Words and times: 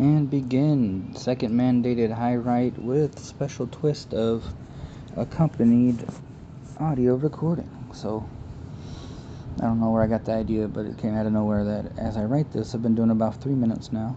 and 0.00 0.30
begin. 0.30 1.14
Second 1.14 1.52
mandated 1.52 2.10
high 2.10 2.36
write 2.36 2.78
with 2.78 3.18
special 3.18 3.66
twist 3.66 4.14
of 4.14 4.42
accompanied 5.14 6.02
audio 6.78 7.16
recording. 7.16 7.68
So 7.92 8.26
i 9.58 9.64
don't 9.64 9.78
know 9.78 9.90
where 9.90 10.02
i 10.02 10.06
got 10.06 10.24
the 10.24 10.32
idea 10.32 10.66
but 10.66 10.86
it 10.86 10.96
came 10.96 11.14
out 11.14 11.26
of 11.26 11.32
nowhere 11.32 11.64
that 11.64 11.98
as 11.98 12.16
i 12.16 12.24
write 12.24 12.50
this 12.50 12.74
i've 12.74 12.80
been 12.80 12.94
doing 12.94 13.10
about 13.10 13.42
three 13.42 13.54
minutes 13.54 13.92
now. 13.92 14.16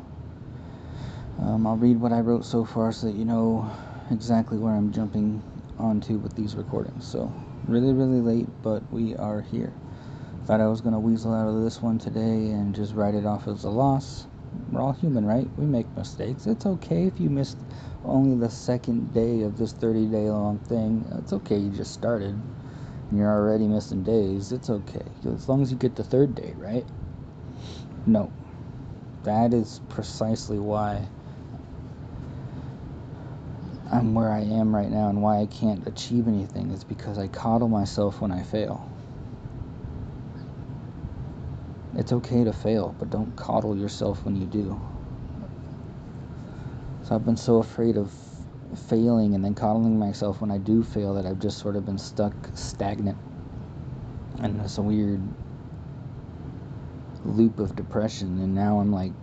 Um, 1.42 1.67
i'll 1.67 1.76
read 1.76 2.00
what 2.00 2.13
i 2.13 2.22
wrote 2.22 2.46
so 2.46 2.63
far 2.63 2.94
so 2.94 3.08
that 3.08 3.18
you 3.18 3.26
know 3.26 3.70
exactly 4.10 4.58
where 4.58 4.74
i'm 4.74 4.94
jumping 4.94 5.44
onto 5.78 6.18
with 6.18 6.34
these 6.34 6.56
recordings. 6.56 7.06
So 7.06 7.29
really 7.68 7.92
really 7.92 8.22
late 8.22 8.47
but 8.62 8.90
we 8.90 9.18
are 9.18 9.42
here. 9.42 9.74
Thought 10.46 10.62
i 10.62 10.68
was 10.68 10.79
going 10.79 10.94
to 10.94 11.00
weasel 11.00 11.34
out 11.34 11.50
of 11.50 11.62
this 11.62 11.81
one 11.81 12.00
today 12.00 12.52
and 12.52 12.74
just 12.74 12.94
write 12.96 13.15
it 13.15 13.26
off 13.26 13.50
as 13.50 13.65
a 13.65 13.70
loss 13.70 14.28
we're 14.72 14.81
all 14.81 14.94
human, 14.94 15.26
right? 15.26 15.47
We 15.58 15.65
make 15.65 15.88
mistakes. 15.96 16.48
It's 16.48 16.66
okay 16.66 17.05
if 17.05 17.20
you 17.20 17.30
missed 17.30 17.58
only 18.05 18.38
the 18.38 18.50
second 18.50 19.14
day 19.14 19.41
of 19.44 19.58
this 19.58 19.73
30 19.73 20.08
day 20.08 20.30
long 20.30 20.60
thing. 20.60 21.05
It's 21.20 21.34
okay, 21.34 21.58
you 21.58 21.70
just 21.70 21.94
started 21.94 22.40
and 23.10 23.20
you're 23.20 23.32
already 23.32 23.68
missing 23.68 24.04
days. 24.04 24.52
It's 24.52 24.70
okay. 24.70 25.05
As 25.26 25.48
long 25.48 25.62
as 25.62 25.72
you 25.72 25.77
get 25.77 25.96
the 25.96 26.04
third 26.04 26.36
day, 26.36 26.54
right? 26.58 26.86
No. 28.05 28.32
That 29.24 29.54
is 29.54 29.80
precisely 29.90 30.60
why 30.60 31.08
I'm 33.91 34.16
where 34.16 34.32
I 34.32 34.41
am 34.41 34.76
right 34.76 34.90
now 34.90 35.10
and 35.10 35.22
why 35.22 35.40
I 35.40 35.46
can't 35.46 35.88
achieve 35.88 36.27
anything. 36.27 36.72
It's 36.72 36.84
because 36.84 37.20
I 37.20 37.27
coddle 37.27 37.70
myself 37.70 38.20
when 38.20 38.32
I 38.32 38.41
fail. 38.41 38.90
It's 41.96 42.12
okay 42.12 42.44
to 42.44 42.52
fail, 42.52 42.96
but 42.98 43.12
don't 43.12 43.36
coddle 43.36 43.78
yourself 43.78 44.26
when 44.26 44.36
you 44.36 44.48
do. 44.48 44.80
So 47.04 47.16
I've 47.16 47.26
been 47.26 47.38
so 47.38 47.58
afraid 47.58 47.98
of 47.98 48.12
failing 48.88 49.35
and 49.35 49.46
then 49.46 49.54
coddling 49.54 50.00
myself 50.00 50.41
when 50.41 50.50
I 50.50 50.58
do 50.58 50.82
fail 50.82 51.13
that 51.13 51.26
I've 51.26 51.40
just 51.40 51.60
sort 51.60 51.76
of 51.76 51.85
been 51.85 52.00
stuck 52.00 52.34
stagnant 52.55 53.18
in 54.41 54.58
this 54.58 54.80
weird 54.80 55.22
loop 57.26 57.60
of 57.60 57.76
depression. 57.76 58.40
And 58.40 58.55
now 58.55 58.80
I'm 58.80 58.91
like, 58.91 59.13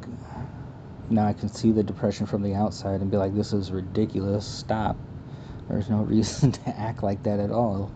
now 1.11 1.27
I 1.27 1.33
can 1.33 1.49
see 1.49 1.73
the 1.73 1.83
depression 1.83 2.27
from 2.27 2.43
the 2.43 2.55
outside 2.55 3.01
and 3.01 3.11
be 3.11 3.17
like, 3.17 3.34
this 3.34 3.53
is 3.53 3.73
ridiculous. 3.73 4.47
Stop. 4.47 4.97
There's 5.69 5.91
no 5.91 6.03
reason 6.03 6.53
to 6.53 6.79
act 6.79 7.03
like 7.03 7.23
that 7.25 7.41
at 7.41 7.51
all. 7.51 7.91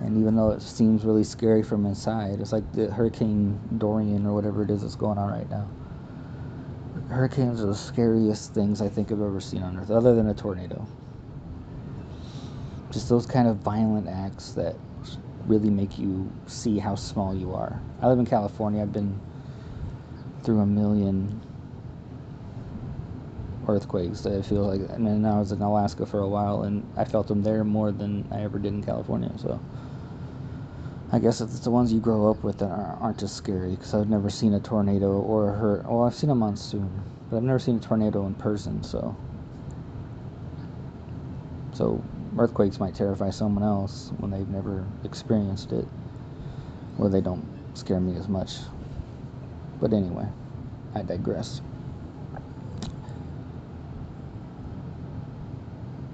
And 0.00 0.16
even 0.18 0.36
though 0.36 0.50
it 0.50 0.62
seems 0.62 1.04
really 1.04 1.24
scary 1.24 1.62
from 1.62 1.84
inside, 1.84 2.40
it's 2.40 2.52
like 2.52 2.70
the 2.72 2.90
Hurricane 2.90 3.58
Dorian 3.78 4.26
or 4.26 4.34
whatever 4.34 4.62
it 4.62 4.70
is 4.70 4.82
that's 4.82 4.94
going 4.94 5.18
on 5.18 5.30
right 5.30 5.50
now. 5.50 5.68
Hurricanes 7.08 7.62
are 7.62 7.66
the 7.66 7.74
scariest 7.74 8.54
things 8.54 8.80
I 8.80 8.88
think 8.88 9.10
I've 9.10 9.20
ever 9.20 9.40
seen 9.40 9.62
on 9.62 9.76
Earth, 9.78 9.90
other 9.90 10.14
than 10.14 10.28
a 10.28 10.34
tornado. 10.34 10.86
Just 12.90 13.08
those 13.08 13.26
kind 13.26 13.48
of 13.48 13.56
violent 13.56 14.08
acts 14.08 14.52
that 14.52 14.76
really 15.46 15.70
make 15.70 15.98
you 15.98 16.30
see 16.46 16.78
how 16.78 16.94
small 16.94 17.34
you 17.34 17.54
are. 17.54 17.80
I 18.00 18.08
live 18.08 18.18
in 18.18 18.26
California. 18.26 18.82
I've 18.82 18.92
been 18.92 19.18
through 20.42 20.60
a 20.60 20.66
million 20.66 21.40
earthquakes. 23.68 24.26
I 24.26 24.42
feel 24.42 24.62
like, 24.62 24.80
and 24.90 25.06
then 25.06 25.24
I 25.24 25.38
was 25.38 25.52
in 25.52 25.60
Alaska 25.60 26.06
for 26.06 26.20
a 26.20 26.28
while, 26.28 26.62
and 26.62 26.84
I 26.96 27.04
felt 27.04 27.28
them 27.28 27.42
there 27.42 27.62
more 27.64 27.92
than 27.92 28.26
I 28.32 28.42
ever 28.42 28.58
did 28.58 28.72
in 28.72 28.82
California. 28.82 29.30
So 29.36 29.60
I 31.12 31.18
guess 31.18 31.40
it's 31.40 31.60
the 31.60 31.70
ones 31.70 31.92
you 31.92 32.00
grow 32.00 32.30
up 32.30 32.42
with 32.42 32.58
that 32.58 32.70
aren't 32.70 33.22
as 33.22 33.32
scary 33.32 33.70
because 33.70 33.94
I've 33.94 34.08
never 34.10 34.30
seen 34.30 34.54
a 34.54 34.60
tornado 34.60 35.12
or 35.12 35.50
a 35.50 35.52
hurt. 35.52 35.84
Well, 35.86 36.02
I've 36.02 36.14
seen 36.14 36.30
a 36.30 36.34
monsoon, 36.34 36.90
but 37.30 37.36
I've 37.36 37.42
never 37.42 37.58
seen 37.58 37.76
a 37.76 37.80
tornado 37.80 38.26
in 38.26 38.34
person. 38.34 38.82
So, 38.82 39.16
so 41.72 42.02
earthquakes 42.38 42.80
might 42.80 42.94
terrify 42.94 43.30
someone 43.30 43.64
else 43.64 44.12
when 44.18 44.30
they've 44.30 44.48
never 44.48 44.86
experienced 45.04 45.72
it, 45.72 45.86
or 46.98 47.08
they 47.08 47.20
don't 47.20 47.46
scare 47.74 48.00
me 48.00 48.16
as 48.16 48.28
much. 48.28 48.56
But 49.80 49.92
anyway, 49.92 50.26
I 50.94 51.02
digress. 51.02 51.62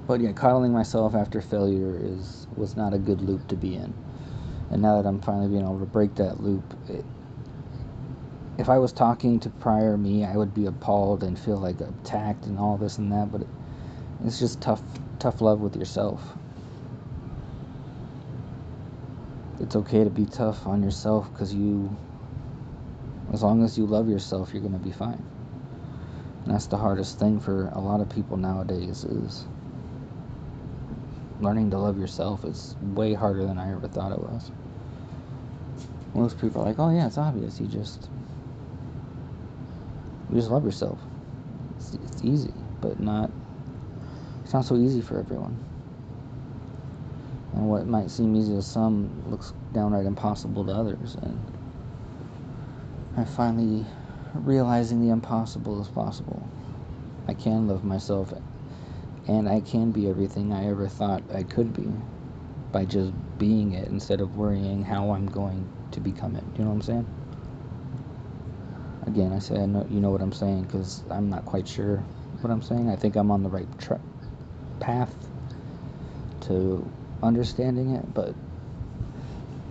But 0.06 0.20
yeah, 0.20 0.32
coddling 0.32 0.72
myself 0.72 1.15
after 1.15 1.41
failure 1.41 1.98
is 2.03 2.47
was 2.56 2.76
not 2.76 2.92
a 2.92 2.98
good 2.98 3.22
loop 3.22 3.48
to 3.48 3.56
be 3.56 3.75
in. 3.75 3.94
And 4.70 4.82
now 4.82 5.00
that 5.00 5.09
I'm 5.09 5.20
finally 5.20 5.48
being 5.48 5.62
able 5.62 5.78
to 5.78 5.87
break 5.87 6.15
that 6.16 6.42
loop, 6.42 6.62
it, 6.88 7.04
if 8.59 8.69
I 8.69 8.78
was 8.78 8.93
talking 8.93 9.41
to 9.41 9.50
prior 9.50 9.97
me, 9.97 10.25
I 10.25 10.37
would 10.37 10.54
be 10.54 10.66
appalled 10.66 11.25
and 11.25 11.38
feel 11.38 11.59
like 11.59 11.81
attacked 11.81 12.47
and 12.47 12.59
all 12.59 12.76
this 12.76 12.98
and 12.98 13.10
that. 13.12 13.32
But 13.32 13.43
it, 13.43 13.48
it's 14.25 14.38
just 14.38 14.60
tough, 14.60 14.82
tough 15.19 15.41
love 15.41 15.60
with 15.60 15.76
yourself. 15.76 16.22
It's 19.60 19.76
okay 19.76 20.04
to 20.04 20.10
be 20.10 20.26
tough 20.26 20.66
on 20.66 20.82
yourself 20.82 21.32
because 21.32 21.54
you, 21.54 21.97
as 23.32 23.43
long 23.43 23.64
as 23.64 23.78
you 23.78 23.87
love 23.87 24.09
yourself, 24.09 24.53
you're 24.53 24.62
gonna 24.62 24.78
be 24.78 24.93
fine. 24.93 25.25
And 26.44 26.53
that's 26.53 26.66
the 26.66 26.76
hardest 26.76 27.19
thing 27.19 27.41
for 27.41 27.69
a 27.69 27.81
lot 27.81 28.00
of 28.00 28.10
people 28.10 28.37
nowadays 28.37 29.04
is 29.04 29.47
learning 31.44 31.71
to 31.71 31.78
love 31.78 31.99
yourself 31.99 32.44
is 32.44 32.75
way 32.82 33.15
harder 33.15 33.47
than 33.47 33.59
I 33.59 33.72
ever 33.72 33.87
thought 33.87 34.12
it 34.12 34.19
was 34.19 34.50
most 36.15 36.41
people 36.41 36.62
are 36.62 36.66
like, 36.66 36.78
oh 36.78 36.91
yeah, 36.91 37.06
it's 37.06 37.19
obvious. 37.19 37.60
You 37.60 37.66
just 37.66 38.09
you 40.31 40.37
just 40.37 40.50
love 40.50 40.65
yourself. 40.65 40.99
It's, 41.77 41.94
it's 41.94 42.22
easy, 42.22 42.55
but 42.81 43.00
not. 43.00 43.31
It's 44.44 44.53
not 44.53 44.65
so 44.65 44.77
easy 44.77 45.00
for 45.00 45.19
everyone. 45.19 45.56
And 47.55 47.69
what 47.69 47.87
might 47.87 48.11
seem 48.11 48.34
easy 48.37 48.55
to 48.55 48.62
some 48.62 49.31
looks 49.31 49.53
downright 49.72 50.06
impossible 50.06 50.65
to 50.66 50.72
others. 50.72 51.16
And 51.16 51.41
I'm 53.16 53.26
finally 53.26 53.84
realizing 54.34 55.00
the 55.00 55.11
impossible 55.11 55.81
is 55.81 55.88
possible. 55.88 56.47
I 57.26 57.34
can 57.34 57.69
love 57.69 57.84
myself, 57.84 58.32
and 59.26 59.48
I 59.48 59.60
can 59.60 59.90
be 59.90 60.08
everything 60.08 60.52
I 60.52 60.68
ever 60.68 60.88
thought 60.88 61.22
I 61.32 61.42
could 61.44 61.72
be 61.74 61.88
by 62.72 62.84
just 62.84 63.12
being 63.38 63.72
it 63.72 63.88
instead 63.88 64.20
of 64.20 64.36
worrying 64.36 64.84
how 64.84 65.12
I'm 65.12 65.26
going 65.26 65.68
to 65.92 66.00
become 66.00 66.36
it. 66.36 66.44
You 66.56 66.64
know 66.64 66.70
what 66.70 66.76
I'm 66.76 66.82
saying? 66.82 67.06
Again, 69.06 69.32
I 69.32 69.38
say 69.38 69.56
I 69.56 69.66
know 69.66 69.86
you 69.88 70.00
know 70.00 70.10
what 70.10 70.20
I'm 70.20 70.32
saying 70.32 70.62
because 70.62 71.02
I'm 71.10 71.30
not 71.30 71.44
quite 71.44 71.68
sure 71.68 71.98
what 72.40 72.50
I'm 72.50 72.62
saying. 72.62 72.90
I 72.90 72.96
think 72.96 73.16
I'm 73.16 73.30
on 73.30 73.42
the 73.42 73.48
right 73.48 73.68
tra- 73.78 74.00
path 74.80 75.14
to 76.42 76.90
understanding 77.22 77.94
it, 77.94 78.12
but 78.12 78.34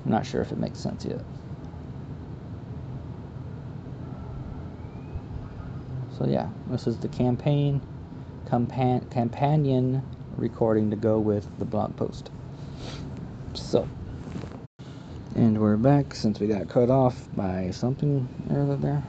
I'm 0.06 0.12
not 0.12 0.25
sure 0.25 0.42
if 0.42 0.52
it 0.52 0.58
makes 0.58 0.80
sense 0.80 1.06
yet. 1.06 1.22
So 6.18 6.25
yeah, 6.25 6.47
this 6.68 6.88
is 6.88 6.97
the 6.97 7.09
campaign 7.09 7.81
compa- 8.53 9.09
companion 9.09 10.03
recording 10.38 10.91
to 10.91 10.96
go 10.96 11.18
with 11.18 11.47
the 11.58 11.66
blog 11.66 11.96
post. 11.96 12.30
So, 13.56 13.88
and 15.36 15.59
we're 15.59 15.75
back 15.75 16.14
since 16.14 16.40
we 16.40 16.46
got 16.46 16.69
cut 16.69 16.92
off 16.92 17.28
by 17.36 17.72
something 17.72 18.28
or 18.52 18.75
there. 18.75 19.03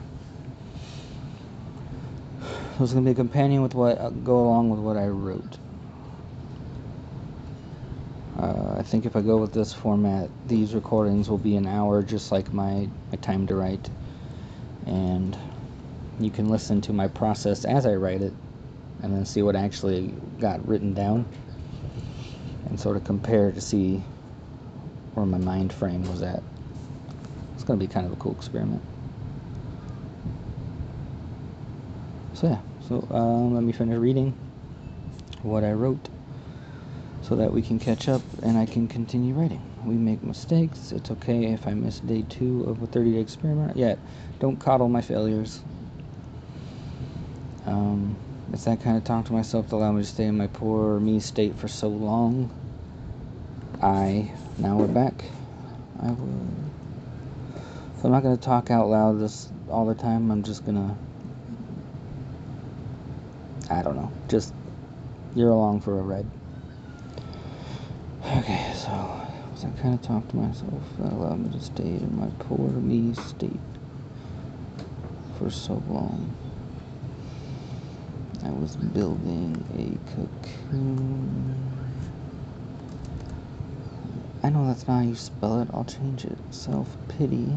So 2.77 2.83
it's 2.83 2.93
gonna 2.93 3.05
be 3.05 3.11
a 3.11 3.13
companion 3.13 3.61
with 3.61 3.75
what 3.75 3.99
uh, 3.99 4.09
go 4.09 4.39
along 4.39 4.71
with 4.71 4.79
what 4.79 4.97
I 4.97 5.09
wrote. 5.09 5.59
Uh, 8.39 8.77
I 8.79 8.81
think 8.81 9.05
if 9.05 9.15
I 9.15 9.21
go 9.21 9.37
with 9.37 9.53
this 9.53 9.73
format, 9.73 10.31
these 10.47 10.73
recordings 10.73 11.29
will 11.29 11.37
be 11.37 11.55
an 11.55 11.67
hour, 11.67 12.01
just 12.01 12.31
like 12.31 12.51
my 12.51 12.89
my 13.11 13.17
time 13.21 13.45
to 13.45 13.55
write, 13.55 13.91
and 14.87 15.37
you 16.19 16.31
can 16.31 16.49
listen 16.49 16.81
to 16.81 16.93
my 16.93 17.07
process 17.07 17.63
as 17.63 17.85
I 17.85 17.93
write 17.93 18.23
it, 18.23 18.33
and 19.05 19.15
then 19.15 19.23
see 19.23 19.43
what 19.43 19.55
actually 19.55 20.11
got 20.39 20.67
written 20.67 20.95
down, 20.95 21.27
and 22.65 22.79
sort 22.79 22.97
of 22.97 23.03
compare 23.03 23.51
to 23.51 23.61
see 23.61 23.97
where 25.13 25.27
my 25.27 25.37
mind 25.37 25.71
frame 25.71 26.03
was 26.09 26.23
at. 26.23 26.41
It's 27.53 27.63
going 27.63 27.79
to 27.79 27.85
be 27.85 27.91
kind 27.91 28.07
of 28.07 28.13
a 28.13 28.15
cool 28.15 28.31
experiment. 28.31 28.81
So 32.33 32.47
yeah, 32.47 32.59
so 32.89 33.07
um, 33.11 33.53
let 33.53 33.63
me 33.63 33.73
finish 33.73 33.95
reading 33.95 34.35
what 35.43 35.63
I 35.63 35.73
wrote 35.73 36.09
so 37.21 37.35
that 37.35 37.53
we 37.53 37.61
can 37.61 37.79
catch 37.79 38.09
up 38.09 38.23
and 38.41 38.57
I 38.57 38.65
can 38.65 38.87
continue 38.87 39.35
writing. 39.35 39.61
We 39.85 39.93
make 39.93 40.23
mistakes. 40.23 40.91
It's 40.91 41.11
okay 41.11 41.53
if 41.53 41.67
I 41.67 41.75
miss 41.75 41.99
day 41.99 42.25
two 42.27 42.63
of 42.63 42.81
a 42.81 42.87
30 42.87 43.11
day 43.11 43.19
experiment. 43.19 43.77
Yeah, 43.77 43.97
don't 44.39 44.57
coddle 44.57 44.89
my 44.89 45.01
failures. 45.01 45.61
Um, 47.67 48.17
it's 48.53 48.65
that 48.65 48.81
kind 48.81 48.97
of 48.97 49.03
talk 49.03 49.25
to 49.25 49.33
myself 49.33 49.69
that 49.69 49.75
allowed 49.75 49.93
me 49.93 50.01
to 50.01 50.07
stay 50.07 50.25
in 50.25 50.37
my 50.37 50.47
poor 50.47 50.99
me 50.99 51.19
state 51.19 51.55
for 51.55 51.67
so 51.67 51.87
long. 51.87 52.49
I 53.81 54.31
now 54.57 54.77
we're 54.77 54.87
back. 54.87 55.25
I 56.01 56.07
will. 56.11 56.47
So 57.97 58.05
I'm 58.05 58.11
not 58.11 58.23
gonna 58.23 58.37
talk 58.37 58.71
out 58.71 58.87
loud 58.87 59.19
this 59.19 59.49
all 59.69 59.85
the 59.85 59.95
time. 59.95 60.31
I'm 60.31 60.43
just 60.43 60.65
gonna 60.65 60.95
I 63.69 63.81
don't 63.81 63.95
know. 63.95 64.11
Just 64.29 64.53
you're 65.35 65.49
along 65.49 65.81
for 65.81 65.99
a 65.99 66.01
ride. 66.01 66.27
Okay, 68.37 68.71
so 68.75 68.91
I 68.91 69.81
kind 69.81 69.95
of 69.95 70.01
talked 70.01 70.29
to 70.29 70.35
myself. 70.35 70.83
That 70.99 71.13
allowed 71.13 71.39
me 71.39 71.49
to 71.57 71.63
stay 71.63 71.83
in 71.83 72.17
my 72.19 72.27
poor 72.39 72.69
me 72.69 73.13
state 73.13 73.59
for 75.37 75.49
so 75.49 75.81
long. 75.89 76.35
I 78.45 78.49
was 78.51 78.75
building 78.75 79.57
a 79.73 80.11
cocoon. 80.15 81.55
I 84.43 84.49
know 84.49 84.67
that's 84.67 84.87
not 84.87 84.97
how 84.97 85.01
you 85.09 85.15
spell 85.15 85.61
it. 85.61 85.69
I'll 85.73 85.83
change 85.85 86.25
it. 86.25 86.37
Self 86.51 86.95
pity. 87.07 87.51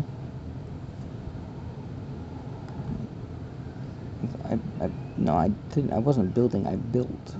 I, 4.46 4.58
I, 4.80 4.90
no, 5.18 5.34
I 5.34 5.48
didn't. 5.74 5.92
I 5.92 5.98
wasn't 5.98 6.34
building. 6.34 6.66
I 6.66 6.76
built 6.76 7.36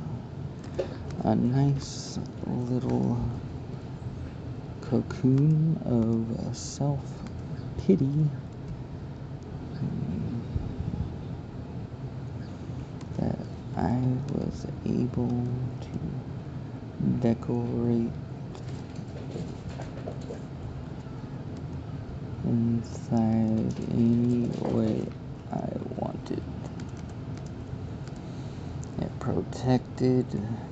a 1.25 1.35
nice 1.35 2.19
little 2.47 3.19
cocoon 4.83 5.81
of 5.87 6.55
self 6.55 7.01
pity 7.79 8.29
I 13.99 14.01
was 14.39 14.65
able 14.87 15.47
to 15.81 15.99
decorate 17.21 18.13
inside 22.45 23.75
any 23.93 24.47
way 24.71 25.03
I 25.53 25.69
wanted. 25.97 26.43
It 29.01 29.11
protected 29.19 30.27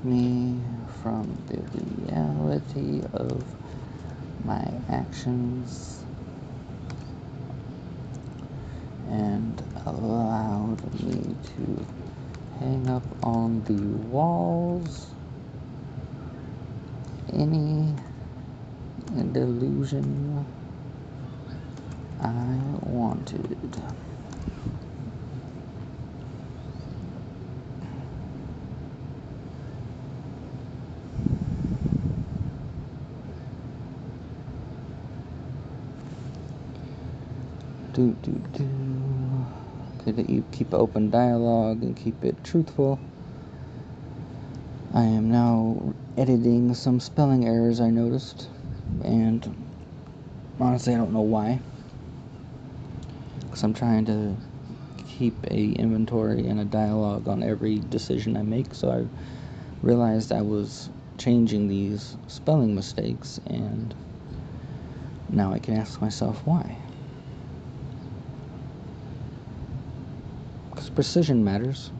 me 0.05 0.61
from 1.02 1.37
the 1.49 1.58
reality 2.06 3.02
of 3.12 3.44
my 4.44 4.64
actions 4.88 6.05
and 9.11 9.61
allowed 9.84 10.78
me 11.05 11.34
to 11.56 11.87
hang 12.58 12.88
up 12.88 13.04
on 13.22 13.62
the 13.64 13.74
walls 14.08 15.08
any 17.32 17.94
delusion 19.32 20.44
I 22.20 22.58
wanted. 22.82 23.56
Do 37.92 38.14
do 38.22 38.32
do. 38.52 38.85
That 40.06 40.30
you 40.30 40.44
keep 40.52 40.72
open 40.72 41.10
dialogue 41.10 41.82
and 41.82 41.96
keep 41.96 42.24
it 42.24 42.44
truthful. 42.44 43.00
I 44.94 45.02
am 45.02 45.32
now 45.32 45.94
editing 46.16 46.72
some 46.74 47.00
spelling 47.00 47.44
errors 47.44 47.80
I 47.80 47.90
noticed, 47.90 48.48
and 49.02 49.66
honestly, 50.60 50.94
I 50.94 50.96
don't 50.96 51.12
know 51.12 51.22
why. 51.22 51.60
Because 53.40 53.64
I'm 53.64 53.74
trying 53.74 54.04
to 54.04 54.36
keep 55.08 55.34
a 55.50 55.72
inventory 55.72 56.46
and 56.46 56.60
a 56.60 56.64
dialogue 56.64 57.26
on 57.26 57.42
every 57.42 57.80
decision 57.80 58.36
I 58.36 58.42
make, 58.42 58.74
so 58.74 58.90
I 58.90 59.06
realized 59.84 60.30
I 60.30 60.42
was 60.42 60.88
changing 61.18 61.66
these 61.66 62.16
spelling 62.28 62.76
mistakes, 62.76 63.40
and 63.48 63.92
now 65.28 65.52
I 65.52 65.58
can 65.58 65.76
ask 65.76 66.00
myself 66.00 66.46
why. 66.46 66.76
Precision 70.96 71.44
matters. 71.44 71.93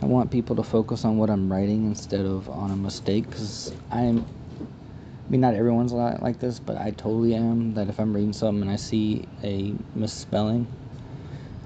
I 0.00 0.06
want 0.06 0.30
people 0.30 0.56
to 0.56 0.62
focus 0.62 1.04
on 1.04 1.18
what 1.18 1.28
I'm 1.28 1.52
writing 1.52 1.84
instead 1.84 2.24
of 2.24 2.48
on 2.48 2.70
a 2.70 2.76
mistake 2.76 3.28
because 3.28 3.74
I'm. 3.90 4.24
I 4.60 5.30
mean, 5.30 5.40
not 5.40 5.54
everyone's 5.54 5.92
like 5.92 6.38
this, 6.38 6.60
but 6.60 6.76
I 6.76 6.92
totally 6.92 7.34
am. 7.34 7.74
That 7.74 7.88
if 7.88 7.98
I'm 7.98 8.14
reading 8.14 8.32
something 8.32 8.62
and 8.62 8.70
I 8.70 8.76
see 8.76 9.26
a 9.42 9.74
misspelling, 9.94 10.68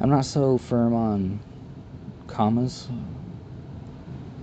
I'm 0.00 0.08
not 0.08 0.25
so 0.25 0.56
firm 0.56 0.94
on 0.94 1.41
commas, 2.26 2.88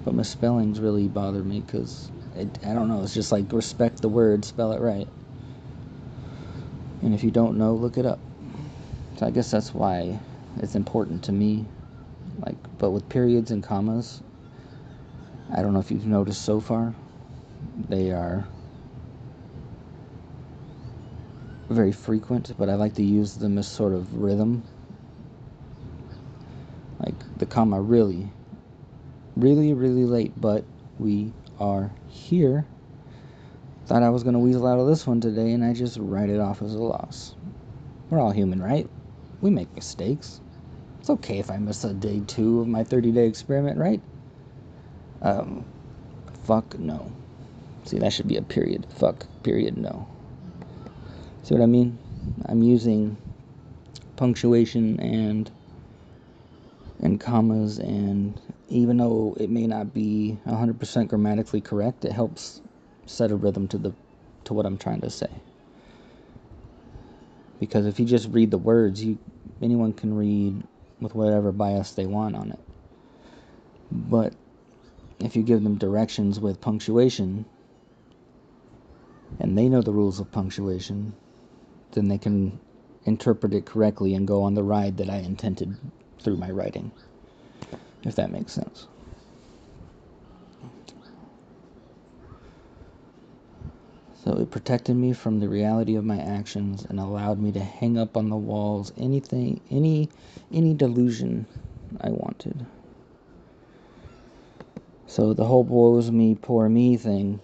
but 0.03 0.13
misspellings 0.13 0.79
really 0.79 1.07
bother 1.07 1.43
me 1.43 1.61
because 1.61 2.11
I 2.37 2.73
don't 2.73 2.87
know. 2.87 3.01
It's 3.01 3.13
just 3.13 3.31
like 3.31 3.51
respect 3.51 4.01
the 4.01 4.09
word, 4.09 4.45
spell 4.45 4.73
it 4.73 4.81
right. 4.81 5.07
And 7.01 7.15
if 7.15 7.23
you 7.23 7.31
don't 7.31 7.57
know, 7.57 7.73
look 7.73 7.97
it 7.97 8.05
up. 8.05 8.19
So 9.17 9.25
I 9.25 9.31
guess 9.31 9.49
that's 9.49 9.73
why 9.73 10.19
it's 10.57 10.75
important 10.75 11.23
to 11.23 11.31
me. 11.31 11.65
Like, 12.39 12.57
but 12.77 12.91
with 12.91 13.07
periods 13.09 13.51
and 13.51 13.63
commas, 13.63 14.21
I 15.55 15.61
don't 15.61 15.73
know 15.73 15.79
if 15.79 15.91
you've 15.91 16.05
noticed 16.05 16.43
so 16.43 16.59
far, 16.59 16.93
they 17.89 18.11
are 18.11 18.47
very 21.69 21.91
frequent, 21.91 22.53
but 22.57 22.69
I 22.69 22.75
like 22.75 22.93
to 22.95 23.03
use 23.03 23.35
them 23.35 23.57
as 23.57 23.67
sort 23.67 23.93
of 23.93 24.13
rhythm. 24.15 24.63
Like 26.99 27.15
the 27.37 27.45
comma 27.45 27.81
really, 27.81 28.31
really, 29.35 29.73
really 29.73 30.05
late, 30.05 30.33
but 30.39 30.63
we 30.99 31.33
are 31.59 31.91
here. 32.07 32.65
Thought 33.85 34.03
I 34.03 34.09
was 34.09 34.23
going 34.23 34.33
to 34.33 34.39
weasel 34.39 34.65
out 34.65 34.79
of 34.79 34.87
this 34.87 35.05
one 35.05 35.21
today, 35.21 35.51
and 35.51 35.63
I 35.63 35.73
just 35.73 35.97
write 35.99 36.29
it 36.29 36.39
off 36.39 36.61
as 36.61 36.73
a 36.73 36.79
loss. 36.79 37.35
We're 38.09 38.19
all 38.19 38.31
human, 38.31 38.61
right? 38.61 38.89
We 39.41 39.49
make 39.49 39.73
mistakes. 39.75 40.41
It's 41.05 41.11
okay 41.11 41.37
if 41.37 41.51
I 41.51 41.57
miss 41.57 41.83
a 41.83 41.93
day 41.93 42.23
two 42.25 42.61
of 42.61 42.67
my 42.67 42.83
30 42.83 43.11
day 43.11 43.27
experiment, 43.27 43.77
right? 43.77 44.01
Um, 45.21 45.63
fuck 46.45 46.79
no. 46.79 47.11
See, 47.83 47.99
that 47.99 48.11
should 48.11 48.27
be 48.27 48.37
a 48.37 48.41
period. 48.41 48.87
Fuck, 48.89 49.27
period, 49.43 49.77
no. 49.77 50.07
See 51.43 51.53
what 51.53 51.61
I 51.61 51.67
mean? 51.67 51.99
I'm 52.47 52.63
using 52.63 53.17
punctuation 54.15 54.99
and 54.99 55.51
and 57.01 57.19
commas 57.19 57.77
and 57.77 58.41
even 58.69 58.97
though 58.97 59.37
it 59.39 59.51
may 59.51 59.67
not 59.67 59.93
be 59.93 60.39
100% 60.47 61.07
grammatically 61.07 61.61
correct, 61.61 62.03
it 62.03 62.13
helps 62.13 62.63
set 63.05 63.29
a 63.29 63.35
rhythm 63.35 63.67
to 63.67 63.77
the 63.77 63.93
to 64.45 64.55
what 64.55 64.65
I'm 64.65 64.79
trying 64.79 65.01
to 65.01 65.11
say. 65.11 65.29
Because 67.59 67.85
if 67.85 67.99
you 67.99 68.07
just 68.07 68.29
read 68.31 68.49
the 68.49 68.57
words, 68.57 69.03
you 69.03 69.19
anyone 69.61 69.93
can 69.93 70.17
read 70.17 70.63
with 71.01 71.15
whatever 71.15 71.51
bias 71.51 71.91
they 71.91 72.05
want 72.05 72.35
on 72.35 72.51
it. 72.51 72.59
But 73.91 74.33
if 75.19 75.35
you 75.35 75.43
give 75.43 75.63
them 75.63 75.77
directions 75.77 76.39
with 76.39 76.61
punctuation, 76.61 77.45
and 79.39 79.57
they 79.57 79.69
know 79.69 79.81
the 79.81 79.91
rules 79.91 80.19
of 80.19 80.31
punctuation, 80.31 81.13
then 81.91 82.07
they 82.07 82.17
can 82.17 82.59
interpret 83.05 83.53
it 83.53 83.65
correctly 83.65 84.15
and 84.15 84.27
go 84.27 84.43
on 84.43 84.55
the 84.55 84.63
ride 84.63 84.97
that 84.97 85.09
I 85.09 85.17
intended 85.17 85.77
through 86.21 86.37
my 86.37 86.49
writing, 86.49 86.91
if 88.03 88.15
that 88.15 88.31
makes 88.31 88.53
sense. 88.53 88.87
So 94.25 94.33
it 94.39 94.49
protected 94.49 94.95
me 94.95 95.13
from 95.13 95.39
the 95.39 95.47
reality 95.47 95.95
of 95.95 96.03
my 96.03 96.19
actions 96.19 96.83
and 96.89 96.99
allowed 96.99 97.39
me 97.39 97.51
to 97.51 97.59
hang 97.59 97.95
up 97.95 98.17
on 98.17 98.29
the 98.29 98.35
walls 98.35 98.91
anything, 98.97 99.61
any, 99.69 100.09
any 100.51 100.73
delusion 100.73 101.45
I 102.01 102.09
wanted. 102.09 102.65
So 105.05 105.33
the 105.33 105.45
whole 105.45 105.63
woes 105.63 106.09
me, 106.09 106.33
poor 106.33 106.67
me 106.67 106.97
thing 106.97 107.39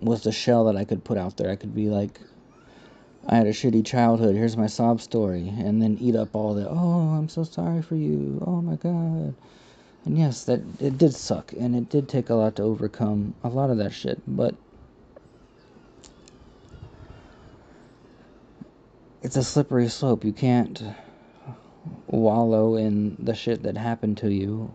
was 0.00 0.24
the 0.24 0.32
shell 0.32 0.64
that 0.64 0.76
I 0.76 0.84
could 0.84 1.04
put 1.04 1.16
out 1.16 1.36
there. 1.36 1.50
I 1.50 1.56
could 1.56 1.74
be 1.74 1.88
like, 1.88 2.20
I 3.28 3.36
had 3.36 3.46
a 3.46 3.52
shitty 3.52 3.86
childhood. 3.86 4.34
Here's 4.34 4.56
my 4.56 4.66
sob 4.66 5.00
story, 5.00 5.48
and 5.56 5.80
then 5.80 5.98
eat 6.00 6.16
up 6.16 6.34
all 6.34 6.54
the. 6.54 6.68
Oh, 6.68 7.14
I'm 7.16 7.28
so 7.28 7.44
sorry 7.44 7.82
for 7.82 7.94
you. 7.94 8.42
Oh 8.44 8.60
my 8.60 8.74
god. 8.76 9.34
And 10.04 10.18
yes, 10.18 10.44
that 10.44 10.62
it 10.80 10.98
did 10.98 11.14
suck, 11.14 11.52
and 11.52 11.76
it 11.76 11.90
did 11.90 12.08
take 12.08 12.30
a 12.30 12.34
lot 12.34 12.56
to 12.56 12.62
overcome 12.62 13.34
a 13.44 13.48
lot 13.48 13.70
of 13.70 13.76
that 13.76 13.92
shit. 13.92 14.20
But 14.26 14.54
it's 19.22 19.36
a 19.36 19.44
slippery 19.44 19.88
slope. 19.88 20.24
You 20.24 20.32
can't 20.32 20.82
wallow 22.06 22.76
in 22.76 23.16
the 23.18 23.34
shit 23.34 23.62
that 23.64 23.76
happened 23.76 24.18
to 24.18 24.30
you. 24.30 24.72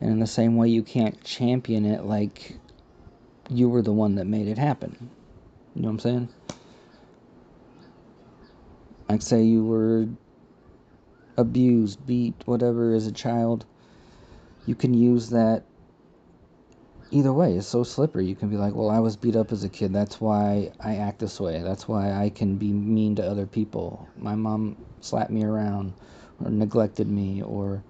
And 0.00 0.10
in 0.10 0.20
the 0.20 0.26
same 0.26 0.56
way, 0.56 0.68
you 0.68 0.82
can't 0.82 1.22
champion 1.24 1.84
it 1.84 2.04
like 2.04 2.56
you 3.48 3.68
were 3.68 3.82
the 3.82 3.92
one 3.92 4.16
that 4.16 4.26
made 4.26 4.46
it 4.48 4.58
happen. 4.58 5.10
You 5.74 5.82
know 5.82 5.88
what 5.88 5.92
I'm 5.92 5.98
saying? 6.00 6.28
Like, 9.08 9.22
say 9.22 9.42
you 9.42 9.64
were 9.64 10.06
abused, 11.36 12.06
beat, 12.06 12.34
whatever 12.44 12.94
as 12.94 13.06
a 13.06 13.12
child, 13.12 13.64
you 14.66 14.74
can 14.74 14.94
use 14.94 15.30
that 15.30 15.64
either 17.10 17.32
way. 17.32 17.54
It's 17.54 17.66
so 17.66 17.82
slippery. 17.82 18.26
You 18.26 18.34
can 18.34 18.48
be 18.48 18.56
like, 18.56 18.74
well, 18.74 18.90
I 18.90 18.98
was 18.98 19.16
beat 19.16 19.36
up 19.36 19.52
as 19.52 19.64
a 19.64 19.68
kid. 19.68 19.92
That's 19.92 20.20
why 20.20 20.72
I 20.80 20.96
act 20.96 21.18
this 21.18 21.40
way. 21.40 21.60
That's 21.62 21.88
why 21.88 22.12
I 22.12 22.30
can 22.30 22.56
be 22.56 22.72
mean 22.72 23.16
to 23.16 23.28
other 23.28 23.46
people. 23.46 24.08
My 24.16 24.34
mom 24.34 24.76
slapped 25.00 25.30
me 25.30 25.44
around 25.44 25.92
or 26.42 26.50
neglected 26.50 27.08
me 27.08 27.42
or 27.42 27.82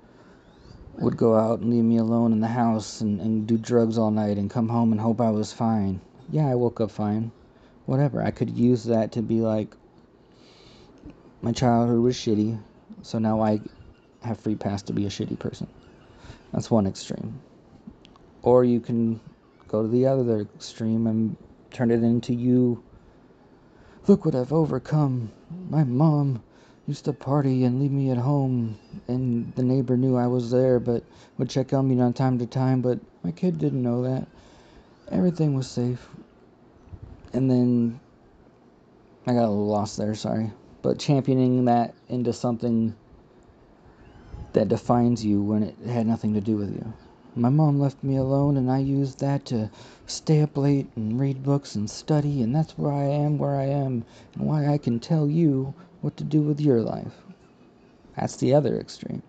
would 0.98 1.16
go 1.16 1.36
out 1.36 1.60
and 1.60 1.70
leave 1.70 1.84
me 1.84 1.98
alone 1.98 2.32
in 2.32 2.40
the 2.40 2.48
house 2.48 3.00
and, 3.00 3.20
and 3.20 3.46
do 3.46 3.58
drugs 3.58 3.98
all 3.98 4.10
night 4.10 4.38
and 4.38 4.50
come 4.50 4.68
home 4.68 4.92
and 4.92 5.00
hope 5.00 5.20
I 5.20 5.30
was 5.30 5.52
fine. 5.52 6.00
Yeah, 6.30 6.48
I 6.48 6.54
woke 6.54 6.80
up 6.80 6.90
fine. 6.90 7.30
Whatever. 7.86 8.22
I 8.22 8.30
could 8.30 8.50
use 8.50 8.84
that 8.84 9.12
to 9.12 9.22
be 9.22 9.40
like, 9.40 9.74
my 11.42 11.52
childhood 11.52 12.00
was 12.00 12.16
shitty, 12.16 12.58
so 13.02 13.18
now 13.18 13.40
I 13.40 13.60
have 14.22 14.40
free 14.40 14.56
pass 14.56 14.82
to 14.84 14.92
be 14.92 15.06
a 15.06 15.10
shitty 15.10 15.38
person. 15.38 15.68
That's 16.52 16.70
one 16.70 16.86
extreme. 16.86 17.40
Or 18.46 18.62
you 18.62 18.78
can 18.78 19.18
go 19.66 19.82
to 19.82 19.88
the 19.88 20.06
other 20.06 20.42
extreme 20.54 21.08
and 21.08 21.36
turn 21.72 21.90
it 21.90 22.04
into 22.04 22.32
you. 22.32 22.80
Look 24.06 24.24
what 24.24 24.36
I've 24.36 24.52
overcome. 24.52 25.32
My 25.68 25.82
mom 25.82 26.44
used 26.86 27.06
to 27.06 27.12
party 27.12 27.64
and 27.64 27.80
leave 27.80 27.90
me 27.90 28.12
at 28.12 28.18
home, 28.18 28.78
and 29.08 29.52
the 29.56 29.64
neighbor 29.64 29.96
knew 29.96 30.14
I 30.16 30.28
was 30.28 30.52
there, 30.52 30.78
but 30.78 31.02
would 31.38 31.50
check 31.50 31.72
on 31.72 31.88
me 31.88 32.00
on 32.00 32.12
time 32.12 32.38
to 32.38 32.46
time, 32.46 32.82
but 32.82 33.00
my 33.24 33.32
kid 33.32 33.58
didn't 33.58 33.82
know 33.82 34.02
that. 34.04 34.28
Everything 35.10 35.54
was 35.54 35.68
safe. 35.68 36.08
And 37.32 37.50
then 37.50 37.98
I 39.26 39.32
got 39.32 39.46
a 39.46 39.50
little 39.50 39.66
lost 39.66 39.96
there, 39.96 40.14
sorry. 40.14 40.52
But 40.82 41.00
championing 41.00 41.64
that 41.64 41.96
into 42.08 42.32
something 42.32 42.94
that 44.52 44.68
defines 44.68 45.24
you 45.24 45.42
when 45.42 45.64
it 45.64 45.76
had 45.88 46.06
nothing 46.06 46.34
to 46.34 46.40
do 46.40 46.56
with 46.56 46.72
you. 46.72 46.94
My 47.38 47.50
mom 47.50 47.78
left 47.78 48.02
me 48.02 48.16
alone, 48.16 48.56
and 48.56 48.70
I 48.70 48.78
used 48.78 49.20
that 49.20 49.44
to 49.46 49.70
stay 50.06 50.40
up 50.40 50.56
late 50.56 50.88
and 50.96 51.20
read 51.20 51.42
books 51.42 51.74
and 51.74 51.88
study, 51.88 52.40
and 52.40 52.54
that's 52.54 52.78
why 52.78 53.02
I 53.02 53.08
am 53.08 53.36
where 53.36 53.56
I 53.56 53.66
am, 53.66 54.06
and 54.34 54.46
why 54.46 54.66
I 54.66 54.78
can 54.78 54.98
tell 55.00 55.28
you 55.28 55.74
what 56.00 56.16
to 56.16 56.24
do 56.24 56.40
with 56.40 56.62
your 56.62 56.80
life. 56.80 57.12
That's 58.16 58.36
the 58.36 58.54
other 58.54 58.80
extreme. 58.80 59.22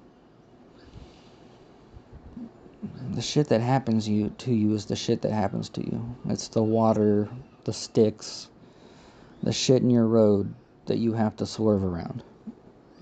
The 3.12 3.22
shit 3.22 3.50
that 3.50 3.60
happens 3.60 4.08
you 4.08 4.30
to 4.38 4.54
you 4.54 4.74
is 4.74 4.86
the 4.86 4.96
shit 4.96 5.22
that 5.24 5.34
happens 5.34 5.68
to 5.70 5.82
you. 5.82 6.16
It's 6.30 6.48
the 6.48 6.64
water, 6.64 7.28
the 7.66 7.74
sticks, 7.74 8.48
the 9.44 9.52
shit 9.52 9.82
in 9.82 9.90
your 9.90 10.08
road 10.08 10.54
that 10.86 10.98
you 10.98 11.12
have 11.12 11.36
to 11.38 11.46
swerve 11.46 11.84
around. 11.84 12.24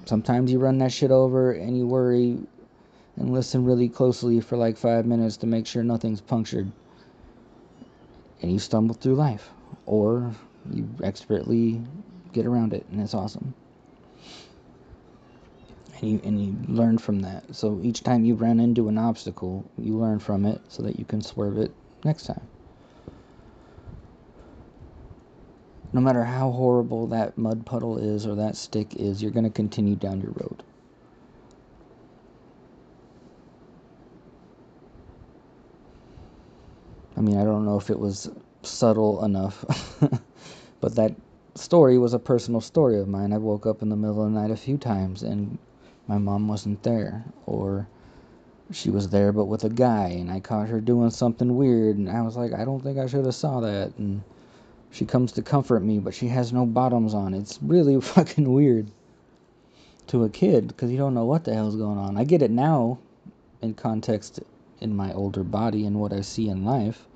Sometimes 0.06 0.52
you 0.52 0.58
run 0.58 0.80
that 0.80 0.92
shit 0.92 1.12
over 1.12 1.52
and 1.52 1.78
you 1.78 1.86
worry 1.86 2.40
and 3.18 3.32
listen 3.32 3.66
really 3.66 3.90
closely 3.90 4.40
for 4.40 4.58
like 4.58 4.78
five 4.78 5.06
minutes 5.06 5.38
to 5.38 5.48
make 5.48 5.68
sure 5.68 5.84
nothing's 5.84 6.22
punctured. 6.22 6.72
And 8.42 8.52
you 8.52 8.60
stumble 8.60 8.96
through 8.96 9.16
life. 9.16 9.50
Or 9.86 10.32
you 10.72 10.88
expertly 11.04 11.82
get 12.34 12.46
around 12.46 12.74
it 12.74 12.86
and 12.92 13.00
it's 13.00 13.14
awesome. 13.14 13.54
And 16.00 16.12
you 16.12 16.22
and 16.24 16.44
you 16.44 16.56
learn 16.68 16.98
from 16.98 17.22
that. 17.22 17.56
So 17.56 17.80
each 17.82 18.04
time 18.04 18.26
you 18.26 18.36
run 18.36 18.60
into 18.60 18.90
an 18.90 18.98
obstacle, 18.98 19.64
you 19.78 19.94
learn 19.94 20.20
from 20.20 20.46
it 20.46 20.62
so 20.68 20.84
that 20.84 21.00
you 21.00 21.06
can 21.06 21.22
swerve 21.22 21.58
it 21.58 21.72
next 22.04 22.26
time. 22.26 22.48
no 25.96 26.02
matter 26.02 26.26
how 26.26 26.52
horrible 26.52 27.08
that 27.08 27.38
mud 27.38 27.66
puddle 27.66 27.98
is 27.98 28.28
or 28.28 28.36
that 28.36 28.58
stick 28.58 28.94
is, 28.98 29.22
you're 29.22 29.32
going 29.32 29.46
to 29.46 29.50
continue 29.50 29.96
down 29.96 30.20
your 30.20 30.32
road. 30.32 30.62
I 37.18 37.22
mean, 37.22 37.38
I 37.38 37.44
don't 37.44 37.66
know 37.66 37.78
if 37.78 37.90
it 37.90 38.00
was 38.00 38.30
subtle 38.64 39.24
enough, 39.24 39.64
but 40.82 40.96
that 40.96 41.16
story 41.56 41.98
was 41.98 42.14
a 42.14 42.20
personal 42.20 42.62
story 42.62 43.00
of 43.00 43.08
mine. 43.08 43.32
I 43.32 43.38
woke 43.38 43.66
up 43.66 43.82
in 43.82 43.90
the 43.90 43.96
middle 43.96 44.24
of 44.26 44.34
the 44.34 44.40
night 44.40 44.52
a 44.52 44.58
few 44.58 44.78
times 44.78 45.24
and 45.24 45.58
my 46.08 46.18
mom 46.18 46.48
wasn't 46.48 46.84
there, 46.84 47.26
or 47.46 47.88
she 48.72 48.90
was 48.90 49.10
there 49.10 49.32
but 49.32 49.46
with 49.46 49.64
a 49.64 49.70
guy, 49.70 50.10
and 50.10 50.32
I 50.32 50.40
caught 50.40 50.70
her 50.70 50.80
doing 50.80 51.10
something 51.10 51.56
weird, 51.56 51.98
and 51.98 52.10
I 52.10 52.22
was 52.22 52.36
like, 52.36 52.54
I 52.54 52.66
don't 52.66 52.82
think 52.82 52.98
I 52.98 53.08
should 53.08 53.26
have 53.26 53.36
saw 53.36 53.60
that, 53.62 53.94
and 53.98 54.22
she 54.92 55.06
comes 55.06 55.32
to 55.34 55.42
comfort 55.42 55.82
me, 55.82 56.00
but 56.00 56.14
she 56.14 56.28
has 56.28 56.54
no 56.54 56.66
bottoms 56.66 57.14
on. 57.14 57.34
It's 57.34 57.60
really 57.62 58.00
fucking 58.14 58.52
weird 58.52 58.92
to 60.08 60.24
a 60.24 60.30
kid 60.30 60.68
because 60.68 60.92
you 60.92 60.98
don't 60.98 61.16
know 61.16 61.26
what 61.26 61.44
the 61.44 61.54
hell's 61.54 61.76
going 61.76 61.98
on. 61.98 62.18
I 62.18 62.24
get 62.24 62.42
it 62.42 62.52
now 62.52 63.00
in 63.62 63.74
context 63.74 64.40
in 64.82 64.96
my 64.96 65.14
older 65.14 65.44
body 65.44 65.86
and 65.86 66.00
what 66.00 66.14
I 66.14 66.22
see 66.22 66.50
in 66.50 66.66
life. 66.66 67.08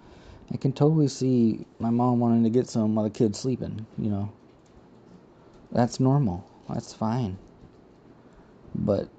I 0.51 0.57
can 0.57 0.73
totally 0.73 1.07
see 1.07 1.65
my 1.79 1.89
mom 1.89 2.19
wanting 2.19 2.43
to 2.43 2.49
get 2.49 2.67
some 2.67 2.95
while 2.95 3.03
the 3.03 3.11
kid's 3.11 3.39
sleeping, 3.39 3.85
you 3.97 4.09
know. 4.09 4.31
That's 5.71 5.99
normal. 5.99 6.43
That's 6.67 6.93
fine. 6.93 7.37
But 8.73 9.09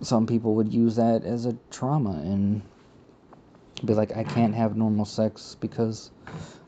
some 0.00 0.26
people 0.26 0.54
would 0.54 0.72
use 0.72 0.96
that 0.96 1.24
as 1.24 1.44
a 1.46 1.56
trauma 1.70 2.12
and 2.12 2.62
be 3.84 3.94
like, 3.94 4.16
I 4.16 4.24
can't 4.24 4.54
have 4.54 4.76
normal 4.76 5.04
sex 5.04 5.56
because 5.60 6.10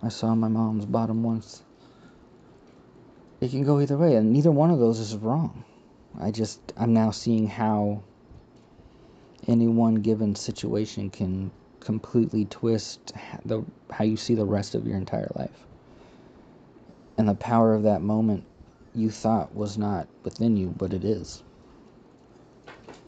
I 0.03 0.09
saw 0.09 0.35
my 0.35 0.49
mom's 0.49 0.87
bottom 0.87 1.23
once. 1.23 1.63
It 3.41 3.51
can 3.51 3.65
go 3.65 3.81
either 3.81 3.97
way, 3.97 4.17
and 4.17 4.33
neither 4.33 4.51
one 4.51 4.71
of 4.71 4.79
those 4.79 4.99
is 4.99 5.17
wrong. 5.17 5.65
I 6.21 6.31
just, 6.31 6.61
I'm 6.77 6.93
now 6.93 7.11
seeing 7.11 7.47
how 7.47 8.03
any 9.51 9.69
one 9.69 9.97
given 9.97 10.35
situation 10.35 11.11
can 11.11 11.51
completely 11.81 12.45
twist 12.45 13.13
the 13.45 13.65
how 13.91 14.05
you 14.05 14.17
see 14.17 14.35
the 14.35 14.45
rest 14.45 14.75
of 14.75 14.87
your 14.87 14.97
entire 14.97 15.31
life. 15.35 15.67
And 17.19 17.29
the 17.29 17.35
power 17.35 17.75
of 17.75 17.83
that 17.83 18.01
moment 18.01 18.45
you 18.95 19.11
thought 19.11 19.55
was 19.55 19.77
not 19.77 20.09
within 20.25 20.57
you, 20.57 20.75
but 20.77 20.93
it 20.93 21.05
is. 21.05 21.43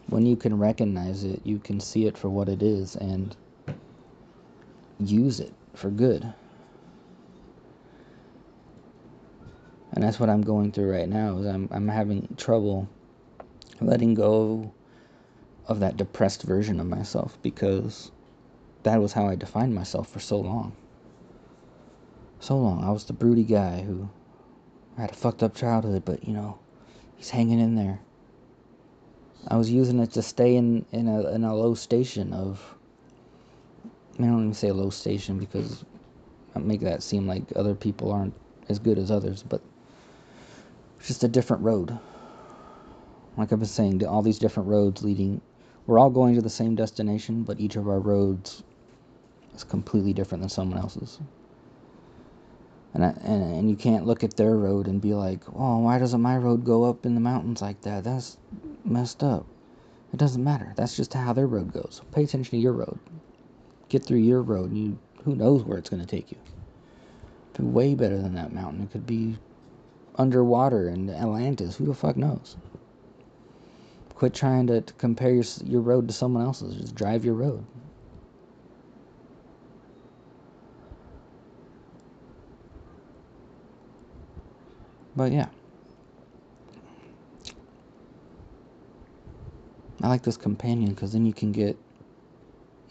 When 0.08 0.26
you 0.26 0.36
can 0.36 0.58
recognize 0.58 1.24
it, 1.24 1.40
you 1.44 1.58
can 1.58 1.80
see 1.80 2.06
it 2.06 2.18
for 2.18 2.28
what 2.28 2.48
it 2.48 2.62
is 2.62 2.96
and 2.96 3.34
use 4.98 5.40
it 5.40 5.54
for 5.74 5.90
good. 5.90 6.32
and 9.92 10.02
that's 10.02 10.18
what 10.18 10.30
I'm 10.30 10.42
going 10.42 10.72
through 10.72 10.90
right 10.90 11.08
now. 11.08 11.38
Is 11.38 11.46
I'm 11.46 11.68
I'm 11.70 11.88
having 11.88 12.28
trouble 12.36 12.88
letting 13.80 14.14
go 14.14 14.72
of 15.68 15.80
that 15.80 15.96
depressed 15.96 16.42
version 16.42 16.80
of 16.80 16.86
myself 16.86 17.38
because 17.42 18.10
that 18.82 19.00
was 19.00 19.12
how 19.12 19.26
I 19.26 19.36
defined 19.36 19.74
myself 19.74 20.08
for 20.08 20.20
so 20.20 20.38
long. 20.38 20.72
So 22.40 22.58
long. 22.58 22.82
I 22.82 22.90
was 22.90 23.04
the 23.04 23.12
broody 23.12 23.44
guy 23.44 23.82
who 23.82 24.08
had 24.96 25.10
a 25.10 25.14
fucked 25.14 25.42
up 25.42 25.54
childhood, 25.54 26.04
but 26.04 26.24
you 26.26 26.32
know, 26.32 26.58
he's 27.16 27.30
hanging 27.30 27.60
in 27.60 27.76
there. 27.76 28.00
I 29.48 29.56
was 29.56 29.70
using 29.70 29.98
it 30.00 30.12
to 30.12 30.22
stay 30.22 30.56
in 30.56 30.84
in 30.92 31.08
a 31.08 31.28
in 31.30 31.44
a 31.44 31.54
low 31.54 31.74
station 31.74 32.32
of. 32.32 32.76
I 34.18 34.24
don't 34.24 34.40
even 34.40 34.54
say 34.54 34.70
low 34.70 34.90
station 34.90 35.38
because 35.38 35.84
I 36.54 36.58
make 36.58 36.80
that 36.82 37.02
seem 37.02 37.26
like 37.26 37.44
other 37.56 37.74
people 37.74 38.12
aren't 38.12 38.34
as 38.68 38.78
good 38.78 38.98
as 38.98 39.10
others, 39.10 39.42
but 39.42 39.62
just 41.02 41.24
a 41.24 41.28
different 41.28 41.62
road. 41.62 41.98
Like 43.36 43.52
I've 43.52 43.58
been 43.58 43.68
saying, 43.68 44.04
all 44.06 44.22
these 44.22 44.38
different 44.38 44.68
roads 44.68 45.02
leading, 45.02 45.40
we're 45.86 45.98
all 45.98 46.10
going 46.10 46.34
to 46.34 46.42
the 46.42 46.50
same 46.50 46.74
destination, 46.74 47.42
but 47.42 47.60
each 47.60 47.76
of 47.76 47.88
our 47.88 48.00
roads 48.00 48.62
is 49.54 49.64
completely 49.64 50.12
different 50.12 50.42
than 50.42 50.48
someone 50.48 50.78
else's. 50.78 51.18
And, 52.94 53.04
I, 53.04 53.08
and 53.22 53.42
and 53.42 53.70
you 53.70 53.76
can't 53.76 54.06
look 54.06 54.22
at 54.22 54.36
their 54.36 54.54
road 54.56 54.86
and 54.86 55.00
be 55.00 55.14
like, 55.14 55.42
"Oh, 55.54 55.78
why 55.78 55.98
doesn't 55.98 56.20
my 56.20 56.36
road 56.36 56.64
go 56.64 56.84
up 56.84 57.06
in 57.06 57.14
the 57.14 57.20
mountains 57.20 57.62
like 57.62 57.80
that? 57.82 58.04
That's 58.04 58.36
messed 58.84 59.22
up." 59.22 59.46
It 60.12 60.18
doesn't 60.18 60.44
matter. 60.44 60.74
That's 60.76 60.94
just 60.94 61.14
how 61.14 61.32
their 61.32 61.46
road 61.46 61.72
goes. 61.72 62.02
Pay 62.12 62.24
attention 62.24 62.50
to 62.50 62.62
your 62.62 62.74
road. 62.74 62.98
Get 63.88 64.04
through 64.04 64.18
your 64.18 64.42
road, 64.42 64.70
and 64.70 64.78
you 64.78 64.98
who 65.24 65.34
knows 65.34 65.64
where 65.64 65.78
it's 65.78 65.88
going 65.88 66.02
to 66.02 66.08
take 66.08 66.30
you. 66.30 66.38
It 66.38 67.54
could 67.54 67.64
be 67.64 67.70
way 67.70 67.94
better 67.94 68.18
than 68.18 68.34
that 68.34 68.52
mountain. 68.52 68.82
It 68.82 68.90
could 68.90 69.06
be 69.06 69.38
underwater 70.16 70.88
in 70.88 71.08
Atlantis. 71.08 71.76
Who 71.76 71.86
the 71.86 71.94
fuck 71.94 72.16
knows? 72.16 72.56
Quit 74.22 74.34
trying 74.34 74.68
to, 74.68 74.80
to 74.80 74.92
compare 74.92 75.32
your, 75.32 75.42
your 75.64 75.80
road 75.80 76.06
to 76.06 76.14
someone 76.14 76.44
else's. 76.44 76.76
Just 76.76 76.94
drive 76.94 77.24
your 77.24 77.34
road. 77.34 77.64
But 85.16 85.32
yeah. 85.32 85.48
I 90.02 90.06
like 90.06 90.22
this 90.22 90.36
companion 90.36 90.90
because 90.90 91.12
then 91.12 91.26
you 91.26 91.32
can 91.32 91.50
get 91.50 91.76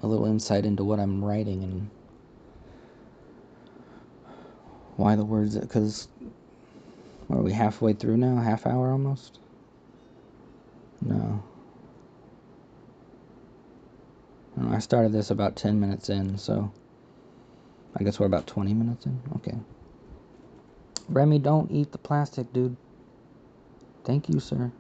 a 0.03 0.07
little 0.07 0.25
insight 0.25 0.65
into 0.65 0.83
what 0.83 0.99
I'm 0.99 1.23
writing 1.23 1.63
and 1.63 1.89
why 4.97 5.15
the 5.15 5.23
words 5.23 5.57
because 5.57 6.09
are 7.29 7.41
we 7.41 7.53
halfway 7.53 7.93
through 7.93 8.17
now? 8.17 8.35
Half 8.35 8.67
hour 8.67 8.91
almost? 8.91 9.39
No. 11.01 11.43
I 14.69 14.79
started 14.79 15.11
this 15.11 15.31
about 15.31 15.55
10 15.55 15.79
minutes 15.79 16.09
in, 16.09 16.37
so 16.37 16.71
I 17.95 18.03
guess 18.03 18.19
we're 18.19 18.25
about 18.25 18.47
20 18.47 18.73
minutes 18.73 19.05
in? 19.05 19.19
Okay. 19.37 19.57
Remy, 21.09 21.39
don't 21.39 21.71
eat 21.71 21.91
the 21.91 21.97
plastic, 21.97 22.51
dude. 22.53 22.77
Thank 24.03 24.29
you, 24.29 24.39
sir. 24.39 24.71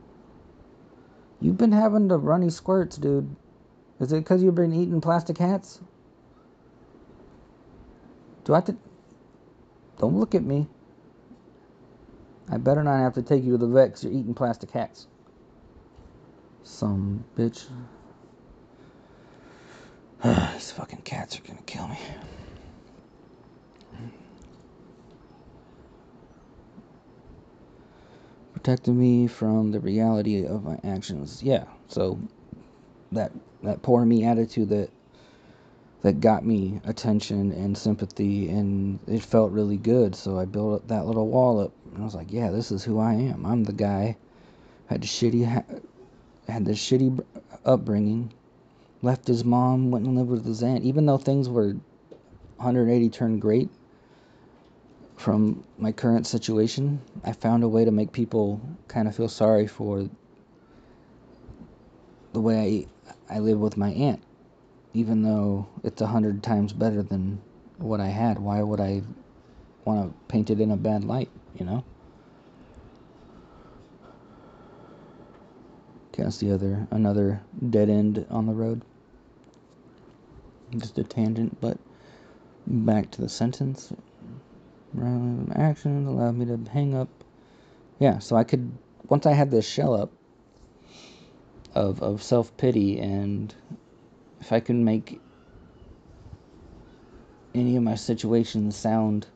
You've 1.41 1.57
been 1.57 1.71
having 1.71 2.07
the 2.07 2.17
runny 2.17 2.49
squirts, 2.49 2.97
dude. 2.97 3.35
Is 3.99 4.11
it 4.11 4.17
because 4.17 4.43
you've 4.43 4.55
been 4.55 4.73
eating 4.73 5.01
plastic 5.01 5.37
hats? 5.37 5.79
Do 8.43 8.53
I 8.53 8.57
have 8.57 8.65
to... 8.65 8.77
Don't 9.99 10.17
look 10.17 10.35
at 10.35 10.43
me. 10.43 10.67
I 12.49 12.57
better 12.57 12.83
not 12.83 12.99
have 12.99 13.13
to 13.13 13.21
take 13.21 13.43
you 13.43 13.51
to 13.51 13.57
the 13.57 13.67
vet 13.67 13.89
because 13.89 14.03
you're 14.03 14.13
eating 14.13 14.33
plastic 14.33 14.71
hats. 14.71 15.07
Some 16.63 17.25
bitch. 17.37 17.65
These 20.53 20.71
fucking 20.71 21.01
cats 21.01 21.37
are 21.37 21.41
gonna 21.41 21.61
kill 21.65 21.87
me. 21.87 21.99
Protecting 28.53 28.99
me 28.99 29.27
from 29.27 29.71
the 29.71 29.79
reality 29.79 30.45
of 30.45 30.63
my 30.63 30.79
actions. 30.83 31.41
Yeah, 31.41 31.65
so 31.87 32.19
that 33.11 33.31
that 33.63 33.81
poor 33.81 34.05
me 34.05 34.23
attitude 34.23 34.69
that 34.69 34.89
that 36.01 36.19
got 36.19 36.45
me 36.45 36.81
attention 36.85 37.51
and 37.51 37.77
sympathy 37.77 38.49
and 38.49 38.99
it 39.07 39.21
felt 39.21 39.51
really 39.51 39.77
good 39.77 40.15
so 40.15 40.39
i 40.39 40.45
built 40.45 40.81
up 40.81 40.87
that 40.87 41.05
little 41.05 41.27
wall 41.27 41.59
up 41.59 41.71
and 41.93 42.01
i 42.01 42.05
was 42.05 42.15
like 42.15 42.31
yeah 42.31 42.49
this 42.49 42.71
is 42.71 42.83
who 42.83 42.99
i 42.99 43.13
am 43.13 43.45
i'm 43.45 43.63
the 43.63 43.73
guy 43.73 44.15
had 44.87 45.01
shitty 45.01 45.63
had 46.47 46.65
this 46.65 46.79
shitty 46.79 47.23
upbringing 47.65 48.31
left 49.01 49.27
his 49.27 49.43
mom 49.43 49.91
went 49.91 50.05
and 50.05 50.15
lived 50.17 50.29
with 50.29 50.45
his 50.45 50.63
aunt 50.63 50.83
even 50.83 51.05
though 51.05 51.17
things 51.17 51.49
were 51.49 51.75
180 52.57 53.09
turned 53.09 53.41
great 53.41 53.69
from 55.15 55.63
my 55.77 55.91
current 55.91 56.25
situation 56.27 57.01
i 57.23 57.31
found 57.31 57.63
a 57.63 57.67
way 57.67 57.85
to 57.85 57.91
make 57.91 58.11
people 58.11 58.59
kind 58.87 59.07
of 59.07 59.15
feel 59.15 59.29
sorry 59.29 59.67
for 59.67 60.09
the 62.33 62.41
way 62.41 62.87
i, 63.29 63.35
I 63.35 63.39
live 63.39 63.59
with 63.59 63.77
my 63.77 63.89
aunt 63.91 64.21
even 64.93 65.23
though 65.23 65.67
it's 65.83 66.01
a 66.01 66.07
hundred 66.07 66.43
times 66.43 66.73
better 66.73 67.01
than 67.01 67.41
what 67.77 67.99
I 67.99 68.07
had, 68.07 68.39
why 68.39 68.61
would 68.61 68.79
I 68.79 69.01
want 69.85 70.09
to 70.09 70.15
paint 70.27 70.49
it 70.49 70.59
in 70.59 70.71
a 70.71 70.77
bad 70.77 71.03
light, 71.03 71.29
you 71.57 71.65
know? 71.65 71.83
That's 76.17 76.37
the 76.37 76.51
other, 76.51 76.87
another 76.91 77.41
dead 77.69 77.89
end 77.89 78.25
on 78.29 78.45
the 78.45 78.53
road. 78.53 78.81
Just 80.77 80.97
a 80.99 81.03
tangent, 81.03 81.59
but 81.59 81.77
back 82.67 83.11
to 83.11 83.21
the 83.21 83.29
sentence. 83.29 83.91
Actions 85.55 86.07
allowed 86.07 86.35
me 86.35 86.45
to 86.45 86.59
hang 86.71 86.95
up. 86.95 87.09
Yeah, 87.99 88.19
so 88.19 88.35
I 88.35 88.43
could, 88.43 88.71
once 89.07 89.25
I 89.25 89.33
had 89.33 89.51
this 89.51 89.67
shell 89.67 89.93
up 89.93 90.11
of, 91.73 92.01
of 92.01 92.21
self 92.21 92.55
pity 92.57 92.99
and 92.99 93.53
if 94.41 94.51
I 94.51 94.59
can 94.59 94.83
make 94.83 95.21
any 97.53 97.75
of 97.75 97.83
my 97.83 97.95
situations 97.95 98.75
sound 98.75 99.27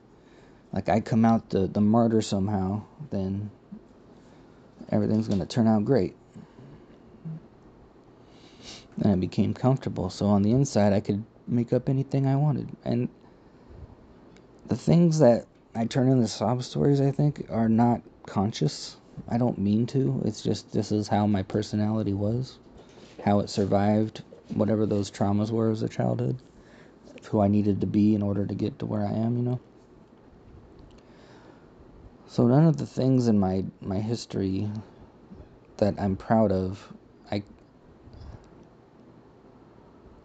like 0.74 0.90
I 0.90 1.00
come 1.00 1.26
out 1.26 1.50
the, 1.50 1.68
the 1.68 1.82
martyr 1.82 2.22
somehow, 2.22 2.82
then 3.12 3.50
everything's 4.90 5.28
going 5.28 5.40
to 5.40 5.46
turn 5.46 5.68
out 5.68 5.86
great. 5.86 6.16
And 9.02 9.12
I 9.12 9.16
became 9.16 9.54
comfortable. 9.54 10.10
So 10.10 10.28
on 10.28 10.42
the 10.42 10.52
inside, 10.52 10.94
I 10.94 11.00
could 11.02 11.24
make 11.48 11.74
up 11.74 11.90
anything 11.90 12.26
I 12.26 12.36
wanted. 12.36 12.70
And 12.84 13.10
the 14.68 14.76
things 14.76 15.20
that 15.20 15.46
I 15.76 15.86
turn 15.86 16.10
into 16.10 16.28
sob 16.28 16.64
stories, 16.64 17.02
I 17.02 17.12
think, 17.12 17.46
are 17.50 17.70
not 17.70 18.02
conscious. 18.26 18.98
I 19.28 19.38
don't 19.38 19.58
mean 19.58 19.86
to. 19.88 20.22
It's 20.26 20.42
just 20.42 20.72
this 20.72 20.92
is 20.92 21.08
how 21.08 21.28
my 21.28 21.44
personality 21.44 22.14
was, 22.14 22.58
how 23.24 23.40
it 23.40 23.50
survived 23.50 24.24
whatever 24.54 24.86
those 24.86 25.12
traumas 25.12 25.52
were 25.52 25.72
as 25.72 25.82
a 25.82 25.90
childhood, 25.90 26.38
who 27.30 27.42
I 27.42 27.48
needed 27.48 27.82
to 27.82 27.88
be 27.88 28.16
in 28.16 28.22
order 28.22 28.46
to 28.46 28.54
get 28.56 28.80
to 28.80 28.86
where 28.86 29.06
I 29.06 29.12
am, 29.12 29.38
you 29.38 29.44
know. 29.44 29.60
So 32.28 32.48
none 32.48 32.66
of 32.66 32.78
the 32.78 32.86
things 32.86 33.28
in 33.28 33.40
my 33.40 33.66
my 33.82 34.00
history 34.00 34.70
that 35.78 35.96
I'm 36.00 36.16
proud 36.16 36.52
of, 36.52 36.94
I. 37.32 37.44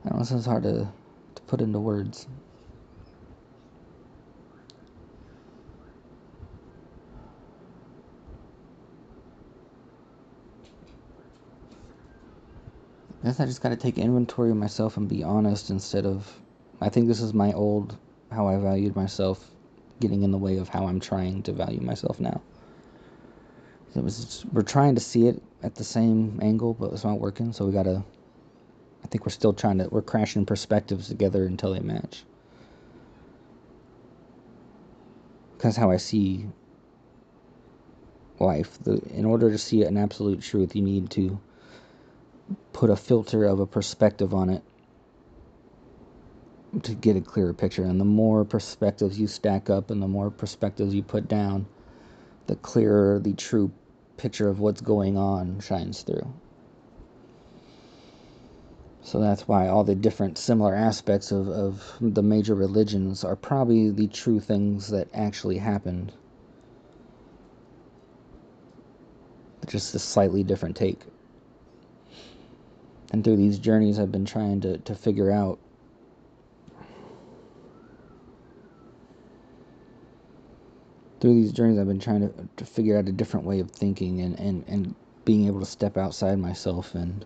I 0.05 0.15
know 0.15 0.21
is 0.21 0.47
hard 0.47 0.63
to 0.63 0.89
to 1.35 1.43
put 1.43 1.61
into 1.61 1.79
words. 1.79 2.27
I 13.23 13.27
guess 13.27 13.41
I 13.41 13.45
just 13.45 13.63
gotta 13.63 13.77
take 13.77 13.99
inventory 13.99 14.51
of 14.51 14.57
myself 14.57 14.97
and 14.97 15.09
be 15.09 15.23
honest 15.23 15.71
instead 15.71 16.07
of. 16.07 16.41
I 16.81 16.89
think 16.89 17.07
this 17.07 17.21
is 17.21 17.35
my 17.35 17.53
old, 17.53 17.99
how 18.33 18.49
I 18.49 18.57
valued 18.57 18.97
myself, 18.97 19.51
getting 20.01 20.23
in 20.23 20.31
the 20.31 20.39
way 20.39 20.57
of 20.57 20.71
how 20.71 20.87
I'm 20.87 20.99
trying 20.99 21.43
to 21.43 21.53
value 21.53 21.83
myself 21.83 22.19
now. 22.19 22.41
It 23.95 24.03
was 24.03 24.47
we're 24.53 24.63
trying 24.63 24.95
to 24.95 25.01
see 25.01 25.27
it 25.27 25.43
at 25.63 25.75
the 25.75 25.85
same 25.85 26.39
angle, 26.41 26.73
but 26.73 26.93
it's 26.93 27.05
not 27.05 27.21
working. 27.21 27.53
So 27.53 27.67
we 27.67 27.73
gotta. 27.73 28.03
I 29.03 29.07
think 29.07 29.27
we're 29.27 29.33
still 29.33 29.53
trying 29.53 29.79
to. 29.79 29.89
We're 29.89 30.03
crashing 30.03 30.47
perspectives 30.47 31.09
together 31.09 31.45
until 31.45 31.73
they 31.73 31.81
match. 31.81 32.25
Because 35.57 35.77
how 35.77 35.91
I 35.91 35.97
see 35.99 36.47
life. 38.41 38.79
The, 38.83 39.01
in 39.11 39.25
order 39.25 39.51
to 39.51 39.59
see 39.59 39.83
an 39.83 39.97
absolute 39.97 40.41
truth, 40.43 40.75
you 40.75 40.83
need 40.83 41.11
to 41.11 41.39
put 42.73 42.91
a 42.91 42.97
filter 42.97 43.45
of 43.45 43.61
a 43.61 43.67
perspective 43.67 44.35
on 44.35 44.51
it 44.51 44.63
to 46.83 46.95
get 46.95 47.17
a 47.17 47.21
clearer 47.21 47.53
picture. 47.53 47.85
And 47.85 48.01
the 48.01 48.05
more 48.05 48.45
perspectives 48.45 49.19
you 49.19 49.27
stack 49.27 49.71
up 49.71 49.91
and 49.91 50.03
the 50.03 50.09
more 50.09 50.31
perspectives 50.31 50.95
you 50.95 51.03
put 51.03 51.29
down, 51.29 51.67
the 52.47 52.57
clearer 52.57 53.19
the 53.19 53.35
true 53.35 53.71
picture 54.17 54.49
of 54.49 54.61
what's 54.61 54.81
going 54.81 55.17
on 55.17 55.61
shines 55.61 56.03
through. 56.03 56.33
So 59.03 59.19
that's 59.21 59.49
why 59.49 59.69
all 59.69 59.85
the 59.85 59.95
different 59.95 60.39
similar 60.39 60.75
aspects 60.75 61.33
of, 61.33 61.49
of 61.49 61.97
the 62.01 62.23
major 62.23 62.55
religions 62.55 63.25
are 63.25 63.37
probably 63.37 63.91
the 63.91 64.07
true 64.09 64.41
things 64.41 64.89
that 64.89 65.09
actually 65.15 65.59
happened. 65.59 66.13
Just 69.67 69.95
a 69.95 69.99
slightly 69.99 70.43
different 70.43 70.77
take 70.77 71.01
and 73.13 73.25
through 73.25 73.37
these 73.37 73.59
journeys 73.59 73.99
I've 73.99 74.13
been 74.13 74.25
trying 74.25 74.61
to, 74.63 74.79
to 74.79 74.95
figure 74.95 75.31
out 75.31 75.59
through 81.21 81.35
these 81.35 81.53
journeys 81.53 81.79
I've 81.79 81.89
been 81.89 81.99
trying 81.99 82.21
to, 82.21 82.33
to 82.57 82.65
figure 82.65 82.97
out 82.97 83.09
a 83.09 83.13
different 83.13 83.47
way 83.47 83.61
of 83.61 83.71
thinking 83.71 84.21
and, 84.21 84.39
and, 84.39 84.65
and 84.69 84.95
being 85.25 85.47
able 85.47 85.61
to 85.61 85.67
step 85.67 85.97
outside 85.97 86.39
myself 86.39 86.95
and 86.95 87.25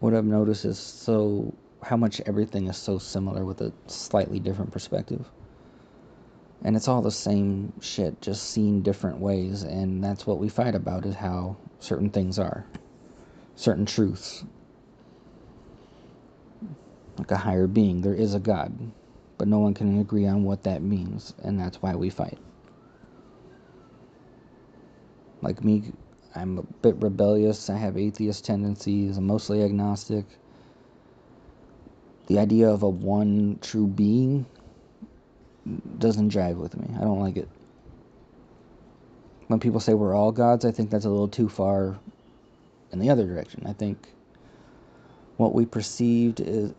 what 0.00 0.14
I've 0.14 0.24
noticed 0.24 0.64
is 0.64 0.78
so 0.78 1.54
how 1.82 1.96
much 1.96 2.20
everything 2.26 2.68
is 2.68 2.76
so 2.76 2.98
similar 2.98 3.44
with 3.44 3.60
a 3.60 3.72
slightly 3.86 4.40
different 4.40 4.72
perspective. 4.72 5.28
And 6.64 6.74
it's 6.74 6.88
all 6.88 7.02
the 7.02 7.10
same 7.10 7.72
shit 7.80 8.20
just 8.20 8.50
seen 8.50 8.82
different 8.82 9.18
ways 9.18 9.62
and 9.62 10.02
that's 10.02 10.26
what 10.26 10.38
we 10.38 10.48
fight 10.48 10.74
about 10.74 11.06
is 11.06 11.14
how 11.14 11.56
certain 11.78 12.10
things 12.10 12.38
are. 12.38 12.64
Certain 13.54 13.86
truths. 13.86 14.44
Like 17.16 17.30
a 17.30 17.36
higher 17.36 17.66
being 17.66 18.00
there 18.02 18.14
is 18.14 18.34
a 18.34 18.40
god 18.40 18.72
but 19.38 19.46
no 19.48 19.60
one 19.60 19.72
can 19.72 20.00
agree 20.00 20.26
on 20.26 20.42
what 20.42 20.64
that 20.64 20.82
means 20.82 21.32
and 21.42 21.58
that's 21.58 21.80
why 21.80 21.94
we 21.94 22.10
fight. 22.10 22.38
Like 25.42 25.62
me 25.62 25.92
i'm 26.34 26.58
a 26.58 26.62
bit 26.82 26.96
rebellious 26.96 27.70
i 27.70 27.76
have 27.76 27.96
atheist 27.96 28.44
tendencies 28.44 29.16
i'm 29.16 29.26
mostly 29.26 29.62
agnostic 29.62 30.24
the 32.26 32.38
idea 32.38 32.68
of 32.68 32.82
a 32.82 32.88
one 32.88 33.58
true 33.62 33.86
being 33.86 34.44
doesn't 35.98 36.30
jive 36.30 36.56
with 36.56 36.76
me. 36.76 36.94
I 36.96 37.00
don't 37.00 37.20
like 37.20 37.36
it. 37.36 37.48
When 39.48 39.60
people 39.60 39.80
say 39.80 39.94
we're 39.94 40.14
all 40.14 40.32
gods, 40.32 40.64
I 40.64 40.70
think 40.70 40.90
that's 40.90 41.04
a 41.04 41.10
little 41.10 41.28
too 41.28 41.48
far 41.48 41.98
in 42.92 42.98
the 42.98 43.10
other 43.10 43.26
direction. 43.26 43.64
I 43.66 43.72
think 43.72 44.08
what 45.38 45.54
we 45.54 45.64
perceived 45.64 46.40
is 46.40 46.74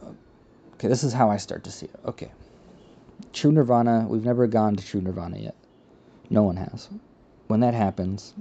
okay, 0.75 0.87
this 0.87 1.03
is 1.03 1.13
how 1.13 1.29
I 1.29 1.37
start 1.37 1.63
to 1.63 1.71
see 1.71 1.87
it. 1.87 1.99
Okay. 2.05 2.31
True 3.33 3.51
nirvana, 3.51 4.05
we've 4.07 4.23
never 4.23 4.47
gone 4.47 4.75
to 4.75 4.85
true 4.85 5.01
nirvana 5.01 5.39
yet. 5.39 5.55
No 6.29 6.43
one 6.43 6.57
has. 6.57 6.89
When 7.47 7.59
that 7.61 7.73
happens, 7.73 8.33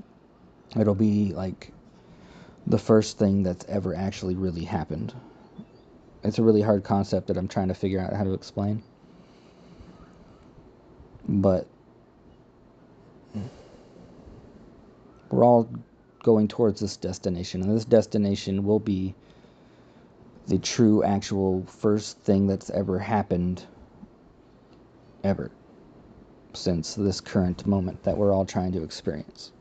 it'll 0.77 0.95
be 0.95 1.33
like 1.33 1.73
the 2.67 2.79
first 2.79 3.19
thing 3.19 3.43
that's 3.43 3.65
ever 3.69 3.95
actually 3.95 4.35
really 4.35 4.65
happened. 4.65 5.15
It's 6.23 6.39
a 6.39 6.43
really 6.43 6.63
hard 6.63 6.85
concept 6.85 7.29
that 7.29 7.37
I'm 7.37 7.49
trying 7.49 7.69
to 7.69 7.75
figure 7.75 8.01
out 8.01 8.13
how 8.13 8.25
to 8.25 8.35
explain. 8.35 8.83
But 11.29 11.67
we're 15.31 15.45
all 15.45 15.69
going 16.23 16.49
towards 16.49 16.81
this 16.81 16.97
destination, 16.97 17.63
and 17.63 17.75
this 17.75 17.85
destination 17.85 18.65
will 18.65 18.81
be 18.81 19.15
the 20.47 20.59
true, 20.59 21.05
actual 21.05 21.65
first 21.67 22.19
thing 22.21 22.47
that's 22.47 22.71
ever 22.71 22.99
happened 22.99 23.65
ever 25.23 25.51
since 26.55 26.95
this 26.95 27.21
current 27.21 27.67
moment 27.67 28.03
that 28.03 28.17
we're 28.17 28.33
all 28.33 28.47
trying 28.47 28.73
to 28.73 28.83
experience. 28.83 29.53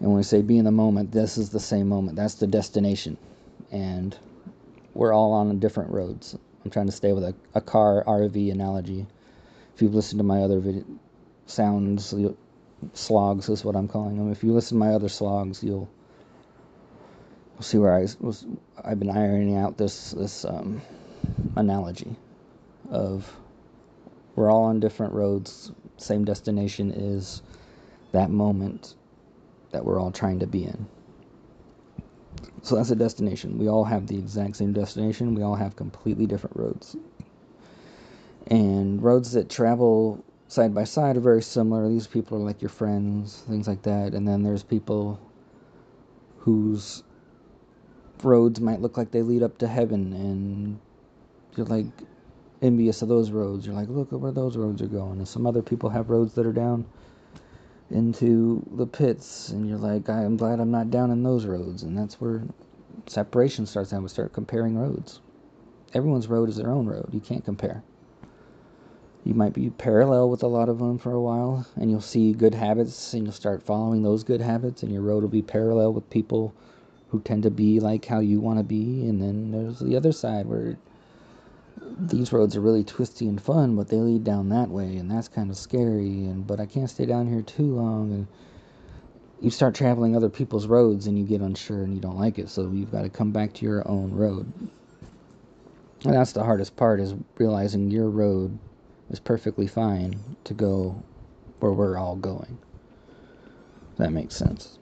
And 0.00 0.08
when 0.08 0.16
we 0.16 0.22
say 0.22 0.42
be 0.42 0.58
in 0.58 0.64
the 0.64 0.70
moment, 0.70 1.10
this 1.10 1.38
is 1.38 1.50
the 1.50 1.60
same 1.60 1.88
moment. 1.88 2.16
That's 2.16 2.34
the 2.34 2.46
destination. 2.46 3.16
And 3.72 4.16
we're 4.94 5.12
all 5.12 5.32
on 5.32 5.58
different 5.58 5.90
roads. 5.90 6.36
I'm 6.64 6.70
trying 6.70 6.86
to 6.86 6.92
stay 6.92 7.12
with 7.12 7.24
a, 7.24 7.34
a 7.54 7.60
car 7.60 8.04
RV 8.06 8.52
analogy. 8.52 9.06
If 9.74 9.82
you've 9.82 9.94
listened 9.94 10.20
to 10.20 10.24
my 10.24 10.42
other 10.42 10.60
video, 10.60 10.84
sounds, 11.46 12.14
slogs 12.94 13.48
is 13.48 13.64
what 13.64 13.74
I'm 13.76 13.88
calling 13.88 14.16
them. 14.16 14.30
If 14.30 14.44
you 14.44 14.52
listen 14.52 14.78
to 14.78 14.84
my 14.84 14.94
other 14.94 15.08
slogs, 15.08 15.62
you'll, 15.62 15.88
you'll 17.54 17.62
see 17.62 17.78
where 17.78 17.94
I 17.94 18.06
was. 18.20 18.46
I've 18.84 18.98
been 18.98 19.10
ironing 19.10 19.56
out 19.56 19.76
this 19.76 20.12
this 20.12 20.44
um, 20.44 20.80
analogy 21.56 22.14
of 22.90 23.30
we're 24.36 24.50
all 24.50 24.64
on 24.64 24.80
different 24.80 25.12
roads. 25.12 25.72
Same 25.96 26.24
destination 26.24 26.92
is 26.92 27.42
that 28.12 28.30
moment 28.30 28.94
that 29.70 29.84
we're 29.84 30.00
all 30.00 30.10
trying 30.10 30.38
to 30.40 30.46
be 30.46 30.64
in. 30.64 30.86
So 32.62 32.76
that's 32.76 32.90
a 32.90 32.96
destination. 32.96 33.58
We 33.58 33.68
all 33.68 33.84
have 33.84 34.06
the 34.06 34.18
exact 34.18 34.56
same 34.56 34.72
destination. 34.72 35.34
We 35.34 35.42
all 35.42 35.54
have 35.54 35.76
completely 35.76 36.26
different 36.26 36.56
roads. 36.56 36.96
And 38.48 39.02
roads 39.02 39.32
that 39.32 39.48
travel 39.50 40.24
side 40.48 40.74
by 40.74 40.84
side 40.84 41.16
are 41.16 41.20
very 41.20 41.42
similar. 41.42 41.88
These 41.88 42.06
people 42.06 42.38
are 42.38 42.44
like 42.44 42.62
your 42.62 42.70
friends, 42.70 43.44
things 43.48 43.68
like 43.68 43.82
that. 43.82 44.14
And 44.14 44.26
then 44.26 44.42
there's 44.42 44.62
people 44.62 45.20
whose 46.38 47.02
roads 48.22 48.60
might 48.60 48.80
look 48.80 48.96
like 48.96 49.10
they 49.10 49.22
lead 49.22 49.42
up 49.42 49.58
to 49.58 49.68
heaven 49.68 50.12
and 50.12 50.80
you're 51.56 51.66
like 51.66 51.86
envious 52.62 53.02
of 53.02 53.08
those 53.08 53.30
roads. 53.30 53.66
You're 53.66 53.74
like, 53.74 53.88
look 53.88 54.12
at 54.12 54.20
where 54.20 54.32
those 54.32 54.56
roads 54.56 54.82
are 54.82 54.86
going. 54.86 55.18
And 55.18 55.28
some 55.28 55.46
other 55.46 55.62
people 55.62 55.90
have 55.90 56.10
roads 56.10 56.34
that 56.34 56.46
are 56.46 56.52
down 56.52 56.86
into 57.90 58.62
the 58.76 58.86
pits 58.86 59.48
and 59.48 59.66
you're 59.68 59.78
like 59.78 60.08
i'm 60.10 60.36
glad 60.36 60.60
i'm 60.60 60.70
not 60.70 60.90
down 60.90 61.10
in 61.10 61.22
those 61.22 61.46
roads. 61.46 61.82
And 61.82 61.96
that's 61.96 62.20
where 62.20 62.42
separation 63.06 63.66
starts 63.66 63.92
and 63.92 64.02
we 64.02 64.08
start 64.08 64.32
comparing 64.32 64.76
roads. 64.76 65.20
Everyone's 65.94 66.28
road 66.28 66.48
is 66.48 66.56
their 66.56 66.70
own 66.70 66.86
road. 66.86 67.08
You 67.12 67.20
can't 67.20 67.44
compare. 67.44 67.82
You 69.24 69.34
might 69.34 69.54
be 69.54 69.70
parallel 69.70 70.28
with 70.30 70.42
a 70.42 70.48
lot 70.48 70.68
of 70.68 70.78
them 70.78 70.98
for 70.98 71.12
a 71.12 71.20
while 71.20 71.66
and 71.76 71.90
you'll 71.90 72.00
see 72.00 72.32
good 72.32 72.54
habits 72.54 73.14
and 73.14 73.24
you'll 73.24 73.32
start 73.32 73.62
following 73.62 74.02
those 74.02 74.24
good 74.24 74.40
habits 74.40 74.82
and 74.82 74.92
your 74.92 75.02
road 75.02 75.22
will 75.22 75.30
be 75.30 75.42
parallel 75.42 75.92
with 75.92 76.10
people 76.10 76.54
who 77.08 77.20
tend 77.20 77.42
to 77.42 77.50
be 77.50 77.80
like 77.80 78.04
how 78.04 78.20
you 78.20 78.40
want 78.40 78.58
to 78.58 78.64
be. 78.64 79.08
And 79.08 79.20
then 79.20 79.50
there's 79.50 79.80
the 79.80 79.96
other 79.96 80.12
side 80.12 80.46
where 80.46 80.78
these 81.98 82.32
roads 82.32 82.56
are 82.56 82.60
really 82.60 82.84
twisty 82.84 83.28
and 83.28 83.40
fun, 83.40 83.76
but 83.76 83.88
they 83.88 83.96
lead 83.96 84.24
down 84.24 84.48
that 84.50 84.68
way, 84.68 84.96
and 84.96 85.10
that's 85.10 85.28
kind 85.28 85.50
of 85.50 85.56
scary. 85.56 86.24
And 86.24 86.46
but 86.46 86.60
I 86.60 86.66
can't 86.66 86.90
stay 86.90 87.06
down 87.06 87.28
here 87.28 87.42
too 87.42 87.74
long. 87.74 88.12
And 88.12 88.26
you 89.40 89.50
start 89.50 89.74
traveling 89.74 90.16
other 90.16 90.28
people's 90.28 90.66
roads, 90.66 91.06
and 91.06 91.18
you 91.18 91.24
get 91.24 91.40
unsure, 91.40 91.82
and 91.82 91.94
you 91.94 92.00
don't 92.00 92.18
like 92.18 92.38
it. 92.38 92.48
So 92.48 92.70
you've 92.70 92.92
got 92.92 93.02
to 93.02 93.08
come 93.08 93.32
back 93.32 93.52
to 93.54 93.64
your 93.64 93.86
own 93.88 94.12
road. 94.12 94.52
And 96.04 96.14
that's 96.14 96.32
the 96.32 96.44
hardest 96.44 96.76
part 96.76 97.00
is 97.00 97.14
realizing 97.38 97.90
your 97.90 98.08
road 98.08 98.58
is 99.10 99.18
perfectly 99.18 99.66
fine 99.66 100.36
to 100.44 100.54
go 100.54 101.02
where 101.60 101.72
we're 101.72 101.98
all 101.98 102.16
going. 102.16 102.58
That 103.96 104.12
makes 104.12 104.36
sense. 104.36 104.78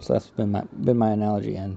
So 0.00 0.14
that's 0.14 0.30
been 0.30 0.52
my 0.52 0.62
been 0.82 0.96
my 0.96 1.10
analogy, 1.10 1.56
and 1.56 1.76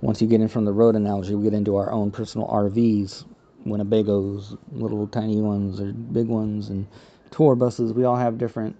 once 0.00 0.22
you 0.22 0.28
get 0.28 0.40
in 0.40 0.48
from 0.48 0.64
the 0.64 0.72
road 0.72 0.94
analogy, 0.94 1.34
we 1.34 1.44
get 1.44 1.54
into 1.54 1.76
our 1.76 1.90
own 1.90 2.10
personal 2.10 2.46
RVs, 2.48 3.24
Winnebagos, 3.66 4.56
little 4.72 5.06
tiny 5.08 5.40
ones 5.40 5.80
or 5.80 5.92
big 5.92 6.28
ones, 6.28 6.68
and 6.68 6.86
tour 7.30 7.54
buses. 7.56 7.92
We 7.92 8.04
all 8.04 8.16
have 8.16 8.38
different 8.38 8.76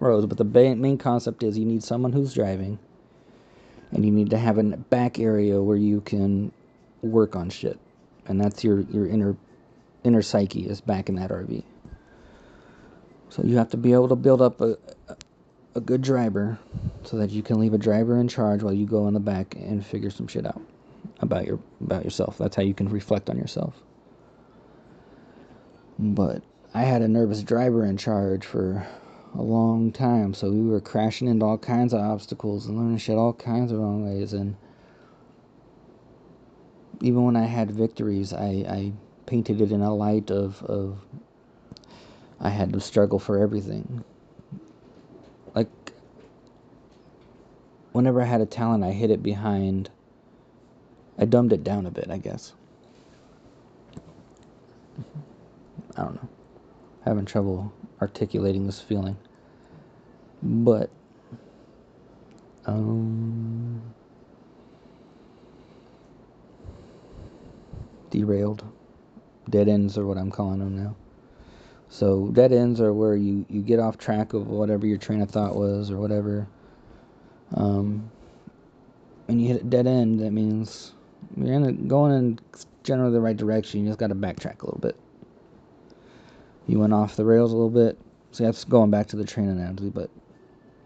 roads, 0.00 0.26
but 0.26 0.38
the 0.38 0.44
main 0.44 0.98
concept 0.98 1.42
is 1.42 1.56
you 1.56 1.64
need 1.64 1.82
someone 1.82 2.12
who's 2.12 2.34
driving, 2.34 2.78
and 3.92 4.04
you 4.04 4.10
need 4.10 4.30
to 4.30 4.38
have 4.38 4.58
a 4.58 4.62
back 4.64 5.18
area 5.18 5.62
where 5.62 5.76
you 5.76 6.00
can 6.00 6.52
work 7.02 7.36
on 7.36 7.48
shit, 7.48 7.78
and 8.26 8.40
that's 8.40 8.64
your 8.64 8.80
your 8.80 9.06
inner 9.06 9.36
inner 10.04 10.22
psyche 10.22 10.68
is 10.68 10.80
back 10.80 11.08
in 11.08 11.14
that 11.16 11.30
RV. 11.30 11.62
So 13.28 13.42
you 13.42 13.56
have 13.56 13.70
to 13.70 13.76
be 13.76 13.92
able 13.92 14.08
to 14.08 14.16
build 14.16 14.42
up 14.42 14.60
a, 14.60 14.76
a 15.76 15.80
good 15.80 16.00
driver 16.00 16.58
so 17.04 17.18
that 17.18 17.30
you 17.30 17.42
can 17.42 17.60
leave 17.60 17.74
a 17.74 17.78
driver 17.78 18.18
in 18.18 18.28
charge 18.28 18.62
while 18.62 18.72
you 18.72 18.86
go 18.86 19.06
in 19.08 19.14
the 19.14 19.20
back 19.20 19.54
and 19.56 19.84
figure 19.84 20.10
some 20.10 20.26
shit 20.26 20.46
out 20.46 20.62
about 21.20 21.46
your 21.46 21.60
about 21.80 22.02
yourself. 22.04 22.38
That's 22.38 22.56
how 22.56 22.62
you 22.62 22.74
can 22.74 22.88
reflect 22.88 23.30
on 23.30 23.36
yourself. 23.36 23.76
But 25.98 26.42
I 26.74 26.82
had 26.82 27.02
a 27.02 27.08
nervous 27.08 27.42
driver 27.42 27.84
in 27.84 27.98
charge 27.98 28.44
for 28.44 28.86
a 29.34 29.42
long 29.42 29.92
time, 29.92 30.34
so 30.34 30.50
we 30.50 30.62
were 30.62 30.80
crashing 30.80 31.28
into 31.28 31.44
all 31.44 31.58
kinds 31.58 31.92
of 31.92 32.00
obstacles 32.00 32.66
and 32.66 32.78
learning 32.78 32.98
shit 32.98 33.16
all 33.16 33.34
kinds 33.34 33.70
of 33.70 33.78
wrong 33.78 34.04
ways 34.04 34.32
and 34.32 34.56
even 37.02 37.24
when 37.24 37.36
I 37.36 37.44
had 37.44 37.70
victories, 37.70 38.32
I, 38.32 38.64
I 38.68 38.92
painted 39.26 39.60
it 39.60 39.70
in 39.70 39.82
a 39.82 39.94
light 39.94 40.30
of, 40.30 40.62
of 40.62 40.98
I 42.40 42.48
had 42.48 42.72
to 42.72 42.80
struggle 42.80 43.18
for 43.18 43.38
everything 43.38 44.02
whenever 47.96 48.20
I 48.20 48.26
had 48.26 48.42
a 48.42 48.46
talent, 48.46 48.84
I 48.84 48.92
hid 48.92 49.10
it 49.10 49.22
behind. 49.22 49.88
I 51.18 51.24
dumbed 51.24 51.54
it 51.54 51.64
down 51.64 51.86
a 51.86 51.90
bit, 51.90 52.10
I 52.10 52.18
guess. 52.18 52.52
I 55.96 56.02
don't 56.02 56.16
know. 56.16 56.28
Having 57.06 57.24
trouble 57.24 57.72
articulating 58.02 58.66
this 58.66 58.82
feeling. 58.82 59.16
But 60.42 60.90
um 62.66 63.80
derailed. 68.10 68.62
Dead 69.48 69.68
ends 69.68 69.96
are 69.96 70.04
what 70.04 70.18
I'm 70.18 70.30
calling 70.30 70.58
them 70.58 70.76
now. 70.76 70.96
So 71.88 72.28
dead 72.28 72.52
ends 72.52 72.78
are 72.78 72.92
where 72.92 73.16
you, 73.16 73.46
you 73.48 73.62
get 73.62 73.78
off 73.78 73.96
track 73.96 74.34
of 74.34 74.48
whatever 74.48 74.86
your 74.86 74.98
train 74.98 75.22
of 75.22 75.30
thought 75.30 75.56
was 75.56 75.90
or 75.90 75.96
whatever. 75.96 76.46
Um, 77.54 78.10
and 79.28 79.40
you 79.40 79.48
hit 79.48 79.62
a 79.62 79.64
dead 79.64 79.86
end, 79.86 80.20
that 80.20 80.32
means 80.32 80.92
you're 81.36 81.54
in 81.54 81.64
a, 81.64 81.72
going 81.72 82.12
in 82.12 82.38
generally 82.82 83.12
the 83.12 83.20
right 83.20 83.36
direction. 83.36 83.80
You 83.80 83.88
just 83.88 83.98
got 83.98 84.08
to 84.08 84.14
backtrack 84.14 84.62
a 84.62 84.66
little 84.66 84.80
bit. 84.80 84.96
You 86.66 86.78
went 86.78 86.92
off 86.92 87.16
the 87.16 87.24
rails 87.24 87.52
a 87.52 87.56
little 87.56 87.70
bit. 87.70 87.98
See, 88.32 88.44
that's 88.44 88.64
going 88.64 88.90
back 88.90 89.06
to 89.08 89.16
the 89.16 89.24
train 89.24 89.48
analogy, 89.48 89.88
but 89.88 90.10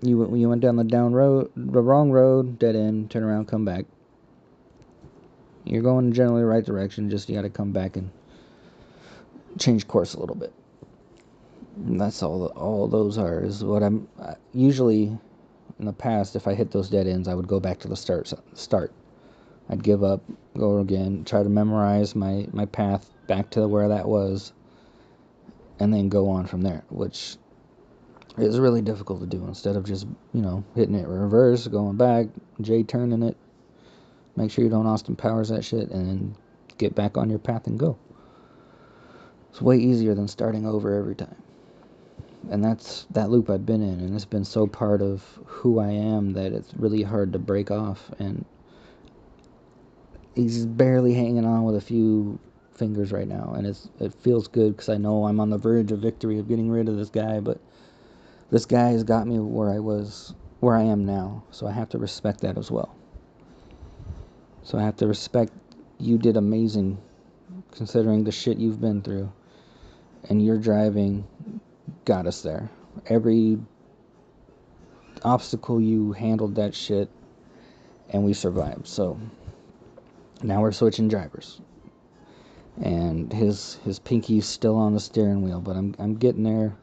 you 0.03 0.19
went, 0.19 0.37
you 0.39 0.49
went 0.49 0.61
down 0.61 0.77
the 0.77 0.85
down 0.85 1.13
road, 1.13 1.51
the 1.57 1.83
wrong 1.83 2.11
road, 2.11 2.59
dead 2.59 2.77
end, 2.77 3.11
turn 3.11 3.23
around, 3.23 3.47
come 3.47 3.65
back. 3.65 3.87
You're 5.65 5.83
going 5.83 6.13
generally 6.13 6.43
the 6.43 6.47
right 6.47 6.65
direction. 6.65 7.11
Just 7.11 7.29
you 7.29 7.35
got 7.35 7.43
to 7.43 7.51
come 7.51 7.73
back 7.73 7.97
and 7.97 8.11
change 9.59 9.87
course 9.89 10.15
a 10.15 10.21
little 10.21 10.37
bit 10.37 10.53
that's 11.77 12.23
all 12.23 12.47
all 12.47 12.89
those 12.89 13.19
are 13.19 13.43
is 13.43 13.65
what 13.65 13.83
I'm 13.83 14.09
usually 14.53 15.17
in 15.81 15.87
the 15.87 15.93
past 15.93 16.37
if 16.37 16.47
I 16.47 16.55
hit 16.55 16.71
those 16.71 16.89
dead 16.89 17.07
ends 17.07 17.27
I 17.27 17.35
would 17.35 17.49
go 17.49 17.59
back 17.59 17.79
to 17.81 17.89
the 17.89 17.97
start 17.97 18.33
start. 18.55 18.93
I'd 19.69 19.83
give 19.83 20.05
up 20.05 20.23
go 20.57 20.79
again 20.79 21.25
try 21.25 21.43
to 21.43 21.49
memorize 21.49 22.15
my 22.15 22.47
my 22.53 22.67
path 22.67 23.11
back 23.27 23.51
to 23.51 23.67
where 23.67 23.89
that 23.89 24.07
was 24.07 24.53
and 25.79 25.93
then 25.93 26.09
go 26.09 26.29
on 26.29 26.47
from 26.47 26.63
there 26.63 26.85
which 26.91 27.37
is 28.37 28.61
really 28.61 28.83
difficult 28.83 29.21
to 29.21 29.27
do. 29.27 29.45
Instead 29.47 29.77
of 29.77 29.85
just 29.85 30.07
you 30.33 30.43
know 30.43 30.63
hitting 30.77 30.95
it 30.95 31.09
reverse 31.09 31.67
going 31.67 31.97
back 31.97 32.27
J 32.61 32.83
turning 32.83 33.23
it 33.23 33.37
make 34.37 34.51
sure 34.51 34.63
you 34.63 34.71
don't 34.71 34.87
Austin 34.87 35.17
Powers 35.17 35.49
that 35.49 35.65
shit 35.65 35.91
and 35.91 36.07
then 36.07 36.37
get 36.79 36.95
back 36.95 37.17
on 37.17 37.31
your 37.31 37.39
path 37.39 37.67
and 37.67 37.79
go. 37.79 37.99
It's 39.51 39.61
way 39.61 39.79
easier 39.79 40.15
than 40.15 40.29
starting 40.29 40.67
over 40.67 40.95
every 40.95 41.15
time 41.15 41.37
and 42.49 42.65
that's 42.65 43.07
that 43.11 43.31
loop 43.31 43.51
I've 43.51 43.67
been 43.67 43.83
in, 43.83 44.01
and 44.01 44.15
it's 44.15 44.25
been 44.25 44.45
so 44.45 44.67
part 44.67 45.03
of 45.03 45.23
who 45.45 45.79
I 45.79 45.91
am 45.91 46.33
that 46.33 46.53
it's 46.53 46.73
really 46.75 47.03
hard 47.03 47.33
to 47.35 47.39
break 47.39 47.71
off. 47.71 48.11
And 48.19 48.45
he's 50.35 50.65
barely 50.65 51.15
hanging 51.15 51.45
on 51.45 51.65
with 51.65 51.77
a 51.77 51.81
few 51.81 52.39
fingers 52.73 53.13
right 53.13 53.29
now, 53.29 53.55
and 53.57 53.67
it's 53.67 53.89
it 54.01 54.15
feels 54.15 54.49
good 54.49 54.77
because 54.77 54.89
I 54.89 54.97
know 54.97 55.27
I'm 55.27 55.41
on 55.41 55.51
the 55.51 55.59
verge 55.59 55.93
of 55.93 56.01
victory 56.01 56.39
of 56.39 56.49
getting 56.49 56.71
rid 56.71 56.89
of 56.89 56.97
this 56.97 57.11
guy. 57.11 57.41
But 57.41 57.61
this 58.51 58.65
guy 58.65 58.91
has 58.91 59.05
got 59.05 59.27
me 59.27 59.39
where 59.39 59.71
I 59.71 59.79
was 59.79 60.35
where 60.61 60.77
I 60.77 60.83
am 60.83 61.05
now. 61.05 61.43
So 61.51 61.67
I 61.67 61.73
have 61.73 61.89
to 61.91 61.99
respect 61.99 62.41
that 62.41 62.57
as 62.57 62.71
well. 62.71 62.95
So 64.63 64.79
I 64.79 64.83
have 64.83 64.97
to 64.97 65.07
respect 65.07 65.53
you 65.99 66.17
did 66.17 66.37
amazing 66.37 66.99
considering 67.73 68.25
the 68.25 68.33
shit 68.33 68.59
you've 68.59 68.81
been 68.81 69.03
through. 69.03 69.31
And 70.29 70.45
you're 70.45 70.59
driving 70.59 71.27
got 72.05 72.27
us 72.27 72.43
there. 72.43 72.71
Every 73.07 73.59
obstacle 75.23 75.81
you 75.81 76.13
handled 76.13 76.55
that 76.57 76.75
shit 76.75 77.09
and 78.11 78.25
we 78.25 78.33
survived. 78.33 78.87
So 78.87 79.19
now 80.43 80.61
we're 80.61 80.73
switching 80.73 81.09
drivers. 81.09 81.61
And 82.83 83.33
his 83.33 83.79
his 83.85 83.99
pinky's 83.99 84.47
still 84.47 84.77
on 84.77 84.95
the 84.95 85.01
steering 85.01 85.43
wheel, 85.43 85.61
but 85.61 85.77
I'm 85.77 85.95
I'm 85.99 86.15
getting 86.15 86.45
there. 86.45 86.75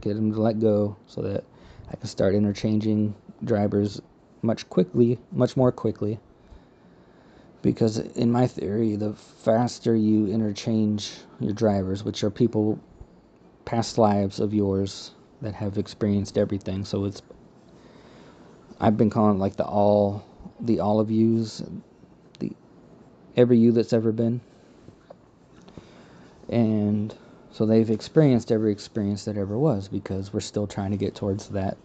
Get 0.00 0.16
him 0.16 0.32
to 0.32 0.40
let 0.40 0.60
go 0.60 0.96
so 1.06 1.22
that 1.22 1.44
I 1.90 1.96
can 1.96 2.08
start 2.08 2.34
interchanging 2.34 3.14
drivers 3.44 4.00
much 4.42 4.68
quickly, 4.68 5.18
much 5.32 5.56
more 5.56 5.72
quickly. 5.72 6.18
Because 7.62 7.98
in 7.98 8.30
my 8.30 8.46
theory, 8.46 8.96
the 8.96 9.12
faster 9.12 9.94
you 9.94 10.26
interchange 10.28 11.12
your 11.40 11.52
drivers, 11.52 12.02
which 12.02 12.24
are 12.24 12.30
people 12.30 12.78
past 13.64 13.98
lives 13.98 14.40
of 14.40 14.52
yours 14.54 15.12
that 15.42 15.54
have 15.54 15.78
experienced 15.78 16.36
everything, 16.36 16.84
so 16.84 17.04
it's 17.04 17.22
I've 18.80 18.96
been 18.96 19.10
calling 19.10 19.36
it 19.36 19.40
like 19.40 19.56
the 19.56 19.64
all 19.64 20.24
the 20.60 20.80
all 20.80 21.00
of 21.00 21.10
yous, 21.10 21.62
the 22.38 22.52
every 23.36 23.58
you 23.58 23.72
that's 23.72 23.92
ever 23.92 24.12
been. 24.12 24.40
And 26.48 27.14
so 27.52 27.66
they've 27.66 27.90
experienced 27.90 28.50
every 28.50 28.72
experience 28.72 29.24
that 29.26 29.36
ever 29.36 29.58
was 29.58 29.88
because 29.88 30.32
we're 30.32 30.40
still 30.40 30.66
trying 30.66 30.90
to 30.90 30.96
get 30.96 31.14
towards 31.14 31.48
that 31.50 31.76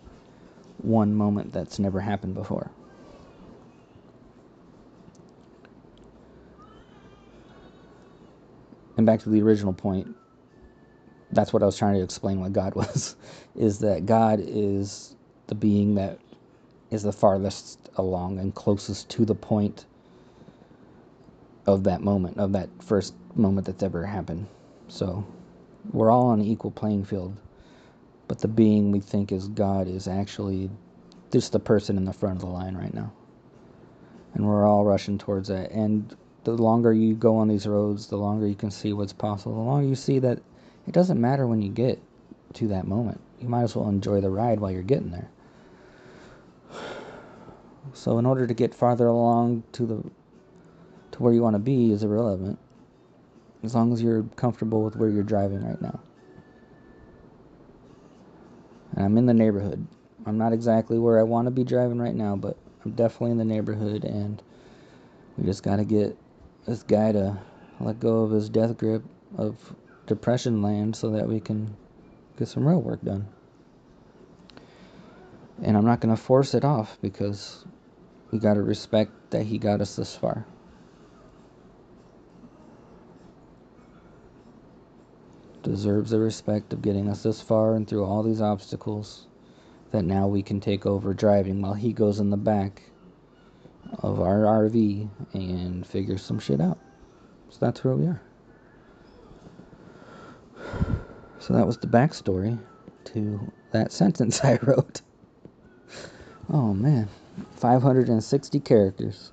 one 0.78 1.14
moment 1.14 1.54
that's 1.54 1.80
never 1.80 2.00
happened 2.00 2.34
before. 2.34 2.72
And 8.98 9.06
back 9.06 9.20
to 9.22 9.30
the 9.30 9.42
original 9.42 9.74
point, 9.74 10.16
that's 11.32 11.54
what 11.54 11.64
I 11.64 11.66
was 11.66 11.78
trying 11.78 11.96
to 11.96 12.04
explain 12.04 12.40
what 12.40 12.54
God 12.54 12.76
was 12.76 13.16
is 13.56 13.80
that 13.80 14.06
God 14.06 14.40
is 14.42 15.16
the 15.48 15.56
being 15.56 15.96
that 15.96 16.20
is 16.92 17.04
the 17.04 17.12
farthest 17.12 17.90
along 17.98 18.40
and 18.40 18.54
closest 18.54 19.10
to 19.10 19.26
the 19.26 19.36
point 19.36 19.86
of 21.66 21.84
that 21.84 22.02
moment, 22.02 22.38
of 22.38 22.52
that 22.52 22.70
first 22.82 23.14
moment 23.36 23.66
that's 23.66 23.84
ever 23.84 24.06
happened. 24.06 24.48
So 24.88 25.26
we're 25.92 26.12
all 26.12 26.28
on 26.28 26.40
an 26.40 26.46
equal 26.46 26.72
playing 26.72 27.06
field, 27.06 27.36
but 28.28 28.40
the 28.40 28.48
being 28.48 28.92
we 28.92 29.00
think 29.00 29.32
is 29.32 29.48
God 29.50 29.88
is 29.88 30.08
actually 30.08 30.70
just 31.32 31.52
the 31.52 31.60
person 31.60 31.98
in 31.98 32.06
the 32.06 32.14
front 32.14 32.36
of 32.36 32.42
the 32.42 32.48
line 32.48 32.76
right 32.76 32.94
now. 32.94 33.12
And 34.36 34.46
we're 34.46 34.68
all 34.68 34.86
rushing 34.86 35.18
towards 35.18 35.48
that. 35.48 35.72
And 35.72 36.16
the 36.44 36.52
longer 36.52 36.94
you 36.94 37.16
go 37.16 37.38
on 37.38 37.48
these 37.48 37.66
roads, 37.66 38.08
the 38.08 38.18
longer 38.18 38.48
you 38.48 38.56
can 38.56 38.70
see 38.70 38.94
what's 38.94 39.14
possible, 39.14 39.56
the 39.56 39.62
longer 39.62 39.88
you 39.88 39.96
see 39.96 40.20
that 40.20 40.40
it 40.88 40.94
doesn't 40.94 41.20
matter 41.20 41.48
when 41.48 41.62
you 41.62 41.70
get 41.70 42.02
to 42.54 42.68
that 42.70 42.88
moment. 42.88 43.20
You 43.40 43.50
might 43.50 43.64
as 43.64 43.76
well 43.76 43.90
enjoy 43.90 44.22
the 44.22 44.30
ride 44.30 44.60
while 44.60 44.72
you're 44.72 44.84
getting 44.84 45.12
there. 45.12 45.30
So 47.94 48.18
in 48.18 48.26
order 48.26 48.46
to 48.46 48.54
get 48.54 48.74
farther 48.74 49.08
along 49.08 49.64
to 49.74 49.86
the 49.86 50.04
to 51.12 51.24
where 51.24 51.32
you 51.32 51.42
want 51.42 51.54
to 51.54 51.60
be 51.60 51.92
is 51.92 52.04
irrelevant 52.04 52.60
as 53.64 53.74
long 53.74 53.94
as 53.94 54.02
you're 54.02 54.24
comfortable 54.36 54.84
with 54.84 54.98
where 54.98 55.08
you're 55.08 55.24
driving 55.24 55.64
right 55.64 55.82
now. 55.82 56.00
And 58.96 59.06
I'm 59.06 59.18
in 59.18 59.28
the 59.28 59.34
neighborhood. 59.34 59.88
I'm 60.26 60.38
not 60.38 60.52
exactly 60.52 60.98
where 60.98 61.20
I 61.20 61.24
want 61.24 61.46
to 61.46 61.52
be 61.52 61.64
driving 61.64 62.00
right 62.00 62.16
now, 62.16 62.36
but 62.36 62.58
I'm 62.84 62.92
definitely 62.92 63.32
in 63.32 63.38
the 63.38 63.46
neighborhood 63.46 64.04
and 64.04 64.42
we 65.38 65.46
just 65.46 65.64
got 65.64 65.78
to 65.78 65.86
get 65.86 66.18
this 66.66 66.84
guy 66.84 67.12
to 67.12 67.38
let 67.80 68.00
go 68.00 68.24
of 68.24 68.32
his 68.32 68.50
death 68.50 68.78
grip 68.78 69.04
of 69.38 69.76
depression 70.06 70.62
land 70.62 70.96
so 70.96 71.12
that 71.12 71.28
we 71.28 71.40
can 71.40 71.76
get 72.38 72.48
some 72.48 72.68
real 72.68 72.82
work 72.82 73.02
done. 73.04 73.28
And 75.62 75.78
I'm 75.78 75.86
not 75.86 76.02
going 76.02 76.16
to 76.16 76.22
force 76.22 76.54
it 76.54 76.66
off 76.66 76.98
because 77.02 77.66
we 78.32 78.40
got 78.40 78.56
to 78.56 78.62
respect 78.62 79.12
that 79.32 79.44
he 79.44 79.58
got 79.58 79.82
us 79.82 79.96
this 79.96 80.16
far. 80.16 80.46
Deserves 85.64 86.12
the 86.12 86.20
respect 86.20 86.74
of 86.74 86.82
getting 86.82 87.10
us 87.10 87.24
this 87.24 87.42
far 87.42 87.76
and 87.76 87.88
through 87.88 88.04
all 88.04 88.22
these 88.22 88.42
obstacles 88.42 89.28
that 89.92 90.04
now 90.04 90.28
we 90.28 90.44
can 90.44 90.60
take 90.60 90.86
over 90.86 91.14
driving 91.14 91.62
while 91.62 91.74
he 91.74 91.94
goes 91.94 92.20
in 92.20 92.30
the 92.30 92.38
back 92.38 92.84
of 94.00 94.20
our 94.20 94.40
RV 94.40 95.10
and 95.34 95.88
figure 95.88 96.18
some 96.18 96.40
shit 96.40 96.60
out. 96.60 96.78
So 97.50 97.58
that's 97.62 97.84
where 97.84 97.96
we 97.96 98.08
are. 98.08 98.22
So 101.46 101.54
that 101.54 101.68
was 101.68 101.78
the 101.78 101.86
backstory 101.86 102.58
to 103.14 103.52
that 103.72 103.92
sentence 103.92 104.44
I 104.44 104.58
wrote. 104.64 105.02
Oh 106.50 106.74
man. 106.74 107.08
560 107.58 108.60
characters. 108.62 109.32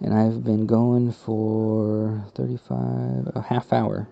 And 0.00 0.12
I've 0.12 0.44
been 0.44 0.66
going 0.66 1.10
for 1.10 2.22
35, 2.34 3.32
a 3.34 3.40
half 3.48 3.72
hour. 3.72 4.06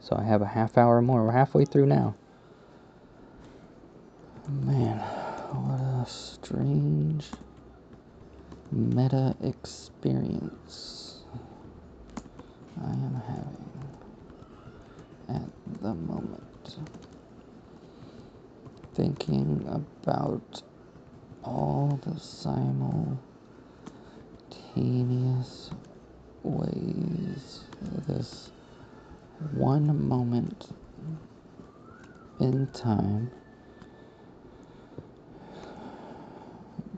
So 0.00 0.16
I 0.16 0.24
have 0.24 0.40
a 0.40 0.46
half 0.46 0.78
hour 0.78 1.02
more. 1.02 1.26
We're 1.26 1.32
halfway 1.32 1.66
through 1.66 1.86
now. 1.86 2.14
Man, 4.48 5.00
what 5.52 5.80
a 5.80 6.08
strange 6.08 7.26
meta 8.72 9.36
experience 9.42 11.24
I 12.82 12.90
am 12.90 13.22
having 13.26 13.73
at 15.28 15.48
the 15.82 15.94
moment. 15.94 16.78
Thinking 18.94 19.64
about 19.68 20.62
all 21.44 22.00
the 22.04 22.20
simultaneous 22.20 23.20
ways 26.42 27.64
this 28.06 28.50
one 29.52 30.08
moment 30.08 30.68
in 32.40 32.68
time 32.68 33.30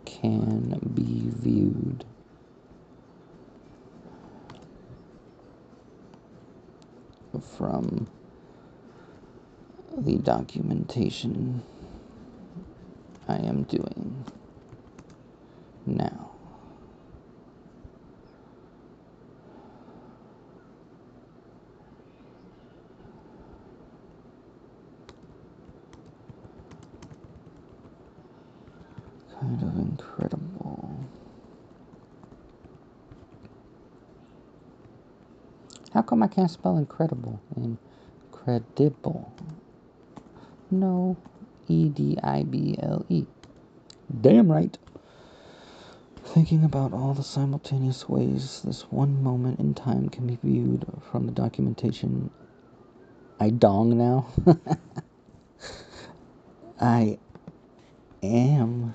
can 0.07 0.81
be 0.95 1.31
viewed. 1.31 2.07
From 7.59 8.07
the 9.97 10.17
documentation 10.19 11.63
I 13.29 13.37
am 13.37 13.65
doing 13.65 14.25
now. 15.87 16.31
Kind 29.41 29.63
of 29.63 29.77
incredible. 29.79 31.09
How 35.93 36.03
come 36.03 36.23
I 36.23 36.29
can't 36.29 36.51
spell 36.51 36.77
incredible? 36.77 37.41
Incredible. 37.57 39.33
No. 40.71 41.17
E 41.69 41.89
D 41.89 42.17
I 42.23 42.43
B 42.43 42.77
L 42.81 43.05
E. 43.09 43.25
Damn 44.21 44.51
right. 44.51 44.77
Thinking 46.25 46.65
about 46.65 46.93
all 46.93 47.15
the 47.15 47.23
simultaneous 47.23 48.09
ways 48.09 48.63
this 48.65 48.83
one 48.91 49.23
moment 49.23 49.61
in 49.61 49.75
time 49.75 50.09
can 50.09 50.27
be 50.27 50.39
viewed 50.43 50.85
from 51.11 51.27
the 51.27 51.33
documentation. 51.33 52.31
I 53.39 53.51
dong 53.51 53.97
now. 53.97 54.27
I 56.81 57.19
am. 58.23 58.95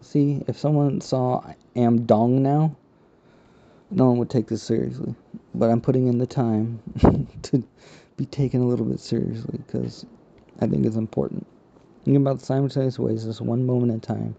See, 0.00 0.42
if 0.46 0.58
someone 0.58 1.00
saw 1.00 1.40
I 1.40 1.56
am 1.74 2.04
dong 2.06 2.42
now, 2.42 2.76
no 3.90 4.06
one 4.06 4.18
would 4.18 4.30
take 4.30 4.46
this 4.48 4.62
seriously. 4.62 5.14
But 5.54 5.70
I'm 5.70 5.80
putting 5.80 6.06
in 6.06 6.18
the 6.18 6.26
time 6.26 6.80
to 7.42 7.64
be 8.16 8.26
taken 8.26 8.60
a 8.60 8.66
little 8.66 8.86
bit 8.86 9.00
seriously 9.00 9.58
because 9.66 10.06
I 10.60 10.66
think 10.66 10.86
it's 10.86 10.96
important. 10.96 11.46
Thinking 12.04 12.22
about 12.22 12.38
the 12.38 12.46
simultaneous 12.46 12.98
ways 12.98 13.26
this 13.26 13.40
one 13.40 13.66
moment 13.66 13.92
in 13.92 14.00
time 14.00 14.36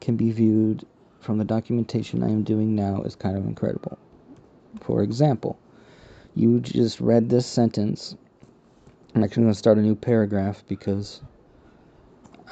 can 0.00 0.16
be 0.16 0.32
viewed 0.32 0.84
from 1.20 1.38
the 1.38 1.44
documentation 1.44 2.22
I 2.22 2.30
am 2.30 2.42
doing 2.42 2.74
now 2.74 3.02
is 3.02 3.14
kind 3.14 3.36
of 3.36 3.44
incredible. 3.44 3.98
For 4.80 5.02
example, 5.02 5.58
you 6.34 6.60
just 6.60 7.00
read 7.00 7.28
this 7.28 7.46
sentence. 7.46 8.16
I'm 9.14 9.22
actually 9.22 9.42
going 9.42 9.52
to 9.52 9.58
start 9.58 9.78
a 9.78 9.82
new 9.82 9.94
paragraph 9.94 10.64
because 10.66 11.20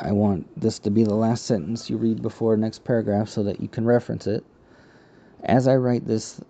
I 0.00 0.12
want 0.12 0.46
this 0.60 0.78
to 0.80 0.90
be 0.90 1.02
the 1.02 1.14
last 1.14 1.44
sentence 1.44 1.88
you 1.90 1.96
read 1.96 2.22
before 2.22 2.56
next 2.56 2.84
paragraph 2.84 3.28
so 3.28 3.42
that 3.44 3.60
you 3.60 3.68
can 3.68 3.84
reference 3.84 4.26
it. 4.26 4.44
As 5.42 5.66
I 5.66 5.76
write 5.76 6.06
this 6.06 6.40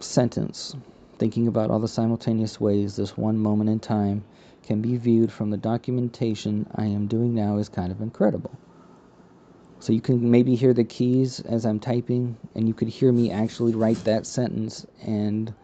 sentence, 0.00 0.74
thinking 1.18 1.48
about 1.48 1.70
all 1.70 1.80
the 1.80 1.88
simultaneous 1.88 2.60
ways 2.60 2.96
this 2.96 3.16
one 3.16 3.38
moment 3.38 3.68
in 3.68 3.80
time 3.80 4.24
can 4.66 4.82
be 4.82 4.96
viewed 4.96 5.32
from 5.32 5.50
the 5.50 5.56
documentation 5.56 6.66
I 6.74 6.86
am 6.86 7.06
doing 7.06 7.34
now 7.34 7.56
is 7.56 7.68
kind 7.68 7.92
of 7.92 8.00
incredible. 8.00 8.50
So 9.78 9.92
you 9.92 10.00
can 10.00 10.30
maybe 10.30 10.54
hear 10.54 10.74
the 10.74 10.84
keys 10.84 11.40
as 11.40 11.64
I'm 11.64 11.78
typing, 11.78 12.36
and 12.54 12.66
you 12.66 12.74
could 12.74 12.88
hear 12.88 13.12
me 13.12 13.30
actually 13.30 13.74
write 13.74 14.02
that 14.04 14.26
sentence 14.26 14.86
and 15.02 15.54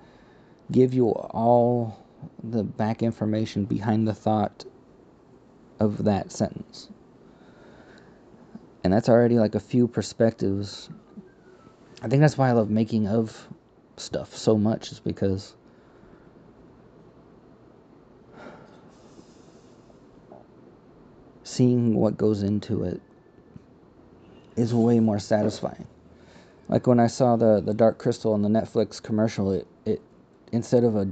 give 0.70 0.94
you 0.94 1.08
all 1.10 1.98
the 2.44 2.62
back 2.62 3.02
information 3.02 3.64
behind 3.64 4.06
the 4.06 4.14
thought 4.14 4.64
of 5.80 6.04
that 6.04 6.30
sentence. 6.30 6.88
And 8.84 8.92
that's 8.92 9.08
already 9.08 9.38
like 9.38 9.54
a 9.54 9.60
few 9.60 9.88
perspectives. 9.88 10.88
I 12.02 12.08
think 12.08 12.20
that's 12.20 12.38
why 12.38 12.48
I 12.48 12.52
love 12.52 12.70
making 12.70 13.08
of 13.08 13.48
stuff 13.96 14.36
so 14.36 14.56
much, 14.56 14.92
is 14.92 15.00
because 15.00 15.56
seeing 21.44 21.94
what 21.94 22.16
goes 22.16 22.42
into 22.42 22.84
it 22.84 23.00
is 24.56 24.74
way 24.74 25.00
more 25.00 25.18
satisfying. 25.18 25.86
Like 26.68 26.86
when 26.86 27.00
I 27.00 27.06
saw 27.06 27.36
the 27.36 27.60
the 27.60 27.74
Dark 27.74 27.98
Crystal 27.98 28.32
on 28.32 28.42
the 28.42 28.48
Netflix 28.48 29.02
commercial, 29.02 29.52
it 29.52 29.66
it 29.84 30.00
instead 30.52 30.84
of 30.84 30.96
a 30.96 31.08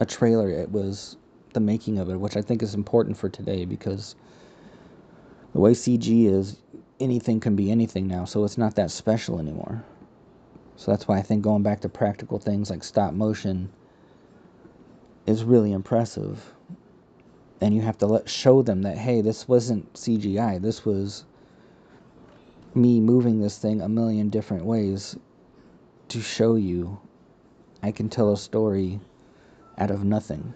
a 0.00 0.06
trailer, 0.06 0.48
it 0.50 0.70
was 0.70 1.16
the 1.52 1.60
making 1.60 1.98
of 1.98 2.10
it, 2.10 2.20
which 2.20 2.36
I 2.36 2.42
think 2.42 2.62
is 2.62 2.74
important 2.74 3.16
for 3.16 3.28
today 3.28 3.64
because 3.64 4.14
the 5.54 5.60
way 5.60 5.72
CG 5.72 6.26
is, 6.26 6.58
anything 7.00 7.40
can 7.40 7.56
be 7.56 7.70
anything 7.70 8.06
now, 8.06 8.24
so 8.26 8.44
it's 8.44 8.58
not 8.58 8.74
that 8.74 8.90
special 8.90 9.38
anymore. 9.38 9.82
So 10.76 10.90
that's 10.90 11.08
why 11.08 11.16
I 11.18 11.22
think 11.22 11.42
going 11.42 11.62
back 11.62 11.80
to 11.80 11.88
practical 11.88 12.38
things 12.38 12.68
like 12.68 12.84
stop 12.84 13.14
motion 13.14 13.70
is 15.26 15.44
really 15.44 15.72
impressive. 15.72 16.52
And 17.60 17.74
you 17.74 17.80
have 17.82 17.98
to 17.98 18.06
let 18.06 18.28
show 18.28 18.62
them 18.62 18.82
that 18.82 18.98
hey, 18.98 19.20
this 19.20 19.48
wasn't 19.48 19.92
CGI. 19.94 20.60
This 20.60 20.84
was 20.84 21.24
me 22.74 23.00
moving 23.00 23.40
this 23.40 23.58
thing 23.58 23.80
a 23.80 23.88
million 23.88 24.28
different 24.28 24.64
ways 24.64 25.16
to 26.08 26.20
show 26.20 26.54
you 26.56 26.98
I 27.82 27.92
can 27.92 28.08
tell 28.08 28.32
a 28.32 28.36
story 28.36 29.00
out 29.78 29.90
of 29.90 30.04
nothing. 30.04 30.54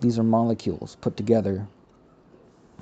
These 0.00 0.18
are 0.18 0.24
molecules 0.24 0.96
put 1.00 1.16
together 1.16 1.66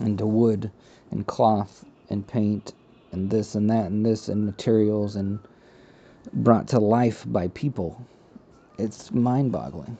into 0.00 0.26
wood 0.26 0.70
and 1.10 1.26
cloth 1.26 1.84
and 2.10 2.26
paint 2.26 2.72
and 3.12 3.30
this 3.30 3.54
and 3.54 3.70
that 3.70 3.86
and 3.86 4.04
this 4.04 4.28
and 4.28 4.44
materials 4.44 5.16
and 5.16 5.38
brought 6.32 6.68
to 6.68 6.80
life 6.80 7.24
by 7.26 7.48
people. 7.48 8.04
It's 8.78 9.12
mind 9.12 9.52
boggling. 9.52 9.98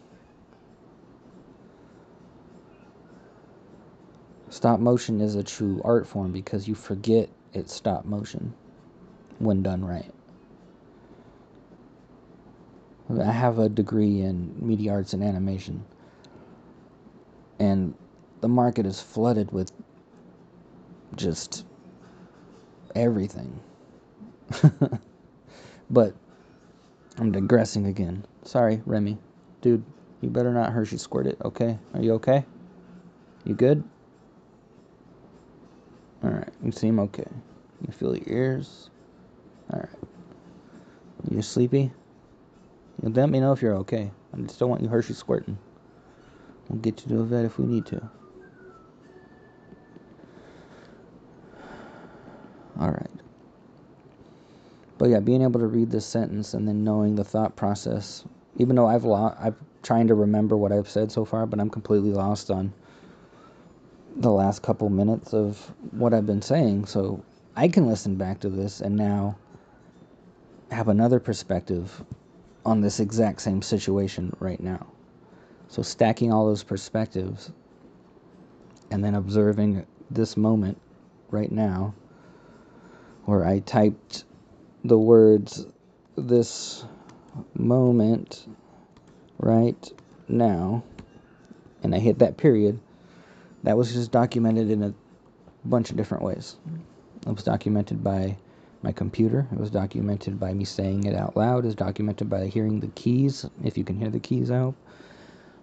Stop 4.53 4.81
motion 4.81 5.23
is 5.23 5.35
a 5.35 5.43
true 5.43 5.81
art 5.83 6.07
form 6.07 6.31
because 6.31 6.69
you 6.69 6.75
forget 6.75 7.31
it's 7.55 7.73
stop 7.73 8.05
motion 8.05 8.53
when 9.39 9.63
done 9.63 9.83
right. 9.83 10.13
I 13.19 13.33
have 13.33 13.59
a 13.59 13.71
degree 13.71 14.21
in 14.21 14.55
media 14.59 14.93
arts 14.93 15.15
and 15.15 15.25
animation, 15.25 15.83
and 17.61 17.95
the 18.43 18.49
market 18.49 18.85
is 18.85 19.01
flooded 19.01 19.51
with 19.53 19.73
just 21.17 21.65
everything. 22.95 23.59
but 25.89 26.15
I'm 27.17 27.33
digressing 27.33 27.87
again. 27.87 28.27
Sorry, 28.45 28.83
Remy. 28.85 29.17
Dude, 29.63 29.83
you 30.21 30.29
better 30.29 30.53
not 30.53 30.73
Hershey 30.73 30.99
squirt 30.99 31.27
it, 31.27 31.39
okay? 31.43 31.79
Are 31.95 32.03
you 32.03 32.13
okay? 32.13 32.45
You 33.45 33.55
good? 33.55 33.83
Alright, 36.25 36.53
you 36.63 36.71
seem 36.71 37.01
okay. 37.01 37.27
You 37.87 37.93
feel 37.93 38.17
your 38.17 38.29
ears. 38.29 38.91
Alright. 39.73 39.89
You 41.31 41.43
sleepy? 41.43 41.91
You 43.03 43.09
let 43.09 43.29
me 43.29 43.41
know 43.41 43.53
if 43.53 43.63
you're 43.63 43.77
okay. 43.79 44.11
I 44.33 44.41
just 44.43 44.59
don't 44.59 44.71
want 44.71 44.83
you 44.83 44.89
Hershey 44.89 45.15
squirting. 45.15 45.59
We'll 46.69 46.79
get 46.79 47.03
you 47.03 47.17
to 47.17 47.21
a 47.23 47.25
vet 47.25 47.45
if 47.45 47.59
we 47.59 47.67
need 47.67 47.87
to. 47.87 48.11
Alright. 52.81 53.11
But 54.99 55.11
yeah, 55.11 55.19
being 55.19 55.43
able 55.43 55.59
to 55.59 55.67
read 55.67 55.91
this 55.91 56.07
sentence 56.07 56.55
and 56.55 56.69
then 56.69 56.85
knowing 56.85 57.17
the 57.17 57.25
thought 57.25 57.57
process, 57.57 58.25
even 58.59 58.77
though 58.77 58.87
I've 58.87 59.05
lo- 59.05 59.35
I'm 59.39 59.57
trying 59.83 60.07
to 60.07 60.15
remember 60.15 60.57
what 60.57 60.71
I've 60.71 60.89
said 60.89 61.11
so 61.11 61.25
far, 61.25 61.47
but 61.47 61.59
I'm 61.59 61.71
completely 61.71 62.13
lost 62.13 62.51
on 62.51 62.73
the 64.17 64.31
last 64.31 64.63
couple 64.63 64.89
minutes 64.89 65.33
of 65.33 65.73
what 65.93 66.13
I've 66.13 66.27
been 66.27 66.43
saying. 66.43 66.87
So 66.87 67.25
I 67.57 67.69
can 67.69 67.87
listen 67.87 68.17
back 68.17 68.41
to 68.41 68.49
this 68.49 68.81
and 68.81 68.97
now 68.97 69.37
have 70.71 70.89
another 70.89 71.21
perspective 71.21 72.03
on 72.65 72.81
this 72.81 73.01
exact 73.01 73.41
same 73.41 73.63
situation 73.63 74.35
right 74.39 74.61
now. 74.61 74.87
So 75.69 75.83
stacking 75.83 76.33
all 76.33 76.47
those 76.47 76.63
perspectives 76.63 77.51
and 78.91 79.03
then 79.05 79.15
observing 79.15 79.87
this 80.11 80.37
moment 80.37 80.81
right 81.31 81.51
now 81.51 81.95
where 83.25 83.45
I 83.45 83.61
typed 83.61 84.25
the 84.85 84.99
words 84.99 85.67
this 86.17 86.85
moment 87.55 88.47
right 89.39 89.93
now 90.29 90.83
and 91.83 91.95
I 91.95 91.99
hit 91.99 92.19
that 92.19 92.37
period 92.37 92.79
that 93.63 93.77
was 93.77 93.93
just 93.93 94.11
documented 94.11 94.71
in 94.71 94.83
a 94.83 94.95
bunch 95.65 95.91
of 95.91 95.97
different 95.97 96.25
ways. 96.25 96.57
It 97.27 97.33
was 97.33 97.45
documented 97.45 98.03
by 98.03 98.37
my 98.83 98.93
computer. 98.93 99.47
It 99.53 99.59
was 99.59 99.71
documented 99.71 100.41
by 100.41 100.53
me 100.53 100.65
saying 100.65 101.05
it 101.05 101.15
out 101.15 101.37
loud. 101.37 101.65
It 101.65 101.67
was 101.67 101.75
documented 101.75 102.29
by 102.29 102.47
hearing 102.47 102.81
the 102.81 102.89
keys, 102.89 103.47
if 103.65 103.79
you 103.79 103.85
can 103.85 103.97
hear 103.97 104.11
the 104.11 104.19
keys 104.19 104.51
out. 104.51 104.75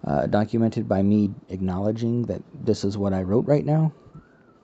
Uh, 0.04 0.26
documented 0.26 0.88
by 0.88 1.02
me 1.02 1.30
acknowledging 1.50 2.22
that 2.22 2.42
this 2.64 2.84
is 2.84 2.96
what 2.96 3.12
I 3.12 3.22
wrote 3.22 3.46
right 3.46 3.66
now. 3.66 3.92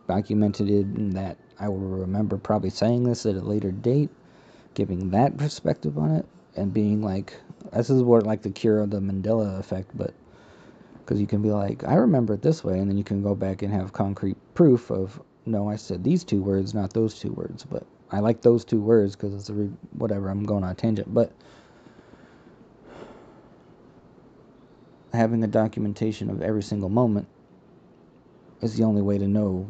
Documented 0.08 0.70
in 0.70 1.10
that 1.10 1.36
I 1.58 1.68
will 1.68 1.78
remember 1.78 2.38
probably 2.38 2.70
saying 2.70 3.04
this 3.04 3.26
at 3.26 3.34
a 3.34 3.40
later 3.40 3.70
date, 3.70 4.10
giving 4.74 5.10
that 5.10 5.36
perspective 5.36 5.98
on 5.98 6.12
it, 6.12 6.26
and 6.54 6.72
being 6.72 7.02
like, 7.02 7.34
this 7.72 7.90
is 7.90 8.02
what 8.02 8.24
like 8.24 8.42
the 8.42 8.50
cure 8.50 8.80
of 8.80 8.90
the 8.90 9.00
Mandela 9.00 9.58
effect, 9.58 9.90
but 9.94 10.14
because 11.06 11.20
you 11.20 11.26
can 11.28 11.40
be 11.40 11.52
like, 11.52 11.84
I 11.84 11.94
remember 11.94 12.34
it 12.34 12.42
this 12.42 12.64
way, 12.64 12.80
and 12.80 12.90
then 12.90 12.98
you 12.98 13.04
can 13.04 13.22
go 13.22 13.36
back 13.36 13.62
and 13.62 13.72
have 13.72 13.92
concrete 13.92 14.36
proof 14.54 14.90
of, 14.90 15.22
no, 15.46 15.70
I 15.70 15.76
said 15.76 16.02
these 16.02 16.24
two 16.24 16.42
words, 16.42 16.74
not 16.74 16.92
those 16.92 17.16
two 17.16 17.30
words. 17.30 17.64
But 17.64 17.86
I 18.10 18.18
like 18.18 18.42
those 18.42 18.64
two 18.64 18.80
words 18.80 19.14
because 19.14 19.32
it's 19.32 19.48
a 19.48 19.52
re- 19.52 19.70
whatever. 19.92 20.28
I'm 20.28 20.42
going 20.42 20.64
on 20.64 20.70
a 20.70 20.74
tangent, 20.74 21.14
but 21.14 21.30
having 25.12 25.44
a 25.44 25.46
documentation 25.46 26.28
of 26.28 26.42
every 26.42 26.62
single 26.62 26.88
moment 26.88 27.28
is 28.60 28.76
the 28.76 28.82
only 28.82 29.02
way 29.02 29.16
to 29.16 29.28
know 29.28 29.68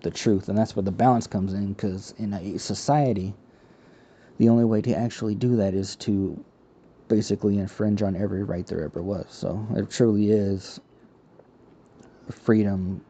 the 0.00 0.10
truth, 0.10 0.48
and 0.48 0.56
that's 0.56 0.74
where 0.74 0.82
the 0.82 0.90
balance 0.90 1.26
comes 1.26 1.52
in. 1.52 1.74
Because 1.74 2.14
in 2.16 2.32
a 2.32 2.58
society, 2.58 3.34
the 4.38 4.48
only 4.48 4.64
way 4.64 4.80
to 4.80 4.96
actually 4.96 5.34
do 5.34 5.56
that 5.56 5.74
is 5.74 5.94
to 5.96 6.42
basically 7.08 7.58
infringe 7.58 8.02
on 8.02 8.14
every 8.14 8.42
right 8.42 8.66
there 8.66 8.84
ever 8.84 9.02
was. 9.02 9.26
So 9.30 9.66
it 9.74 9.90
truly 9.90 10.30
is 10.30 10.80
freedom 12.30 13.04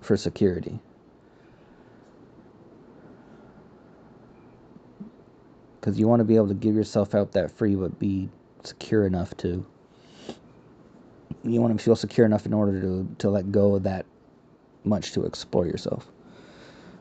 for 0.00 0.16
security. 0.16 0.80
Because 5.80 5.98
you 5.98 6.08
want 6.08 6.20
to 6.20 6.24
be 6.24 6.36
able 6.36 6.48
to 6.48 6.54
give 6.54 6.74
yourself 6.74 7.14
out 7.14 7.32
that 7.32 7.50
free, 7.50 7.74
but 7.74 7.98
be 7.98 8.28
secure 8.62 9.06
enough 9.06 9.36
to. 9.38 9.64
You 11.44 11.60
want 11.60 11.76
to 11.76 11.82
feel 11.82 11.96
secure 11.96 12.26
enough 12.26 12.46
in 12.46 12.52
order 12.52 12.80
to, 12.80 13.08
to 13.18 13.30
let 13.30 13.52
go 13.52 13.76
of 13.76 13.84
that 13.84 14.06
much 14.84 15.12
to 15.12 15.24
explore 15.24 15.66
yourself. 15.66 16.10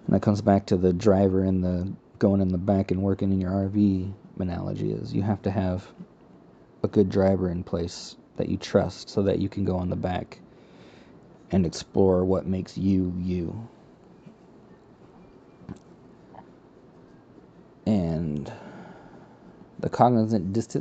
And 0.05 0.15
that 0.15 0.21
comes 0.21 0.41
back 0.41 0.67
to 0.67 0.77
the 0.77 0.93
driver 0.93 1.43
and 1.43 1.63
the 1.63 1.91
going 2.19 2.41
in 2.41 2.49
the 2.49 2.57
back 2.57 2.91
and 2.91 3.01
working 3.01 3.31
in 3.31 3.41
your 3.41 3.51
RV 3.51 4.11
analogy 4.39 4.91
is 4.91 5.13
you 5.13 5.21
have 5.21 5.41
to 5.43 5.51
have 5.51 5.87
a 6.83 6.89
good 6.89 7.09
driver 7.09 7.49
in 7.49 7.63
place 7.63 8.17
that 8.37 8.49
you 8.49 8.57
trust 8.57 9.09
so 9.09 9.23
that 9.23 9.39
you 9.39 9.49
can 9.49 9.65
go 9.65 9.77
on 9.77 9.89
the 9.89 9.95
back 9.97 10.39
and 11.51 11.65
explore 11.65 12.25
what 12.25 12.47
makes 12.47 12.77
you 12.77 13.13
you. 13.19 13.67
And 17.87 18.51
the 19.79 19.89
dis- 20.53 20.77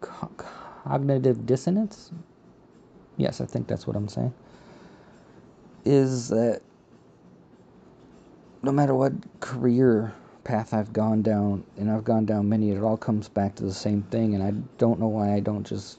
co- 0.00 0.30
cognitive 0.84 1.46
dissonance. 1.46 2.12
Yes, 3.18 3.40
I 3.40 3.46
think 3.46 3.68
that's 3.68 3.86
what 3.86 3.96
I'm 3.96 4.08
saying. 4.08 4.34
is 5.84 6.28
that 6.30 6.62
no 8.62 8.72
matter 8.72 8.94
what 8.94 9.12
career 9.40 10.14
path 10.46 10.72
I've 10.72 10.92
gone 10.92 11.22
down, 11.22 11.64
and 11.76 11.90
I've 11.90 12.04
gone 12.04 12.24
down 12.24 12.48
many, 12.48 12.70
it 12.70 12.80
all 12.80 12.96
comes 12.96 13.28
back 13.28 13.56
to 13.56 13.64
the 13.64 13.74
same 13.74 14.02
thing. 14.04 14.34
And 14.34 14.42
I 14.42 14.52
don't 14.78 15.00
know 15.00 15.08
why 15.08 15.34
I 15.34 15.40
don't 15.40 15.66
just. 15.66 15.98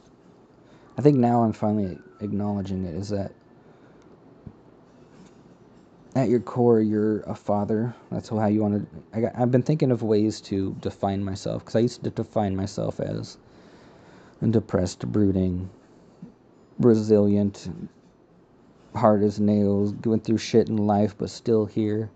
I 0.97 1.01
think 1.01 1.17
now 1.17 1.43
I'm 1.43 1.53
finally 1.53 1.99
acknowledging 2.21 2.85
it 2.85 2.95
is 2.95 3.09
that 3.09 3.31
at 6.15 6.29
your 6.29 6.39
core, 6.39 6.81
you're 6.81 7.19
a 7.21 7.35
father. 7.35 7.93
That's 8.09 8.29
how 8.29 8.47
you 8.47 8.61
want 8.61 8.89
to. 9.13 9.29
I 9.35 9.37
have 9.37 9.51
been 9.51 9.61
thinking 9.61 9.91
of 9.91 10.01
ways 10.01 10.41
to 10.41 10.75
define 10.79 11.23
myself 11.23 11.63
because 11.63 11.75
I 11.75 11.79
used 11.79 12.03
to 12.05 12.09
define 12.09 12.55
myself 12.55 12.99
as 12.99 13.37
depressed, 14.49 15.05
brooding, 15.11 15.69
resilient, 16.79 17.69
hard 18.95 19.21
as 19.21 19.39
nails, 19.39 19.91
going 19.91 20.21
through 20.21 20.39
shit 20.39 20.69
in 20.69 20.77
life, 20.77 21.15
but 21.17 21.29
still 21.29 21.65
here. 21.65 22.09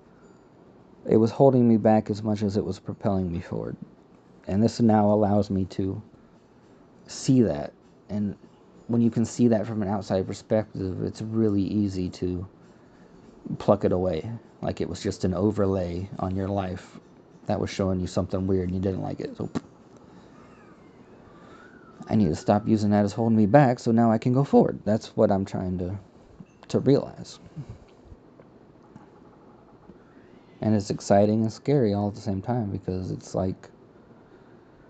It 1.10 1.18
was 1.18 1.32
holding 1.32 1.68
me 1.68 1.78
back 1.78 2.10
as 2.10 2.22
much 2.22 2.44
as 2.44 2.58
it 2.58 2.66
was 2.66 2.80
propelling 2.80 3.32
me 3.32 3.40
forward. 3.40 3.76
And 4.48 4.62
this 4.62 4.80
now 4.80 5.12
allows 5.12 5.50
me 5.50 5.66
to 5.66 6.02
see 7.08 7.42
that. 7.42 7.74
And 8.10 8.36
when 8.88 9.02
you 9.02 9.10
can 9.10 9.26
see 9.26 9.48
that 9.48 9.66
from 9.66 9.82
an 9.82 9.88
outside 9.88 10.28
perspective, 10.28 11.04
it's 11.04 11.22
really 11.22 11.64
easy 11.64 12.10
to 12.10 12.48
pluck 13.58 13.84
it 13.84 13.92
away. 13.92 14.30
Like 14.62 14.82
it 14.82 14.90
was 14.90 15.02
just 15.02 15.24
an 15.24 15.34
overlay 15.34 16.08
on 16.20 16.36
your 16.36 16.48
life 16.48 17.00
that 17.48 17.60
was 17.60 17.70
showing 17.70 18.00
you 18.00 18.08
something 18.08 18.46
weird 18.46 18.70
and 18.70 18.76
you 18.76 18.82
didn't 18.82 19.02
like 19.02 19.20
it. 19.20 19.36
So 19.38 19.50
I 22.08 22.16
need 22.16 22.28
to 22.28 22.36
stop 22.36 22.68
using 22.68 22.92
that 22.92 23.06
as 23.06 23.14
holding 23.14 23.38
me 23.38 23.48
back 23.48 23.80
so 23.80 23.92
now 23.92 24.12
I 24.12 24.18
can 24.18 24.34
go 24.34 24.44
forward. 24.44 24.80
That's 24.86 25.16
what 25.16 25.32
I'm 25.32 25.46
trying 25.46 25.78
to 25.80 25.98
to 26.68 26.80
realize. 26.80 27.40
And 30.62 30.76
it's 30.76 30.90
exciting 30.92 31.42
and 31.42 31.52
scary 31.52 31.94
all 31.94 32.10
at 32.10 32.16
the 32.16 32.22
same 32.22 32.42
time 32.42 32.70
because 32.70 33.12
it's 33.12 33.34
like 33.34 33.70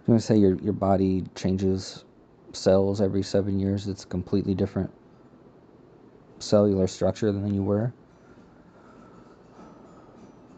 you 0.07 0.13
to 0.13 0.19
say 0.19 0.35
your 0.35 0.55
your 0.55 0.73
body 0.73 1.23
changes 1.35 2.03
cells 2.53 2.99
every 2.99 3.23
seven 3.23 3.59
years. 3.59 3.87
It's 3.87 4.03
a 4.03 4.07
completely 4.07 4.53
different 4.53 4.91
cellular 6.39 6.87
structure 6.87 7.31
than 7.31 7.53
you 7.53 7.63
were. 7.63 7.93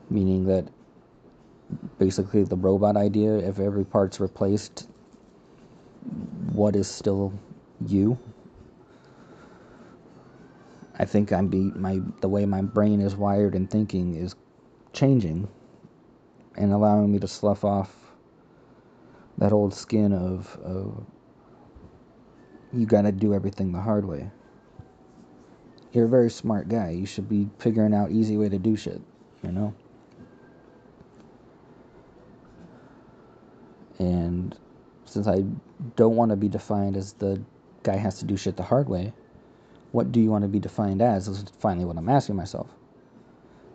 Meaning 0.09 0.45
that 0.45 0.67
basically 1.97 2.43
the 2.43 2.55
robot 2.55 2.97
idea, 2.97 3.37
if 3.37 3.59
every 3.59 3.85
part's 3.85 4.19
replaced, 4.19 4.87
what 6.53 6.75
is 6.75 6.87
still 6.87 7.33
you? 7.87 8.17
I 10.97 11.05
think 11.05 11.31
I'm 11.31 11.47
be 11.47 11.71
my 11.75 12.01
the 12.21 12.29
way 12.29 12.45
my 12.45 12.61
brain 12.61 13.01
is 13.01 13.15
wired 13.15 13.55
and 13.55 13.69
thinking 13.69 14.15
is 14.15 14.35
changing 14.93 15.47
and 16.55 16.71
allowing 16.71 17.11
me 17.11 17.19
to 17.19 17.27
slough 17.27 17.63
off 17.63 17.95
that 19.37 19.51
old 19.51 19.73
skin 19.73 20.13
of, 20.13 20.57
of 20.63 21.05
you 22.71 22.85
got 22.85 23.01
to 23.01 23.11
do 23.11 23.33
everything 23.33 23.71
the 23.71 23.81
hard 23.81 24.05
way. 24.05 24.29
You're 25.91 26.05
a 26.05 26.09
very 26.09 26.29
smart 26.29 26.69
guy. 26.69 26.91
You 26.91 27.05
should 27.05 27.29
be 27.29 27.49
figuring 27.59 27.93
out 27.93 28.11
easy 28.11 28.37
way 28.37 28.49
to 28.49 28.57
do 28.57 28.75
shit, 28.75 29.01
you 29.43 29.51
know? 29.51 29.73
And 33.99 34.55
since 35.05 35.27
I 35.27 35.43
don't 35.95 36.15
want 36.15 36.31
to 36.31 36.35
be 36.35 36.49
defined 36.49 36.97
as 36.97 37.13
the 37.13 37.41
guy 37.83 37.95
has 37.95 38.19
to 38.19 38.25
do 38.25 38.37
shit 38.37 38.57
the 38.57 38.63
hard 38.63 38.89
way, 38.89 39.13
what 39.91 40.11
do 40.11 40.19
you 40.19 40.31
want 40.31 40.43
to 40.43 40.47
be 40.47 40.59
defined 40.59 41.01
as? 41.01 41.27
This 41.27 41.37
is 41.37 41.45
finally 41.59 41.85
what 41.85 41.97
I'm 41.97 42.09
asking 42.09 42.35
myself. 42.35 42.67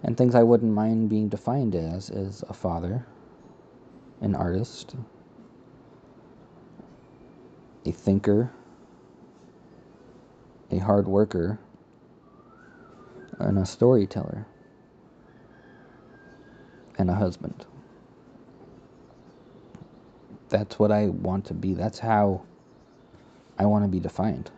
And 0.03 0.17
things 0.17 0.35
I 0.35 0.43
wouldn't 0.45 0.73
mind 0.73 1.11
being 1.11 1.29
defined 1.29 1.75
as 1.75 2.11
is 2.11 2.45
a 2.49 2.55
father, 2.55 3.07
an 4.21 4.35
artist, 4.35 4.95
a 7.87 7.93
thinker, 7.93 8.51
a 10.71 10.79
hard 10.79 11.09
worker, 11.09 11.59
and 13.39 13.59
a 13.59 13.67
storyteller, 13.67 14.47
and 16.99 17.11
a 17.11 17.15
husband. 17.15 17.67
That's 20.49 20.79
what 20.79 20.93
I 20.93 21.09
want 21.09 21.47
to 21.47 21.55
be. 21.55 21.75
That's 21.75 21.99
how 21.99 22.43
I 23.59 23.67
want 23.67 23.85
to 23.85 23.89
be 23.89 24.01
defined. 24.01 24.51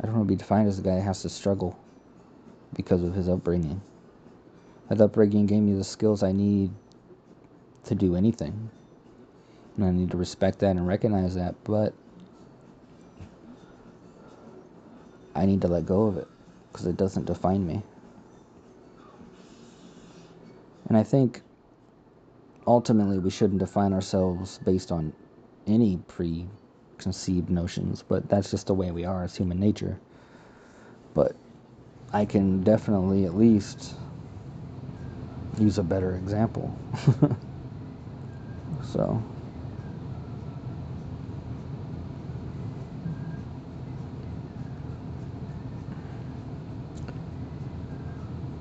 I 0.00 0.06
don't 0.06 0.16
want 0.16 0.28
to 0.28 0.32
be 0.32 0.36
defined 0.38 0.68
as 0.68 0.78
a 0.78 0.82
guy 0.82 0.96
that 0.96 1.02
has 1.02 1.22
to 1.22 1.28
struggle 1.28 1.78
because 2.78 3.02
of 3.02 3.12
his 3.12 3.28
upbringing. 3.28 3.82
That 4.88 5.00
upbringing 5.00 5.46
gave 5.46 5.62
me 5.62 5.74
the 5.74 5.84
skills 5.84 6.22
I 6.22 6.30
need 6.30 6.70
to 7.84 7.94
do 7.96 8.14
anything. 8.14 8.70
And 9.76 9.84
I 9.84 9.90
need 9.90 10.12
to 10.12 10.16
respect 10.16 10.60
that 10.60 10.70
and 10.70 10.86
recognize 10.86 11.34
that, 11.34 11.56
but 11.64 11.92
I 15.34 15.44
need 15.44 15.60
to 15.62 15.68
let 15.68 15.86
go 15.86 16.04
of 16.04 16.16
it 16.18 16.28
because 16.70 16.86
it 16.86 16.96
doesn't 16.96 17.26
define 17.26 17.66
me. 17.66 17.82
And 20.88 20.96
I 20.96 21.02
think 21.02 21.42
ultimately 22.64 23.18
we 23.18 23.30
shouldn't 23.30 23.58
define 23.58 23.92
ourselves 23.92 24.60
based 24.64 24.92
on 24.92 25.12
any 25.66 25.98
preconceived 26.06 27.50
notions, 27.50 28.04
but 28.06 28.28
that's 28.28 28.52
just 28.52 28.68
the 28.68 28.74
way 28.74 28.92
we 28.92 29.04
are 29.04 29.24
as 29.24 29.36
human 29.36 29.58
nature. 29.58 29.98
But 31.12 31.34
I 32.12 32.24
can 32.24 32.62
definitely 32.62 33.26
at 33.26 33.34
least 33.36 33.94
use 35.58 35.78
a 35.78 35.82
better 35.82 36.14
example. 36.16 36.74
so. 38.82 39.22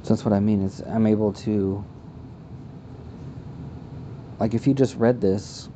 So 0.04 0.14
that's 0.14 0.24
what 0.24 0.34
I 0.34 0.40
mean 0.40 0.62
is 0.62 0.82
I'm 0.82 1.06
able 1.06 1.34
to 1.34 1.84
like 4.40 4.54
if 4.54 4.66
you 4.66 4.74
just 4.74 4.96
read 4.96 5.20
this 5.20 5.68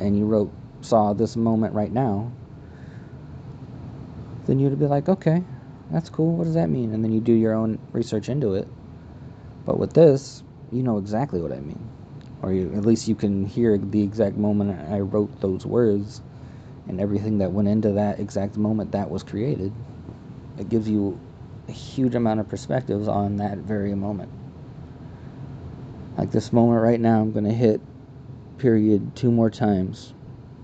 and 0.00 0.18
you 0.18 0.24
wrote 0.24 0.52
saw 0.80 1.12
this 1.12 1.36
moment 1.36 1.74
right 1.74 1.92
now 1.92 2.32
then 4.46 4.58
you'd 4.58 4.76
be 4.80 4.86
like 4.86 5.08
okay 5.08 5.44
that's 5.90 6.08
cool 6.10 6.32
what 6.36 6.44
does 6.44 6.54
that 6.54 6.70
mean? 6.70 6.92
And 6.94 7.04
then 7.04 7.12
you 7.12 7.20
do 7.20 7.32
your 7.32 7.54
own 7.54 7.78
research 7.92 8.28
into 8.28 8.54
it. 8.54 8.68
But 9.64 9.78
with 9.78 9.92
this 9.92 10.42
you 10.72 10.82
know 10.82 10.98
exactly 10.98 11.40
what 11.40 11.52
i 11.52 11.60
mean. 11.60 11.88
Or 12.42 12.52
you, 12.52 12.72
at 12.74 12.84
least 12.84 13.08
you 13.08 13.14
can 13.14 13.44
hear 13.44 13.76
the 13.76 14.02
exact 14.02 14.36
moment 14.36 14.78
i 14.90 15.00
wrote 15.00 15.40
those 15.40 15.66
words 15.66 16.22
and 16.88 17.00
everything 17.00 17.38
that 17.38 17.52
went 17.52 17.68
into 17.68 17.92
that 17.92 18.18
exact 18.18 18.56
moment 18.56 18.92
that 18.92 19.10
was 19.10 19.22
created. 19.22 19.72
It 20.58 20.68
gives 20.68 20.88
you 20.88 21.18
a 21.68 21.72
huge 21.72 22.14
amount 22.14 22.40
of 22.40 22.48
perspectives 22.48 23.08
on 23.08 23.36
that 23.36 23.58
very 23.58 23.94
moment. 23.94 24.30
Like 26.18 26.32
this 26.32 26.52
moment 26.52 26.82
right 26.82 27.00
now, 27.00 27.20
I'm 27.20 27.32
going 27.32 27.44
to 27.44 27.52
hit 27.52 27.80
period 28.58 29.14
two 29.16 29.30
more 29.30 29.50
times. 29.50 30.12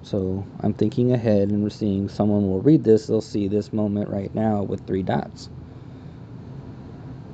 So 0.06 0.46
I'm 0.60 0.72
thinking 0.72 1.10
ahead 1.10 1.48
and 1.48 1.64
we're 1.64 1.68
seeing 1.68 2.08
someone 2.08 2.48
will 2.48 2.60
read 2.60 2.84
this, 2.84 3.08
they'll 3.08 3.20
see 3.20 3.48
this 3.48 3.72
moment 3.72 4.08
right 4.08 4.32
now 4.36 4.62
with 4.62 4.86
three 4.86 5.02
dots. 5.02 5.50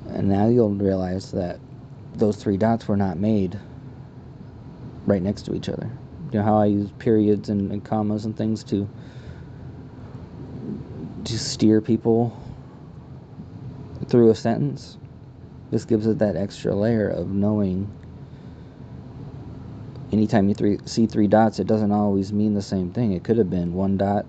And 0.09 0.31
now 0.31 0.49
you'll 0.49 0.71
realize 0.71 1.33
that 1.33 1.61
those 2.15 2.37
three 2.37 2.57
dots 2.57 2.89
were 2.89 2.97
not 2.97 3.19
made 3.19 3.61
right 5.05 5.21
next 5.21 5.43
to 5.43 5.55
each 5.55 5.69
other. 5.69 5.91
You 6.33 6.39
know 6.39 6.47
how 6.47 6.57
I 6.57 6.65
use 6.65 6.91
periods 6.93 7.51
and, 7.51 7.71
and 7.71 7.85
commas 7.85 8.25
and 8.25 8.35
things 8.35 8.65
to 8.65 8.89
to 11.25 11.39
steer 11.39 11.83
people 11.83 12.35
through 14.09 14.31
a 14.31 14.35
sentence? 14.35 14.97
This 15.71 15.85
gives 15.85 16.07
it 16.07 16.21
that 16.21 16.37
extra 16.37 16.75
layer 16.75 17.11
of 17.11 17.29
knowing 17.33 17.91
anytime 20.13 20.49
you 20.49 20.55
three, 20.55 20.79
see 20.85 21.07
three 21.07 21.27
dots, 21.27 21.59
it 21.59 21.67
doesn't 21.67 21.91
always 21.91 22.33
mean 22.33 22.55
the 22.55 22.63
same 22.63 22.93
thing. 22.93 23.13
It 23.13 23.25
could 23.25 23.39
have 23.39 23.51
been 23.51 23.73
one 23.73 23.97
dot, 23.97 24.27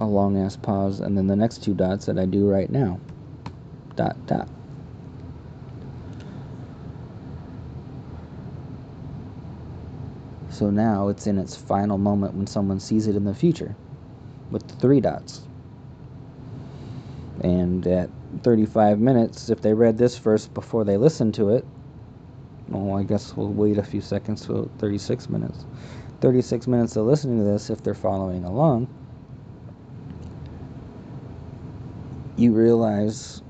a 0.00 0.06
long 0.06 0.38
ass 0.38 0.56
pause, 0.56 1.00
and 1.00 1.16
then 1.16 1.26
the 1.26 1.36
next 1.36 1.62
two 1.62 1.74
dots 1.74 2.06
that 2.06 2.18
I 2.18 2.24
do 2.24 2.48
right 2.48 2.70
now. 2.70 3.00
Dot, 3.96 4.16
dot. 4.26 4.48
So 10.48 10.70
now 10.70 11.08
it's 11.08 11.26
in 11.26 11.38
its 11.38 11.54
final 11.54 11.98
moment 11.98 12.34
when 12.34 12.46
someone 12.46 12.80
sees 12.80 13.06
it 13.08 13.16
in 13.16 13.24
the 13.24 13.34
future 13.34 13.76
with 14.50 14.66
the 14.66 14.74
three 14.76 15.00
dots. 15.00 15.42
And 17.42 17.86
at 17.86 18.08
35 18.42 18.98
minutes, 18.98 19.50
if 19.50 19.60
they 19.60 19.74
read 19.74 19.98
this 19.98 20.16
first 20.16 20.54
before 20.54 20.84
they 20.84 20.96
listened 20.96 21.34
to 21.34 21.50
it, 21.50 21.66
well, 22.68 22.98
I 22.98 23.04
guess 23.04 23.36
we'll 23.36 23.52
wait 23.52 23.78
a 23.78 23.82
few 23.82 24.00
seconds 24.00 24.46
to 24.46 24.70
36 24.78 25.28
minutes. 25.28 25.64
36 26.20 26.66
minutes 26.66 26.96
of 26.96 27.06
listening 27.06 27.38
to 27.38 27.44
this 27.44 27.70
if 27.70 27.82
they're 27.82 27.94
following 27.94 28.44
along. 28.44 28.88
you 32.36 32.52
realize 32.52 33.42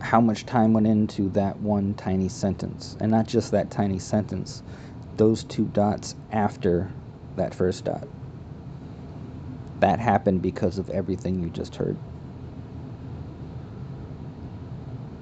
how 0.00 0.20
much 0.20 0.46
time 0.46 0.72
went 0.72 0.86
into 0.86 1.28
that 1.30 1.58
one 1.60 1.94
tiny 1.94 2.28
sentence. 2.28 2.96
And 3.00 3.10
not 3.10 3.26
just 3.26 3.50
that 3.52 3.70
tiny 3.70 3.98
sentence, 3.98 4.62
those 5.16 5.44
two 5.44 5.66
dots 5.66 6.14
after 6.32 6.90
that 7.36 7.54
first 7.54 7.84
dot. 7.84 8.08
That 9.80 10.00
happened 10.00 10.40
because 10.40 10.78
of 10.78 10.88
everything 10.90 11.42
you 11.42 11.50
just 11.50 11.76
heard. 11.76 11.96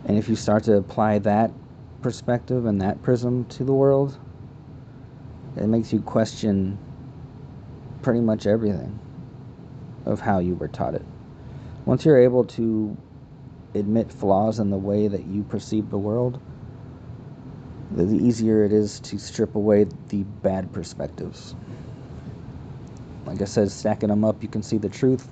And 0.05 0.18
if 0.18 0.28
you 0.28 0.36
start 0.36 0.64
to 0.64 0.76
apply 0.76 1.18
that 1.20 1.53
perspective 2.03 2.66
and 2.66 2.80
that 2.80 3.03
prism 3.03 3.44
to 3.46 3.64
the 3.64 3.72
world, 3.72 4.18
it 5.57 5.66
makes 5.66 5.92
you 5.92 6.00
question 6.00 6.78
pretty 8.03 8.20
much 8.20 8.46
everything 8.46 8.98
of 10.05 10.20
how 10.20 10.38
you 10.38 10.55
were 10.55 10.68
taught 10.68 10.94
it. 10.94 11.05
Once 11.84 12.05
you're 12.05 12.18
able 12.18 12.44
to 12.44 12.96
admit 13.74 14.12
flaws 14.12 14.59
in 14.59 14.70
the 14.70 14.76
way 14.76 15.09
that 15.09 15.24
you 15.26 15.42
perceive 15.44 15.90
the 15.90 15.98
world, 15.98 16.40
the 17.92 18.05
easier 18.05 18.64
it 18.64 18.72
is 18.72 19.00
to 19.00 19.18
strip 19.18 19.55
away 19.55 19.86
the 20.09 20.22
bad 20.42 20.72
perspectives. 20.72 21.55
Like 23.26 23.40
I 23.40 23.44
said, 23.44 23.70
stacking 23.70 24.09
them 24.09 24.24
up, 24.24 24.42
you 24.42 24.48
can 24.48 24.62
see 24.62 24.78
the 24.78 24.88
truth. 24.88 25.28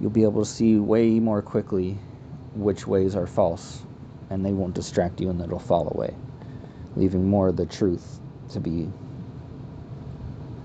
You'll 0.00 0.10
be 0.10 0.22
able 0.22 0.44
to 0.44 0.50
see 0.50 0.76
way 0.76 1.18
more 1.18 1.42
quickly 1.42 1.98
which 2.54 2.86
ways 2.86 3.16
are 3.16 3.26
false, 3.26 3.82
and 4.32 4.44
they 4.44 4.52
won't 4.52 4.74
distract 4.74 5.20
you 5.20 5.30
and 5.30 5.40
it'll 5.40 5.58
fall 5.58 5.88
away, 5.94 6.14
leaving 6.96 7.28
more 7.28 7.48
of 7.48 7.56
the 7.56 7.66
truth 7.66 8.18
to 8.50 8.60
be 8.60 8.88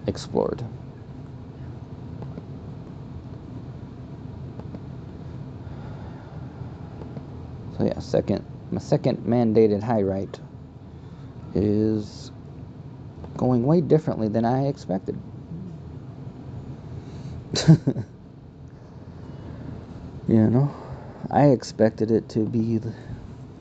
explored. 0.08 0.64
So 7.78 7.86
yeah, 7.86 8.00
second 8.00 8.44
my 8.72 8.80
second 8.80 9.20
mandated 9.20 9.84
high 9.84 10.02
write 10.02 10.40
is 11.54 12.32
going 13.38 13.64
way 13.66 13.82
differently 13.82 14.28
than 14.28 14.46
I 14.46 14.68
expected. 14.68 15.18
you 20.28 20.50
know, 20.50 20.74
I 21.30 21.48
expected 21.48 22.12
it 22.12 22.30
to 22.30 22.40
be 22.40 22.80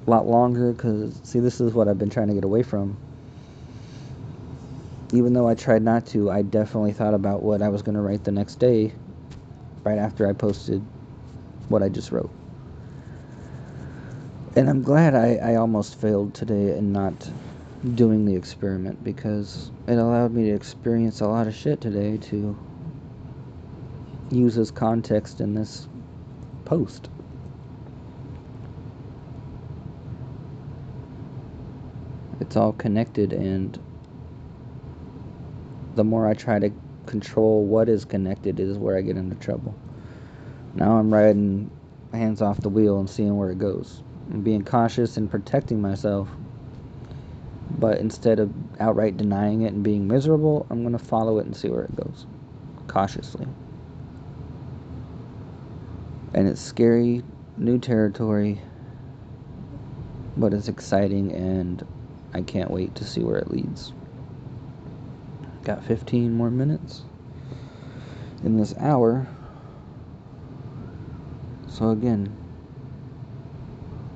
a 0.07 0.11
lot 0.11 0.27
longer 0.27 0.73
because, 0.73 1.21
see, 1.25 1.41
this 1.41 1.61
is 1.61 1.73
what 1.73 1.89
I've 1.89 1.99
been 1.99 2.11
trying 2.11 2.29
to 2.29 2.35
get 2.35 2.45
away 2.45 2.63
from. 2.63 2.97
Even 5.13 5.33
though 5.33 5.49
I 5.49 5.55
tried 5.55 5.83
not 5.83 6.07
to, 6.09 6.31
I 6.31 6.43
definitely 6.43 6.93
thought 6.93 7.15
about 7.15 7.43
what 7.43 7.63
I 7.63 7.69
was 7.69 7.83
going 7.83 7.95
to 7.95 8.01
write 8.01 8.25
the 8.25 8.33
next 8.33 8.57
day 8.57 8.93
right 9.85 9.99
after 9.99 10.29
I 10.29 10.33
posted 10.33 10.83
what 11.69 11.83
I 11.83 11.89
just 11.89 12.13
wrote. 12.13 12.31
And 14.57 14.69
I'm 14.71 14.83
glad 14.83 15.15
I, 15.15 15.37
I 15.37 15.55
almost 15.57 16.01
failed 16.01 16.35
today 16.35 16.77
in 16.77 16.93
not 16.93 17.31
doing 17.95 18.25
the 18.25 18.35
experiment 18.35 19.03
because 19.05 19.71
it 19.87 19.99
allowed 19.99 20.33
me 20.33 20.45
to 20.45 20.55
experience 20.55 21.21
a 21.21 21.27
lot 21.27 21.47
of 21.47 21.55
shit 21.55 21.81
today 21.81 22.17
to 22.17 22.57
use 24.31 24.57
as 24.59 24.71
context 24.71 25.41
in 25.41 25.55
this 25.55 25.87
post. 26.65 27.09
It's 32.47 32.57
all 32.57 32.75
connected, 32.75 33.33
and 33.33 33.77
the 35.97 36.05
more 36.05 36.29
I 36.29 36.35
try 36.35 36.61
to 36.61 36.71
control 37.05 37.65
what 37.65 37.89
is 37.89 38.05
connected, 38.05 38.61
is 38.61 38.79
where 38.79 38.97
I 38.97 39.01
get 39.01 39.17
into 39.17 39.35
trouble. 39.35 39.75
Now 40.77 40.97
I'm 40.97 41.13
riding 41.13 41.73
hands 42.13 42.41
off 42.43 42.61
the 42.61 42.69
wheel 42.69 43.01
and 43.01 43.11
seeing 43.11 43.37
where 43.37 43.51
it 43.51 43.59
goes. 43.59 44.01
I'm 44.33 44.43
being 44.43 44.63
cautious 44.63 45.17
and 45.17 45.29
protecting 45.29 45.83
myself. 45.83 46.29
But 47.81 47.99
instead 47.99 48.39
of 48.39 48.53
outright 48.79 49.17
denying 49.17 49.63
it 49.63 49.73
and 49.73 49.83
being 49.83 50.07
miserable, 50.07 50.67
I'm 50.71 50.83
going 50.83 50.97
to 50.97 51.05
follow 51.05 51.41
it 51.41 51.47
and 51.47 51.57
see 51.57 51.69
where 51.69 51.83
it 51.83 51.97
goes. 51.97 52.27
Cautiously. 52.87 53.49
And 56.33 56.47
it's 56.47 56.61
scary, 56.61 57.25
new 57.57 57.81
territory, 57.81 58.61
but 60.37 60.55
it's 60.55 60.69
exciting 60.69 61.33
and 61.33 61.85
I 62.33 62.43
can't 62.43 62.71
wait 62.71 62.95
to 62.97 63.05
see 63.05 63.23
where 63.23 63.37
it 63.37 63.51
leads. 63.51 63.93
Got 65.65 65.85
15 65.85 66.33
more 66.33 66.51
minutes 66.51 67.03
in 68.45 68.57
this 68.57 68.75
hour. 68.79 69.27
So, 71.69 71.91
again, 71.91 72.35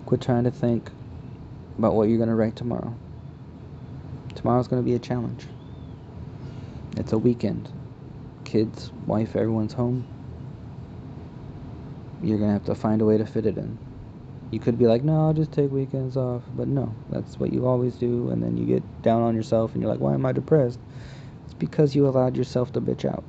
quit 0.07 0.21
trying 0.21 0.45
to 0.45 0.51
think 0.51 0.91
about 1.79 1.95
what 1.95 2.09
you're 2.09 2.19
going 2.19 2.29
to 2.29 2.35
write 2.35 2.57
tomorrow. 2.57 2.95
Tomorrow's 4.35 4.69
going 4.69 4.83
to 4.83 4.87
be 4.87 4.95
a 4.95 4.99
challenge. 4.99 5.47
It's 6.97 7.13
a 7.13 7.19
weekend. 7.19 7.71
Kids, 8.45 8.93
wife, 9.07 9.37
everyone's 9.37 9.73
home. 9.73 10.07
You're 12.23 12.39
going 12.39 12.51
to 12.51 12.55
have 12.55 12.67
to 12.67 12.75
find 12.75 13.01
a 13.01 13.05
way 13.05 13.19
to 13.19 13.27
fit 13.27 13.47
it 13.47 13.57
in. 13.57 13.79
You 14.51 14.59
could 14.59 14.79
be 14.79 14.87
like, 14.87 15.05
no, 15.05 15.27
I'll 15.27 15.33
just 15.33 15.53
take 15.53 15.71
weekends 15.71 16.17
off. 16.17 16.43
But 16.57 16.69
no, 16.69 16.95
that's 17.09 17.39
what 17.39 17.53
you 17.53 17.67
always 17.67 17.95
do. 17.95 18.31
And 18.31 18.43
then 18.43 18.57
you 18.57 18.67
get 18.67 19.03
down 19.03 19.23
on 19.23 19.35
yourself 19.35 19.75
and 19.75 19.83
you're 19.83 19.91
like, 19.91 20.01
why 20.01 20.15
am 20.15 20.27
I 20.27 20.33
depressed? 20.33 20.81
It's 21.45 21.55
because 21.55 21.95
you 21.95 22.07
allowed 22.07 22.37
yourself 22.37 22.73
to 22.73 22.81
bitch 22.81 23.05
out. 23.05 23.25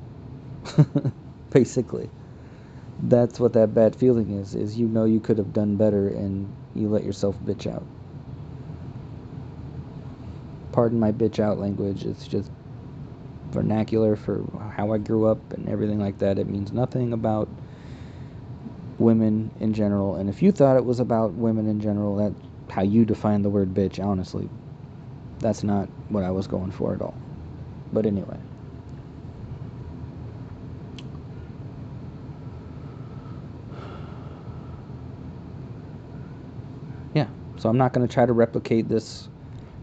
Basically. 1.50 2.10
That's 3.04 3.40
what 3.40 3.52
that 3.54 3.74
bad 3.74 3.96
feeling 3.96 4.38
is, 4.38 4.54
is 4.54 4.78
you 4.78 4.86
know 4.86 5.04
you 5.04 5.18
could 5.18 5.38
have 5.38 5.52
done 5.52 5.76
better 5.76 6.08
and 6.08 6.52
you 6.74 6.88
let 6.88 7.04
yourself 7.04 7.36
bitch 7.44 7.72
out. 7.72 7.84
Pardon 10.70 11.00
my 11.00 11.10
bitch 11.10 11.40
out 11.40 11.58
language. 11.58 12.04
It's 12.04 12.26
just 12.26 12.50
vernacular 13.50 14.16
for 14.16 14.44
how 14.74 14.92
I 14.92 14.98
grew 14.98 15.26
up 15.26 15.52
and 15.52 15.68
everything 15.68 15.98
like 15.98 16.18
that. 16.18 16.38
It 16.38 16.48
means 16.48 16.72
nothing 16.72 17.12
about 17.12 17.48
women 19.02 19.50
in 19.60 19.74
general. 19.74 20.14
And 20.14 20.30
if 20.30 20.42
you 20.42 20.52
thought 20.52 20.76
it 20.76 20.84
was 20.84 21.00
about 21.00 21.32
women 21.32 21.68
in 21.68 21.80
general, 21.80 22.16
that's 22.16 22.34
how 22.70 22.82
you 22.82 23.04
define 23.04 23.42
the 23.42 23.50
word 23.50 23.74
bitch, 23.74 24.02
honestly. 24.02 24.48
That's 25.40 25.62
not 25.62 25.88
what 26.08 26.24
I 26.24 26.30
was 26.30 26.46
going 26.46 26.70
for 26.70 26.94
at 26.94 27.02
all. 27.02 27.14
But 27.92 28.06
anyway. 28.06 28.38
Yeah, 37.14 37.26
so 37.58 37.68
I'm 37.68 37.76
not 37.76 37.92
going 37.92 38.06
to 38.06 38.12
try 38.12 38.24
to 38.24 38.32
replicate 38.32 38.88
this 38.88 39.28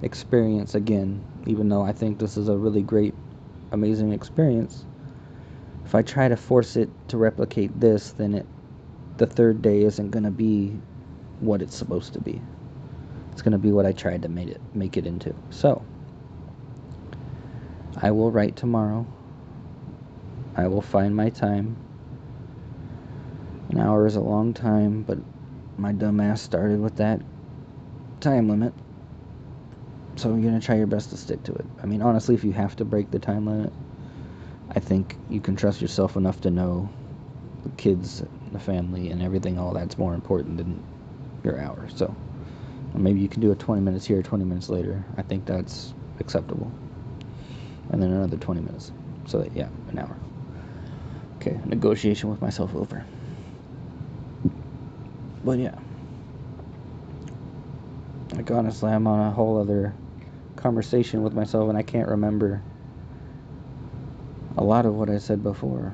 experience 0.01 0.73
again, 0.73 1.23
even 1.45 1.69
though 1.69 1.83
I 1.83 1.91
think 1.91 2.17
this 2.17 2.37
is 2.37 2.47
a 2.47 2.57
really 2.57 2.81
great, 2.81 3.13
amazing 3.71 4.13
experience. 4.13 4.85
If 5.85 5.93
I 5.93 6.01
try 6.01 6.27
to 6.27 6.37
force 6.37 6.75
it 6.75 6.89
to 7.09 7.17
replicate 7.17 7.79
this, 7.79 8.13
then 8.13 8.33
it 8.33 8.45
the 9.19 9.27
third 9.27 9.61
day 9.61 9.83
isn't 9.83 10.09
going 10.09 10.23
to 10.23 10.31
be 10.31 10.75
what 11.41 11.61
it's 11.61 11.75
supposed 11.75 12.13
to 12.13 12.21
be. 12.21 12.41
It's 13.33 13.41
going 13.41 13.51
to 13.51 13.57
be 13.57 13.71
what 13.71 13.85
I 13.85 13.91
tried 13.91 14.23
to 14.23 14.29
make 14.29 14.47
it 14.47 14.61
make 14.73 14.97
it 14.97 15.05
into. 15.05 15.35
So, 15.49 15.85
I 18.01 18.11
will 18.11 18.31
write 18.31 18.55
tomorrow. 18.55 19.05
I 20.55 20.67
will 20.67 20.81
find 20.81 21.15
my 21.15 21.29
time. 21.29 21.77
An 23.69 23.79
hour 23.79 24.07
is 24.07 24.15
a 24.15 24.21
long 24.21 24.53
time, 24.53 25.03
but 25.03 25.19
my 25.77 25.93
dumbass 25.93 26.39
started 26.39 26.79
with 26.79 26.95
that 26.97 27.21
time 28.19 28.49
limit. 28.49 28.73
So 30.15 30.29
you're 30.29 30.41
going 30.41 30.59
to 30.59 30.65
try 30.65 30.75
your 30.75 30.87
best 30.87 31.11
to 31.11 31.17
stick 31.17 31.43
to 31.43 31.53
it. 31.53 31.65
I 31.81 31.85
mean, 31.85 32.01
honestly, 32.01 32.35
if 32.35 32.43
you 32.43 32.51
have 32.53 32.75
to 32.77 32.85
break 32.85 33.11
the 33.11 33.19
time 33.19 33.45
limit, 33.45 33.71
I 34.71 34.79
think 34.79 35.15
you 35.29 35.39
can 35.39 35.55
trust 35.55 35.81
yourself 35.81 36.17
enough 36.17 36.41
to 36.41 36.51
know 36.51 36.89
the 37.63 37.69
kids 37.69 38.23
the 38.51 38.59
family 38.59 39.09
and 39.09 39.21
everything, 39.21 39.57
all 39.59 39.73
that's 39.73 39.97
more 39.97 40.13
important 40.13 40.57
than 40.57 40.83
your 41.43 41.59
hour. 41.59 41.87
So 41.95 42.15
maybe 42.93 43.19
you 43.19 43.29
can 43.29 43.41
do 43.41 43.51
it 43.51 43.59
20 43.59 43.81
minutes 43.81 44.05
here, 44.05 44.21
20 44.21 44.45
minutes 44.45 44.69
later. 44.69 45.03
I 45.17 45.21
think 45.21 45.45
that's 45.45 45.93
acceptable. 46.19 46.71
And 47.91 48.01
then 48.01 48.11
another 48.11 48.37
20 48.37 48.61
minutes. 48.61 48.91
So 49.25 49.39
that, 49.39 49.55
yeah, 49.55 49.69
an 49.89 49.99
hour. 49.99 50.17
Okay, 51.37 51.59
negotiation 51.65 52.29
with 52.29 52.41
myself 52.41 52.75
over. 52.75 53.05
But 55.43 55.59
yeah. 55.59 55.75
Like 58.33 58.51
honestly, 58.51 58.91
I'm 58.91 59.07
on 59.07 59.27
a 59.27 59.31
whole 59.31 59.59
other 59.59 59.93
conversation 60.55 61.23
with 61.23 61.33
myself 61.33 61.69
and 61.69 61.77
I 61.77 61.83
can't 61.83 62.09
remember 62.09 62.61
a 64.57 64.63
lot 64.63 64.85
of 64.85 64.93
what 64.93 65.09
I 65.09 65.17
said 65.17 65.41
before 65.41 65.93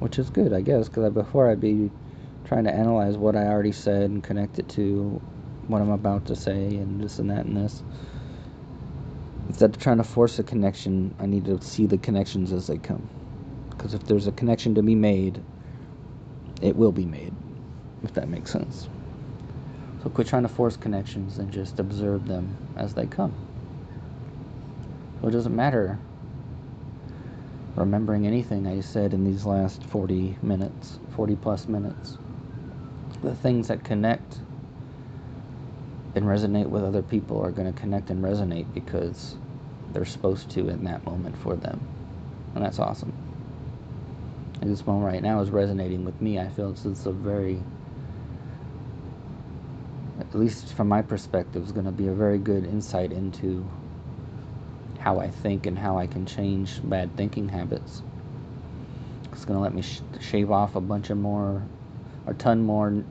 which 0.00 0.18
is 0.18 0.30
good, 0.30 0.52
I 0.52 0.62
guess, 0.62 0.88
because 0.88 1.12
before 1.12 1.50
I'd 1.50 1.60
be 1.60 1.90
trying 2.44 2.64
to 2.64 2.74
analyze 2.74 3.16
what 3.16 3.36
I 3.36 3.46
already 3.46 3.72
said 3.72 4.10
and 4.10 4.22
connect 4.22 4.58
it 4.58 4.68
to 4.70 5.20
what 5.68 5.82
I'm 5.82 5.90
about 5.90 6.26
to 6.26 6.36
say 6.36 6.76
and 6.76 7.00
this 7.02 7.18
and 7.18 7.30
that 7.30 7.46
and 7.46 7.56
this. 7.56 7.82
Instead 9.48 9.70
of 9.70 9.78
trying 9.78 9.98
to 9.98 10.04
force 10.04 10.38
a 10.38 10.42
connection, 10.44 11.14
I 11.20 11.26
need 11.26 11.46
to 11.46 11.60
see 11.62 11.86
the 11.86 11.98
connections 11.98 12.52
as 12.52 12.66
they 12.66 12.78
come. 12.78 13.08
Because 13.70 13.94
if 13.94 14.04
there's 14.04 14.26
a 14.26 14.32
connection 14.32 14.74
to 14.76 14.82
be 14.82 14.94
made, 14.94 15.42
it 16.62 16.76
will 16.76 16.92
be 16.92 17.06
made. 17.06 17.34
if 18.04 18.14
that 18.14 18.28
makes 18.28 18.50
sense. 18.52 18.88
So 20.02 20.10
quit 20.10 20.26
trying 20.28 20.42
to 20.44 20.48
force 20.48 20.76
connections 20.76 21.38
and 21.38 21.52
just 21.52 21.80
observe 21.80 22.28
them 22.28 22.56
as 22.76 22.94
they 22.94 23.06
come. 23.06 23.34
So 25.20 25.28
it 25.28 25.32
doesn't 25.32 25.54
matter 25.56 25.98
remembering 27.76 28.26
anything 28.26 28.66
I 28.66 28.80
said 28.80 29.12
in 29.12 29.24
these 29.24 29.44
last 29.44 29.82
40 29.84 30.38
minutes, 30.42 30.98
40 31.16 31.36
plus 31.36 31.66
minutes. 31.66 32.18
The 33.22 33.34
things 33.34 33.68
that 33.68 33.82
connect 33.82 34.38
and 36.14 36.24
resonate 36.24 36.68
with 36.68 36.84
other 36.84 37.02
people 37.02 37.40
are 37.42 37.50
going 37.50 37.72
to 37.72 37.78
connect 37.78 38.10
and 38.10 38.22
resonate 38.22 38.72
because 38.72 39.36
they're 39.92 40.04
supposed 40.04 40.50
to 40.50 40.68
in 40.68 40.84
that 40.84 41.04
moment 41.04 41.36
for 41.38 41.56
them. 41.56 41.80
And 42.54 42.64
that's 42.64 42.78
awesome. 42.78 43.12
And 44.60 44.70
this 44.70 44.86
moment 44.86 45.06
right 45.06 45.22
now 45.22 45.40
is 45.40 45.50
resonating 45.50 46.04
with 46.04 46.20
me. 46.20 46.38
I 46.38 46.48
feel 46.48 46.70
it's, 46.70 46.84
it's 46.84 47.06
a 47.06 47.12
very, 47.12 47.60
at 50.20 50.32
least 50.34 50.74
from 50.74 50.88
my 50.88 51.02
perspective, 51.02 51.64
is 51.64 51.72
going 51.72 51.86
to 51.86 51.92
be 51.92 52.06
a 52.06 52.12
very 52.12 52.38
good 52.38 52.64
insight 52.64 53.10
into 53.10 53.66
how 55.04 55.20
I 55.20 55.28
think 55.28 55.66
and 55.66 55.78
how 55.78 55.98
I 55.98 56.06
can 56.06 56.24
change 56.24 56.80
bad 56.82 57.14
thinking 57.14 57.46
habits. 57.46 58.02
It's 59.32 59.44
going 59.44 59.58
to 59.58 59.62
let 59.62 59.74
me 59.74 59.82
sh- 59.82 60.00
shave 60.18 60.50
off 60.50 60.76
a 60.76 60.80
bunch 60.80 61.10
of 61.10 61.18
more, 61.18 61.62
a 62.26 62.32
ton 62.32 62.62
more 62.62 63.04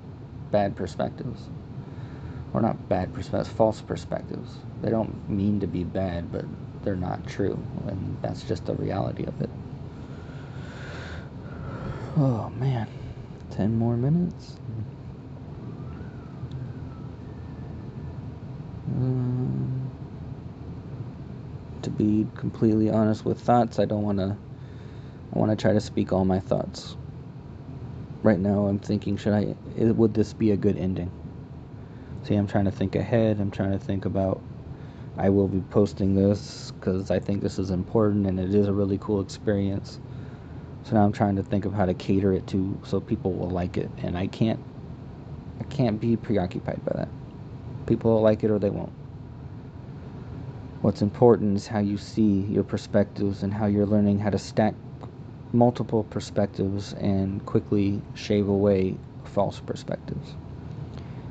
bad 0.50 0.76
perspectives 0.76 1.50
or 2.52 2.62
not 2.62 2.90
bad 2.90 3.14
perspectives, 3.14 3.50
false 3.56 3.80
perspectives. 3.82 4.58
They 4.82 4.90
don't 4.90 5.30
mean 5.30 5.60
to 5.60 5.68
be 5.68 5.84
bad, 5.84 6.32
but 6.32 6.46
they're 6.84 6.96
not 6.96 7.28
true, 7.28 7.64
and 7.88 8.18
that's 8.24 8.44
just 8.44 8.66
the 8.66 8.74
reality 8.74 9.26
of 9.26 9.40
it. 9.40 9.50
Oh 12.18 12.52
man, 12.58 12.88
10 13.52 13.78
more 13.78 13.98
minutes. 13.98 14.58
To 21.84 21.90
be 21.90 22.28
completely 22.36 22.90
honest 22.90 23.26
with 23.26 23.40
thoughts, 23.40 23.80
I 23.80 23.86
don't 23.86 24.04
want 24.04 24.20
to. 24.20 24.38
I 25.36 25.40
want 25.40 25.52
to 25.52 25.56
try 25.58 25.74
to 25.74 25.82
speak 25.82 26.14
all 26.14 26.26
my 26.26 26.40
thoughts. 26.40 26.96
Right 28.22 28.40
now, 28.40 28.68
I'm 28.68 28.80
thinking, 28.80 29.18
should 29.18 29.34
I? 29.34 29.56
Would 29.78 30.14
this 30.14 30.34
be 30.34 30.52
a 30.52 30.58
good 30.58 30.78
ending? 30.78 31.12
See, 32.24 32.36
I'm 32.36 32.48
trying 32.48 32.66
to 32.66 32.72
think 32.72 32.96
ahead. 32.96 33.40
I'm 33.40 33.52
trying 33.52 33.72
to 33.72 33.80
think 33.80 34.06
about. 34.06 34.42
I 35.18 35.30
will 35.30 35.48
be 35.48 35.62
posting 35.70 36.16
this 36.16 36.72
because 36.72 37.12
I 37.12 37.20
think 37.20 37.42
this 37.42 37.60
is 37.60 37.70
important 37.70 38.26
and 38.26 38.40
it 38.40 38.56
is 38.56 38.68
a 38.68 38.74
really 38.74 38.98
cool 38.98 39.22
experience. 39.22 40.00
So 40.84 40.96
now 40.96 41.04
I'm 41.04 41.12
trying 41.12 41.36
to 41.36 41.44
think 41.44 41.66
of 41.66 41.74
how 41.74 41.86
to 41.86 41.94
cater 41.94 42.34
it 42.34 42.48
to 42.48 42.80
so 42.84 43.00
people 43.00 43.34
will 43.34 43.50
like 43.50 43.78
it, 43.78 43.90
and 44.00 44.18
I 44.18 44.28
can't. 44.28 44.60
I 45.60 45.64
can't 45.66 46.00
be 46.00 46.16
preoccupied 46.18 46.84
by 46.84 46.94
that. 46.98 47.10
People 47.86 48.16
will 48.16 48.22
like 48.22 48.44
it 48.44 48.52
or 48.52 48.60
they 48.60 48.70
won't. 48.70 48.92
What's 50.84 51.02
important 51.02 51.56
is 51.56 51.66
how 51.66 51.80
you 51.80 51.96
see 51.96 52.42
your 52.42 52.66
perspectives 52.66 53.42
and 53.42 53.54
how 53.54 53.68
you're 53.68 53.86
learning 53.86 54.20
how 54.20 54.32
to 54.32 54.38
stack 54.38 54.76
multiple 55.54 56.04
perspectives 56.04 56.92
and 56.92 57.46
quickly 57.46 58.02
shave 58.16 58.50
away 58.50 58.98
false 59.24 59.62
perspectives. 59.62 60.34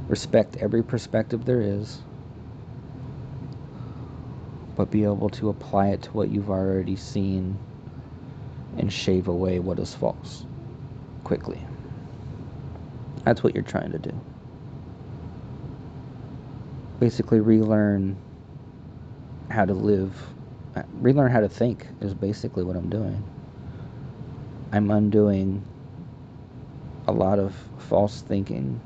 Respect 0.08 0.56
every 0.56 0.82
perspective 0.82 1.44
there 1.44 1.60
is, 1.60 2.00
but 4.74 4.90
be 4.90 5.04
able 5.04 5.28
to 5.28 5.50
apply 5.50 5.88
it 5.88 6.00
to 6.04 6.10
what 6.12 6.30
you've 6.30 6.48
already 6.48 6.96
seen 6.96 7.58
and 8.78 8.90
shave 8.90 9.28
away 9.28 9.58
what 9.58 9.78
is 9.78 9.94
false 9.94 10.46
quickly. 11.24 11.60
That's 13.24 13.42
what 13.42 13.54
you're 13.54 13.64
trying 13.64 13.92
to 13.92 13.98
do. 13.98 14.18
Basically, 17.00 17.40
relearn 17.40 18.16
how 19.52 19.64
to 19.64 19.74
live, 19.74 20.14
relearn 20.94 21.30
how 21.30 21.40
to 21.40 21.48
think 21.48 21.86
is 22.00 22.14
basically 22.14 22.64
what 22.64 22.76
I'm 22.76 22.88
doing. 22.88 23.22
I'm 24.72 24.90
undoing 24.90 25.62
a 27.06 27.12
lot 27.12 27.38
of 27.38 27.54
false 27.78 28.22
thinking 28.22 28.80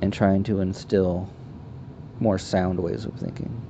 and 0.00 0.12
trying 0.12 0.42
to 0.44 0.60
instill 0.60 1.28
more 2.20 2.38
sound 2.38 2.80
ways 2.80 3.04
of 3.04 3.14
thinking. 3.14 3.60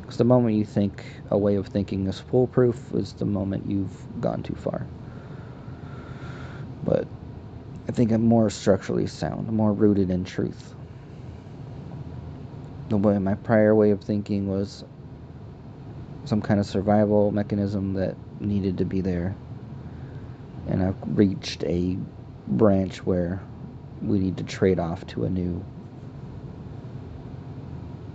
Because 0.00 0.16
the 0.16 0.24
moment 0.24 0.56
you 0.56 0.64
think 0.64 1.04
a 1.30 1.38
way 1.38 1.56
of 1.56 1.66
thinking 1.66 2.06
is 2.06 2.18
foolproof 2.18 2.94
is 2.94 3.12
the 3.12 3.24
moment 3.24 3.68
you've 3.68 4.20
gone 4.20 4.42
too 4.42 4.54
far. 4.54 4.86
But 6.84 7.06
I 7.88 7.92
think 7.92 8.12
I'm 8.12 8.26
more 8.26 8.50
structurally 8.50 9.06
sound, 9.06 9.48
more 9.48 9.72
rooted 9.72 10.10
in 10.10 10.24
truth. 10.24 10.74
The 12.92 12.98
way 12.98 13.16
my 13.16 13.36
prior 13.36 13.74
way 13.74 13.90
of 13.92 14.02
thinking 14.02 14.48
was 14.48 14.84
some 16.26 16.42
kind 16.42 16.60
of 16.60 16.66
survival 16.66 17.30
mechanism 17.30 17.94
that 17.94 18.16
needed 18.38 18.76
to 18.76 18.84
be 18.84 19.00
there. 19.00 19.34
And 20.68 20.82
I've 20.82 20.96
reached 21.06 21.64
a 21.64 21.96
branch 22.46 22.98
where 23.06 23.40
we 24.02 24.18
need 24.18 24.36
to 24.36 24.44
trade 24.44 24.78
off 24.78 25.06
to 25.06 25.24
a 25.24 25.30
new 25.30 25.64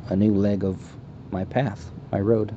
a 0.09 0.15
new 0.15 0.36
leg 0.36 0.63
of 0.63 0.95
my 1.32 1.43
path, 1.45 1.89
my 2.11 2.19
road. 2.19 2.55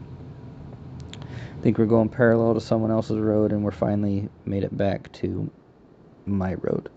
I 1.23 1.63
think 1.63 1.79
we're 1.79 1.87
going 1.87 2.11
parallel 2.11 2.53
to 2.53 2.61
someone 2.61 2.91
else's 2.91 3.17
road 3.17 3.51
and 3.51 3.65
we're 3.65 3.71
finally 3.71 4.29
made 4.45 4.63
it 4.63 4.77
back 4.77 5.11
to 5.13 5.51
my 6.27 6.53
road. 6.53 6.91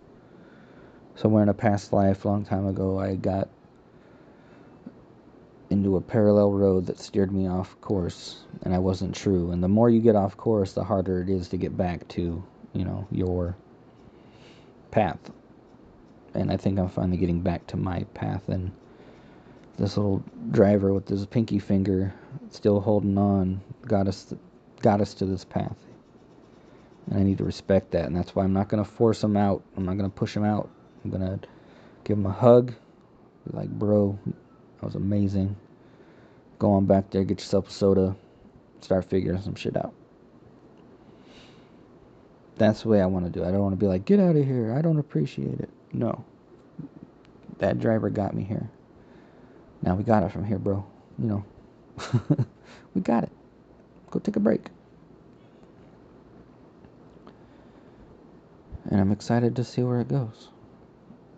Somewhere 1.16 1.44
in 1.44 1.48
a 1.48 1.54
past 1.54 1.94
life, 1.94 2.26
long 2.26 2.44
time 2.44 2.68
ago, 2.68 3.00
I 3.00 3.16
got 3.16 3.48
into 5.74 5.98
a 5.98 6.02
parallel 6.02 6.52
road 6.52 6.86
that 6.86 7.00
steered 7.00 7.32
me 7.32 7.48
off 7.48 7.76
course 7.82 8.46
and 8.64 8.74
I 8.74 8.80
wasn't 8.80 9.16
true. 9.16 9.52
And 9.52 9.62
the 9.62 9.68
more 9.68 9.90
you 9.90 10.00
get 10.00 10.16
off 10.16 10.38
course, 10.38 10.74
the 10.74 10.84
harder 10.84 11.22
it 11.22 11.30
is 11.30 11.50
to 11.50 11.58
get 11.58 11.76
back 11.76 12.08
to, 12.10 12.44
you 12.74 12.86
know, 12.86 13.08
your 13.12 13.56
path 14.92 15.32
and 16.34 16.52
I 16.52 16.58
think 16.58 16.80
I'm 16.80 16.90
finally 16.90 17.18
getting 17.18 17.42
back 17.42 17.66
to 17.68 17.78
my 17.78 18.04
path. 18.14 18.50
And 18.50 18.72
this 19.78 19.98
little 19.98 20.24
driver 20.52 20.94
with 20.94 21.08
his 21.08 21.26
pinky 21.26 21.60
finger 21.60 22.14
still 22.50 22.80
holding 22.80 23.18
on 23.18 23.62
got 23.84 24.08
us 24.08 24.34
got 24.82 25.02
us 25.02 25.14
to 25.16 25.26
this 25.26 25.46
path. 25.46 25.78
And 27.08 27.20
I 27.20 27.24
need 27.24 27.38
to 27.40 27.44
respect 27.44 27.92
that, 27.92 28.06
and 28.06 28.16
that's 28.16 28.34
why 28.36 28.44
I'm 28.44 28.54
not 28.54 28.70
gonna 28.70 28.86
force 28.86 29.24
him 29.24 29.36
out. 29.36 29.62
I'm 29.76 29.86
not 29.86 29.98
gonna 29.98 30.10
push 30.10 30.36
him 30.36 30.46
out. 30.46 30.70
I'm 31.04 31.12
gonna 31.12 31.40
give 32.04 32.18
him 32.18 32.26
a 32.26 32.32
hug, 32.32 32.74
like, 33.52 33.70
bro, 33.70 34.18
that 34.26 34.86
was 34.86 34.96
amazing. 34.96 35.56
Go 36.60 36.74
on 36.74 36.86
back 36.86 37.10
there, 37.10 37.24
get 37.24 37.40
yourself 37.40 37.70
a 37.70 37.72
soda, 37.72 38.16
start 38.82 39.06
figuring 39.06 39.42
some 39.42 39.56
shit 39.56 39.76
out. 39.76 39.94
That's 42.58 42.84
the 42.84 42.90
way 42.90 43.02
I 43.02 43.06
want 43.06 43.26
to 43.26 43.32
do. 43.32 43.44
It. 43.44 43.48
I 43.48 43.52
don't 43.52 43.62
want 43.62 43.74
to 43.74 43.78
be 43.78 43.88
like, 43.88 44.06
get 44.06 44.20
out 44.20 44.36
of 44.36 44.46
here. 44.46 44.74
I 44.78 44.82
don't 44.82 45.00
appreciate 45.00 45.60
it. 45.60 45.70
No. 45.92 46.24
That 47.58 47.80
driver 47.80 48.10
got 48.10 48.36
me 48.36 48.44
here. 48.44 48.70
Now 49.82 49.96
we 49.96 50.04
got 50.04 50.24
it 50.24 50.32
from 50.32 50.46
here, 50.46 50.60
bro. 50.60 50.86
You 51.20 51.28
know, 51.28 51.46
we 52.94 53.02
got 53.02 53.24
it. 53.24 53.32
Go 54.12 54.20
take 54.20 54.36
a 54.36 54.40
break. 54.40 54.68
And 58.90 59.00
I'm 59.00 59.12
excited 59.12 59.56
to 59.56 59.64
see 59.64 59.82
where 59.84 60.02
it 60.02 60.08
goes. 60.08 60.50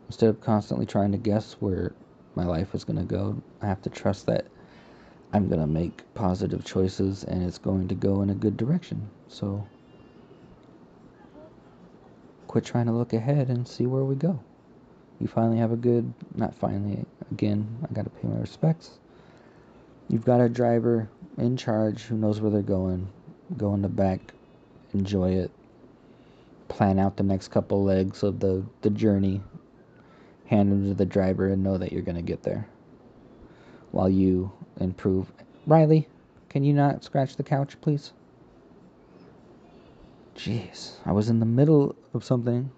Instead 0.08 0.30
of 0.30 0.42
constantly 0.42 0.86
trying 0.86 1.12
to 1.12 1.18
guess 1.18 1.54
where 1.60 1.94
my 2.36 2.46
life 2.46 2.76
is 2.76 2.84
going 2.84 3.00
to 3.00 3.06
go, 3.06 3.42
I 3.62 3.68
have 3.68 3.82
to 3.84 3.90
trust 3.90 4.26
that 4.28 4.46
I'm 5.36 5.50
going 5.50 5.60
to 5.60 5.68
make 5.68 6.02
positive 6.14 6.64
choices 6.64 7.26
and 7.26 7.44
it's 7.44 7.58
going 7.58 7.90
to 7.90 7.94
go 7.94 8.22
in 8.22 8.30
a 8.30 8.34
good 8.34 8.56
direction. 8.56 9.10
So 9.28 9.68
quit 12.48 12.64
trying 12.64 12.86
to 12.86 12.94
look 12.94 13.12
ahead 13.12 13.50
and 13.50 13.68
see 13.68 13.86
where 13.86 14.06
we 14.06 14.16
go. 14.16 14.40
You 15.20 15.28
finally 15.28 15.58
have 15.58 15.74
a 15.74 15.76
good, 15.76 16.14
not 16.36 16.56
finally, 16.56 17.04
again, 17.34 17.68
I 17.84 17.94
gotta 17.94 18.10
pay 18.10 18.30
my 18.30 18.40
respects. 18.40 18.92
You've 20.08 20.24
got 20.24 20.40
a 20.40 20.48
driver 20.48 21.10
in 21.38 21.58
charge 21.58 22.04
who 22.04 22.16
knows 22.16 22.40
where 22.40 22.52
they're 22.52 22.62
going. 22.62 23.06
Go 23.58 23.74
in 23.74 23.82
the 23.82 23.90
back, 23.90 24.34
enjoy 24.94 25.32
it, 25.32 25.52
plan 26.70 26.98
out 26.98 27.18
the 27.18 27.24
next 27.24 27.50
couple 27.50 27.84
legs 27.84 28.24
of 28.24 28.40
the, 28.40 28.64
the 28.84 28.90
journey, 28.90 29.42
hand 30.46 30.72
them 30.72 30.88
to 30.88 30.94
the 30.94 31.06
driver, 31.06 31.50
and 31.50 31.62
know 31.62 31.78
that 31.78 31.92
you're 31.92 32.04
gonna 32.04 32.22
get 32.22 32.44
there. 32.44 32.70
While 33.92 34.08
you 34.10 34.54
improve. 34.80 35.32
Riley, 35.68 36.08
can 36.50 36.64
you 36.64 36.74
not 36.74 37.04
scratch 37.04 37.36
the 37.36 37.44
couch, 37.44 37.80
please? 37.82 38.14
Jeez, 40.36 40.94
I 41.06 41.12
was 41.12 41.30
in 41.30 41.40
the 41.40 41.46
middle 41.46 41.96
of 42.14 42.24
something 42.24 42.70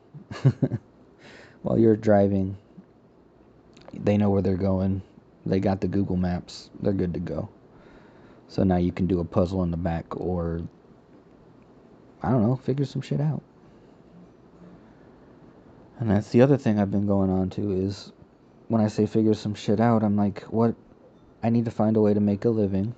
while 1.64 1.78
you're 1.78 1.95
driving. 1.95 2.58
They 3.93 4.18
know 4.18 4.30
where 4.30 4.41
they're 4.41 4.56
going. 4.56 5.02
They 5.45 5.60
got 5.60 5.82
the 5.82 5.88
Google 5.88 6.18
Maps. 6.18 6.70
They're 6.82 6.93
good 6.93 7.14
to 7.14 7.20
go. 7.20 7.50
So 8.48 8.64
now 8.64 8.78
you 8.78 8.91
can 8.91 9.08
do 9.08 9.20
a 9.20 9.26
puzzle 9.26 9.64
in 9.64 9.72
the 9.72 9.78
back 9.78 10.16
or 10.16 10.62
I 12.22 12.32
don't 12.32 12.43
know, 12.43 12.56
figure 12.56 12.86
some 12.86 13.02
shit 13.02 13.22
out. 13.22 13.41
And 16.00 16.12
that's 16.12 16.30
the 16.30 16.41
other 16.41 16.58
thing 16.58 16.80
I've 16.80 16.91
been 16.91 17.08
going 17.08 17.30
on 17.30 17.50
to 17.52 17.72
is 17.72 18.12
when 18.68 18.82
I 18.82 18.88
say 18.88 19.06
figure 19.06 19.34
some 19.34 19.56
shit 19.56 19.80
out, 19.80 20.04
I'm 20.04 20.16
like, 20.16 20.43
what? 20.43 20.76
I 21.44 21.50
need 21.50 21.66
to 21.66 21.72
find 21.72 21.96
a 21.96 22.02
way 22.02 22.14
to 22.14 22.20
make 22.20 22.46
a 22.46 22.50
living 22.50 22.96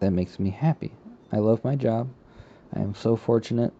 that 0.00 0.10
makes 0.10 0.38
me 0.38 0.50
happy. 0.50 0.92
I 1.30 1.38
love 1.38 1.64
my 1.64 1.76
job. 1.76 2.08
I 2.74 2.80
am 2.80 2.94
so 2.94 3.16
fortunate 3.16 3.72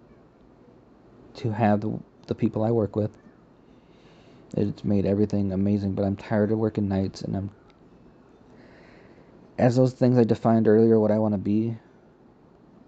to 1.36 1.52
have 1.52 1.80
the, 1.80 1.98
the 2.26 2.34
people 2.34 2.62
I 2.62 2.70
work 2.70 2.96
with. 2.96 3.16
It's 4.56 4.84
made 4.84 5.06
everything 5.06 5.52
amazing, 5.52 5.94
but 5.94 6.04
I'm 6.04 6.16
tired 6.16 6.52
of 6.52 6.58
working 6.58 6.88
nights 6.88 7.22
and 7.22 7.36
I'm 7.36 7.50
as 9.58 9.76
those 9.76 9.92
things 9.92 10.18
I 10.18 10.24
defined 10.24 10.66
earlier 10.66 10.98
what 10.98 11.10
I 11.10 11.18
want 11.18 11.34
to 11.34 11.38
be 11.38 11.76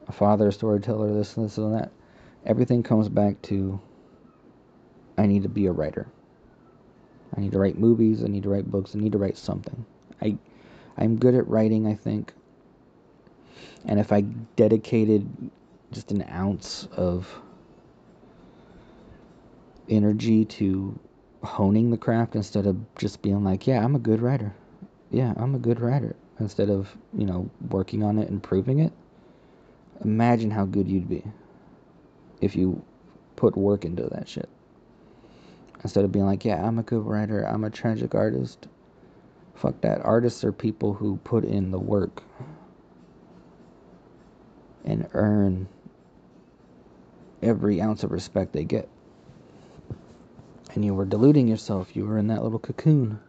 a 0.09 0.13
father, 0.13 0.49
a 0.49 0.53
storyteller, 0.53 1.13
this 1.15 1.37
and 1.37 1.47
this 1.47 1.57
and 1.57 1.75
that. 1.75 1.91
Everything 2.45 2.83
comes 2.83 3.09
back 3.09 3.41
to 3.43 3.81
I 5.17 5.27
need 5.27 5.45
to 5.45 5.49
be 5.49 5.67
a 5.67 5.73
writer. 5.73 6.07
I 7.37 7.41
need 7.41 7.53
to 7.53 7.59
write 7.59 7.79
movies, 7.79 8.23
I 8.23 8.29
need 8.29 8.45
to 8.45 8.49
write 8.49 8.71
books, 8.71 8.95
I 8.95 8.99
need 8.99 9.13
to 9.13 9.19
write 9.19 9.37
something. 9.37 9.85
I 10.23 10.37
I'm 10.97 11.17
good 11.17 11.35
at 11.35 11.49
writing, 11.49 11.87
I 11.87 11.95
think. 11.95 12.33
And 13.85 13.99
if 13.99 14.13
I 14.13 14.23
dedicated 14.57 15.29
just 15.93 16.11
an 16.13 16.25
ounce 16.31 16.89
of 16.97 17.29
energy 19.89 20.45
to 20.45 20.99
honing 21.43 21.91
the 21.91 21.97
craft 21.97 22.35
instead 22.37 22.67
of 22.67 22.77
just 22.97 23.23
being 23.23 23.45
like, 23.45 23.67
yeah, 23.67 23.85
I'm 23.85 23.95
a 23.95 23.99
good 23.99 24.21
writer. 24.21 24.55
Yeah, 25.11 25.35
I'm 25.37 25.55
a 25.55 25.59
good 25.59 25.81
writer. 25.81 26.17
Instead 26.41 26.71
of, 26.71 26.97
you 27.17 27.27
know, 27.27 27.49
working 27.69 28.03
on 28.03 28.19
it 28.19 28.29
and 28.29 28.43
proving 28.43 28.81
it. 28.81 28.93
Imagine 30.05 30.51
how 30.51 30.65
good 30.65 30.89
you'd 30.89 31.09
be 31.09 31.23
if 32.41 32.57
you 32.57 32.83
put 33.37 33.57
work 33.57 33.85
into 33.85 34.05
that 34.05 34.29
shit. 34.29 34.49
Instead 35.85 36.05
of 36.05 36.11
being 36.11 36.25
like, 36.25 36.45
yeah, 36.45 36.67
I'm 36.67 36.79
a 36.79 36.83
good 36.83 37.05
writer, 37.05 37.43
I'm 37.43 37.63
a 37.63 37.71
tragic 37.71 38.15
artist. 38.15 38.67
Fuck 39.55 39.81
that. 39.83 40.01
Artists 40.01 40.43
are 40.43 40.51
people 40.51 40.95
who 40.95 41.19
put 41.19 41.45
in 41.45 41.71
the 41.71 41.79
work 41.79 42.23
and 44.85 45.07
earn 45.13 45.69
every 47.43 47.83
ounce 47.83 48.03
of 48.03 48.13
respect 48.13 48.55
they 48.55 48.65
get. 48.65 48.89
And 50.75 50.85
you 50.85 50.95
were 50.95 51.05
deluding 51.05 51.49
yourself. 51.49 51.95
You 51.95 52.07
were 52.07 52.19
in 52.19 52.29
that 52.29 52.43
little 52.43 52.59
cocoon 52.59 53.21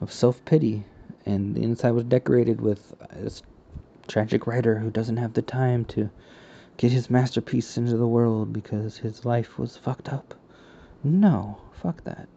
of 0.00 0.12
self 0.12 0.42
pity, 0.44 0.84
and 1.26 1.56
the 1.56 1.62
inside 1.62 1.90
was 1.90 2.04
decorated 2.04 2.60
with 2.60 2.94
this 3.12 3.42
tragic 4.06 4.46
writer 4.46 4.78
who 4.78 4.90
doesn't 4.90 5.16
have 5.18 5.34
the 5.34 5.42
time 5.42 5.84
to 5.86 6.08
get 6.76 6.92
his 6.92 7.10
masterpiece 7.10 7.76
into 7.76 7.96
the 7.96 8.06
world 8.06 8.52
because 8.52 8.98
his 8.98 9.24
life 9.24 9.58
was 9.58 9.76
fucked 9.76 10.08
up. 10.10 10.37
No, 11.04 11.58
fuck 11.82 12.02
that. 12.04 12.28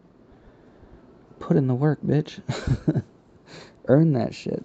Put 1.38 1.56
in 1.56 1.66
the 1.66 1.74
work, 1.74 2.00
bitch. 2.02 2.40
Earn 3.86 4.12
that 4.12 4.34
shit. 4.34 4.64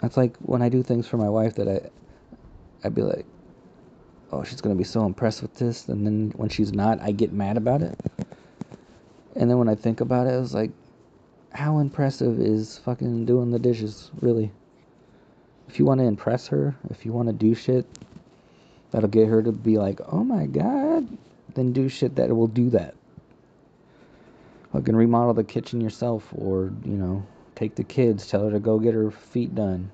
That's 0.00 0.16
like 0.16 0.36
when 0.38 0.62
I 0.62 0.68
do 0.68 0.82
things 0.82 1.08
for 1.08 1.16
my 1.16 1.28
wife 1.28 1.56
that 1.56 1.68
I 1.68 1.90
I'd 2.84 2.94
be 2.94 3.02
like, 3.02 3.26
"Oh, 4.30 4.44
she's 4.44 4.60
to 4.60 4.74
be 4.74 4.84
so 4.84 5.04
impressed 5.04 5.42
with 5.42 5.54
this." 5.54 5.88
And 5.88 6.06
then 6.06 6.32
when 6.36 6.48
she's 6.48 6.72
not, 6.72 7.00
I 7.00 7.10
get 7.10 7.32
mad 7.32 7.56
about 7.56 7.82
it. 7.82 7.98
And 9.34 9.50
then 9.50 9.58
when 9.58 9.68
I 9.68 9.74
think 9.74 10.00
about 10.00 10.28
it, 10.28 10.34
I 10.34 10.38
was 10.38 10.54
like, 10.54 10.70
how 11.52 11.78
impressive 11.78 12.40
is 12.40 12.78
fucking 12.78 13.24
doing 13.24 13.50
the 13.50 13.58
dishes, 13.58 14.10
really? 14.20 14.52
If 15.68 15.78
you 15.78 15.84
want 15.84 16.00
to 16.00 16.06
impress 16.06 16.46
her, 16.48 16.76
if 16.90 17.04
you 17.04 17.12
want 17.12 17.28
to 17.28 17.32
do 17.32 17.54
shit 17.54 17.86
that'll 18.90 19.08
get 19.08 19.28
her 19.28 19.42
to 19.42 19.52
be 19.52 19.76
like, 19.76 20.00
"Oh 20.10 20.24
my 20.24 20.46
god," 20.46 21.06
then 21.58 21.72
do 21.72 21.88
shit 21.88 22.16
that 22.16 22.34
will 22.34 22.46
do 22.46 22.70
that. 22.70 22.94
Fucking 24.72 24.94
remodel 24.94 25.34
the 25.34 25.44
kitchen 25.44 25.80
yourself, 25.80 26.28
or 26.34 26.72
you 26.84 26.92
know, 26.92 27.26
take 27.54 27.74
the 27.74 27.84
kids, 27.84 28.26
tell 28.26 28.44
her 28.44 28.50
to 28.50 28.60
go 28.60 28.78
get 28.78 28.94
her 28.94 29.10
feet 29.10 29.54
done. 29.54 29.90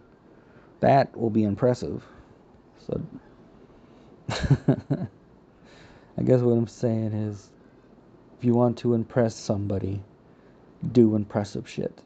That 0.80 1.16
will 1.16 1.30
be 1.30 1.44
impressive. 1.44 2.04
So, 2.86 3.00
I 6.18 6.22
guess 6.22 6.40
what 6.40 6.52
I'm 6.52 6.66
saying 6.66 7.12
is, 7.12 7.50
if 8.38 8.44
you 8.44 8.54
want 8.54 8.78
to 8.78 8.94
impress 8.94 9.34
somebody, 9.34 10.02
do 10.92 11.14
impressive 11.14 11.68
shit. 11.68 12.02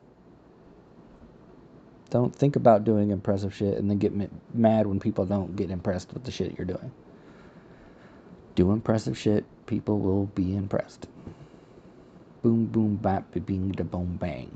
Don't 2.10 2.34
think 2.34 2.56
about 2.56 2.84
doing 2.84 3.10
impressive 3.10 3.54
shit 3.54 3.76
and 3.76 3.90
then 3.90 3.98
get 3.98 4.12
mad 4.54 4.86
when 4.86 5.00
people 5.00 5.26
don't 5.26 5.56
get 5.56 5.70
impressed 5.70 6.14
with 6.14 6.24
the 6.24 6.30
shit 6.30 6.56
you're 6.56 6.66
doing. 6.66 6.92
Do 8.58 8.72
impressive 8.72 9.16
shit, 9.16 9.44
people 9.66 10.00
will 10.00 10.26
be 10.34 10.56
impressed. 10.56 11.06
Boom, 12.42 12.66
boom, 12.66 12.96
bap, 12.96 13.24
bing, 13.46 13.70
da, 13.70 13.84
boom, 13.84 14.16
bang. 14.20 14.50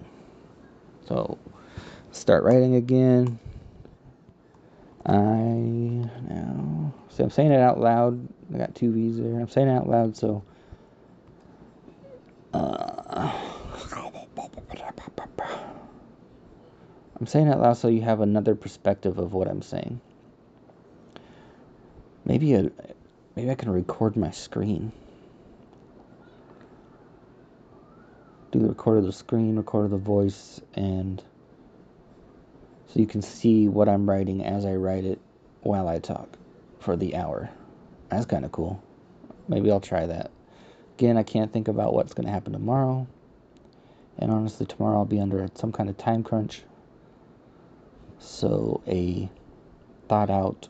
So, 1.06 1.38
start 2.10 2.42
writing 2.42 2.74
again. 2.74 3.38
I 5.06 5.14
now, 5.14 6.92
so 7.10 7.22
I'm 7.22 7.30
saying 7.30 7.52
it 7.52 7.60
out 7.60 7.78
loud. 7.78 8.28
I 8.52 8.58
got 8.58 8.74
two 8.74 8.90
V's 8.90 9.18
there. 9.18 9.38
I'm 9.38 9.48
saying 9.48 9.68
it 9.68 9.76
out 9.76 9.88
loud, 9.88 10.16
so. 10.16 10.42
Uh, 12.52 13.30
I'm 17.20 17.28
saying 17.28 17.46
it 17.46 17.52
out 17.52 17.60
loud 17.60 17.74
so 17.74 17.86
you 17.86 18.00
have 18.00 18.20
another 18.20 18.56
perspective 18.56 19.18
of 19.18 19.32
what 19.32 19.46
I'm 19.46 19.62
saying. 19.62 20.00
Maybe 22.24 22.54
a, 22.54 22.68
maybe 23.36 23.50
I 23.50 23.54
can 23.54 23.70
record 23.70 24.16
my 24.16 24.30
screen. 24.30 24.92
Do 28.50 28.58
the 28.58 28.68
record 28.68 28.98
of 28.98 29.04
the 29.04 29.12
screen, 29.12 29.56
record 29.56 29.86
of 29.86 29.90
the 29.92 29.96
voice, 29.96 30.60
and 30.74 31.22
so 32.88 33.00
you 33.00 33.06
can 33.06 33.22
see 33.22 33.68
what 33.68 33.88
I'm 33.88 34.08
writing 34.08 34.44
as 34.44 34.66
I 34.66 34.74
write 34.74 35.04
it 35.04 35.18
while 35.62 35.88
I 35.88 35.98
talk 35.98 36.36
for 36.78 36.96
the 36.96 37.16
hour. 37.16 37.48
That's 38.10 38.26
kind 38.26 38.44
of 38.44 38.52
cool. 38.52 38.82
Maybe 39.48 39.70
I'll 39.70 39.80
try 39.80 40.04
that. 40.06 40.30
Again, 40.98 41.16
I 41.16 41.22
can't 41.22 41.50
think 41.50 41.68
about 41.68 41.94
what's 41.94 42.12
going 42.12 42.26
to 42.26 42.32
happen 42.32 42.52
tomorrow. 42.52 43.06
And 44.18 44.30
honestly, 44.30 44.66
tomorrow 44.66 44.98
I'll 44.98 45.04
be 45.06 45.20
under 45.20 45.48
some 45.54 45.72
kind 45.72 45.88
of 45.88 45.96
time 45.96 46.22
crunch. 46.22 46.62
So 48.18 48.82
a 48.86 49.30
thought 50.08 50.30
out 50.30 50.68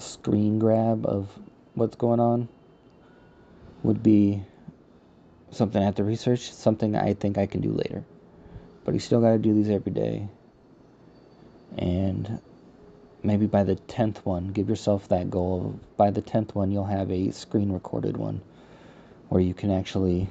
screen 0.00 0.58
grab 0.58 1.06
of 1.06 1.28
what's 1.74 1.96
going 1.96 2.20
on 2.20 2.48
would 3.82 4.02
be 4.02 4.42
something 5.50 5.80
I 5.80 5.84
have 5.84 5.96
to 5.96 6.04
research, 6.04 6.52
something 6.52 6.96
I 6.96 7.14
think 7.14 7.38
I 7.38 7.46
can 7.46 7.60
do 7.60 7.72
later. 7.72 8.04
But 8.84 8.94
you 8.94 9.00
still 9.00 9.20
got 9.20 9.32
to 9.32 9.38
do 9.38 9.54
these 9.54 9.68
every 9.68 9.92
day. 9.92 10.28
And 11.78 12.40
maybe 13.22 13.46
by 13.46 13.64
the 13.64 13.76
10th 13.76 14.18
one, 14.18 14.48
give 14.48 14.68
yourself 14.68 15.08
that 15.08 15.30
goal. 15.30 15.78
By 15.96 16.10
the 16.10 16.22
10th 16.22 16.54
one, 16.54 16.70
you'll 16.70 16.84
have 16.84 17.10
a 17.10 17.30
screen 17.30 17.72
recorded 17.72 18.16
one 18.16 18.40
where 19.28 19.40
you 19.40 19.54
can 19.54 19.70
actually 19.70 20.28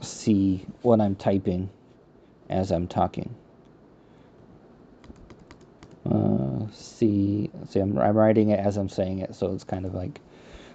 see 0.00 0.66
what 0.82 1.00
I'm 1.00 1.14
typing 1.16 1.70
as 2.50 2.70
I'm 2.70 2.86
talking 2.86 3.34
uh, 6.10 6.47
see 6.72 7.50
see 7.68 7.80
I'm, 7.80 7.98
I'm 7.98 8.16
writing 8.16 8.50
it 8.50 8.60
as 8.60 8.76
I'm 8.76 8.88
saying 8.88 9.20
it 9.20 9.34
so 9.34 9.52
it's 9.52 9.64
kind 9.64 9.84
of 9.84 9.94
like 9.94 10.20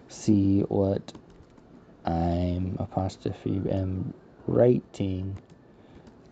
see 0.08 0.62
what 0.62 1.14
I'm 2.06 2.76
apostrophe 2.80 3.62
am 3.72 4.14
writing 4.48 5.38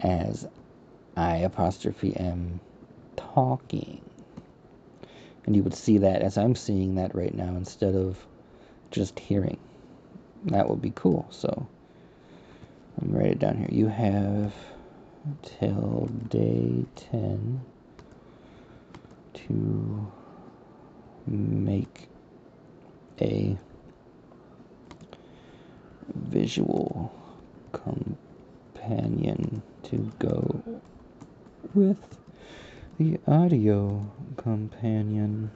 as 0.01 0.47
I 1.15 1.37
apostrophe 1.37 2.15
am 2.15 2.59
talking. 3.15 4.01
And 5.45 5.55
you 5.55 5.63
would 5.63 5.73
see 5.73 5.99
that 5.99 6.21
as 6.21 6.37
I'm 6.37 6.55
seeing 6.55 6.95
that 6.95 7.15
right 7.15 7.33
now 7.33 7.55
instead 7.55 7.95
of 7.95 8.17
just 8.91 9.19
hearing. 9.19 9.57
That 10.45 10.69
would 10.69 10.81
be 10.81 10.91
cool 10.95 11.27
so 11.29 11.67
I'm 13.01 13.11
write 13.11 13.27
it 13.27 13.39
down 13.39 13.57
here. 13.57 13.69
You 13.71 13.87
have 13.87 14.53
till 15.43 16.09
day 16.29 16.85
10 17.11 17.61
to 19.33 20.11
make 21.27 22.07
a 23.19 23.57
visual 26.13 27.13
companion 27.71 29.61
to 29.83 30.11
go 30.19 30.61
with 31.73 32.19
the 32.97 33.19
audio 33.27 34.11
companion. 34.37 35.51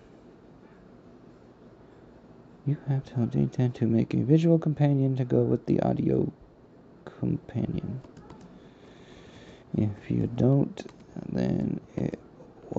You 2.66 2.78
have 2.88 3.06
to 3.06 3.14
update 3.16 3.74
to 3.76 3.86
make 3.86 4.14
a 4.14 4.24
visual 4.24 4.58
companion 4.58 5.16
to 5.18 5.26
go 5.26 5.42
with 5.42 5.66
the 5.66 5.80
audio 5.82 6.32
companion. 7.06 8.02
If 9.78 10.10
you 10.10 10.28
don't, 10.28 10.84
then 11.32 11.80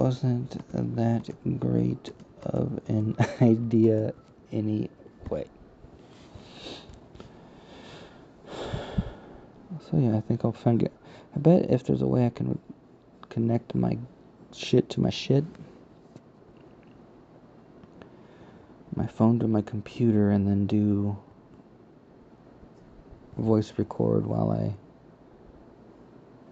wasn't 0.07 0.57
that 0.73 1.59
great 1.59 2.11
of 2.45 2.79
an 2.87 3.17
idea 3.41 4.15
anyway. 4.53 4.89
So 8.49 9.99
yeah, 9.99 10.17
I 10.17 10.21
think 10.21 10.45
I'll 10.45 10.53
find 10.53 10.81
it. 10.85 10.93
I 11.35 11.41
bet 11.41 11.71
if 11.71 11.83
there's 11.83 12.03
a 12.03 12.07
way 12.07 12.25
I 12.25 12.31
can 12.31 12.57
connect 13.31 13.75
my 13.75 13.99
shit 14.55 14.89
to 14.91 15.01
my 15.01 15.11
shit, 15.11 15.45
my 18.95 19.09
phone 19.09 19.41
to 19.41 19.49
my 19.49 19.63
computer, 19.63 20.31
and 20.31 20.47
then 20.47 20.69
do 20.69 21.17
voice 23.37 23.73
record 23.77 24.25
while 24.25 24.53
I. 24.53 24.73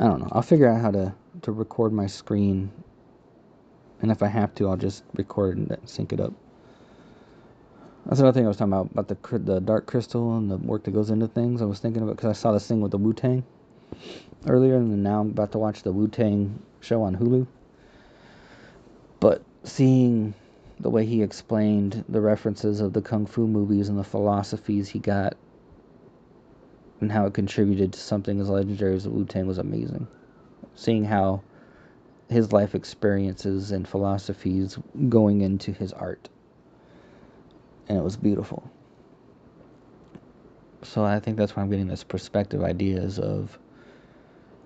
I 0.03 0.09
don't 0.09 0.23
know. 0.23 0.29
I'll 0.33 0.43
figure 0.43 0.69
out 0.69 0.81
how 0.81 0.91
to 0.91 1.15
to 1.43 1.53
record 1.53 1.93
my 1.93 2.09
screen, 2.09 2.73
and 4.05 4.13
if 4.13 4.23
I 4.23 4.27
have 4.27 4.55
to, 4.57 4.69
I'll 4.69 4.77
just 4.77 5.03
record 5.15 5.57
and 5.57 5.75
sync 5.87 6.13
it 6.13 6.21
up. 6.21 6.35
That's 8.05 8.21
another 8.21 8.39
thing 8.39 8.45
I 8.45 8.49
was 8.49 8.59
talking 8.59 8.75
about 8.75 8.91
about 8.93 9.09
the 9.09 9.39
the 9.39 9.61
dark 9.61 9.87
crystal 9.87 10.37
and 10.37 10.51
the 10.51 10.59
work 10.59 10.85
that 10.85 10.91
goes 10.91 11.09
into 11.09 11.27
things. 11.27 11.63
I 11.63 11.65
was 11.65 11.79
thinking 11.79 12.03
about 12.03 12.13
it 12.13 12.17
because 12.17 12.29
I 12.29 12.39
saw 12.39 12.53
this 12.53 12.69
thing 12.69 12.83
with 12.83 12.91
the 12.91 12.99
Wu 12.99 13.15
Tang 13.15 13.45
earlier, 14.47 14.77
and 14.77 15.03
now 15.03 15.23
I'm 15.23 15.31
about 15.31 15.53
to 15.53 15.59
watch 15.59 15.85
the 15.85 15.91
Wu 15.91 16.09
Tang 16.09 16.63
show 16.81 17.01
on 17.03 17.17
Hulu. 17.17 17.47
But 19.21 19.43
seeing 19.63 20.35
the 20.81 20.91
way 20.91 21.07
he 21.07 21.23
explained 21.23 22.05
the 22.07 22.21
references 22.21 22.83
of 22.83 22.93
the 22.93 23.01
kung 23.01 23.25
fu 23.25 23.47
movies 23.47 23.89
and 23.89 23.99
the 23.99 24.05
philosophies 24.05 24.87
he 24.91 24.99
got, 24.99 25.35
and 27.01 27.11
how 27.11 27.25
it 27.25 27.33
contributed 27.33 27.95
to 27.95 27.99
something 27.99 28.39
as 28.39 28.51
legendary 28.51 28.97
as 28.97 29.05
the 29.05 29.11
Wu 29.11 29.25
Tang 29.25 29.47
was 29.47 29.57
amazing. 29.57 30.07
Seeing 30.75 31.07
how 31.07 31.43
his 32.35 32.53
life 32.53 32.75
experiences 32.75 33.71
and 33.71 33.87
philosophies 33.87 34.79
going 35.09 35.41
into 35.41 35.73
his 35.73 35.93
art 35.93 36.29
and 37.89 37.99
it 37.99 38.03
was 38.03 38.17
beautiful. 38.17 38.71
So 40.83 41.05
I 41.05 41.21
think 41.21 41.37
that's 41.37 41.57
why 41.57 41.63
I'm 41.63 41.71
getting 41.71 41.89
this 41.89 42.05
perspective 42.05 42.63
ideas 42.63 43.19
of 43.19 43.59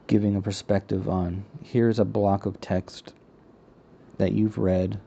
giving 0.06 0.36
a 0.36 0.42
perspective 0.42 1.08
on 1.08 1.44
here's 1.62 1.98
a 1.98 2.04
block 2.04 2.46
of 2.46 2.60
text 2.60 3.12
that 4.16 4.32
you've 4.32 4.58
read, 4.58 4.98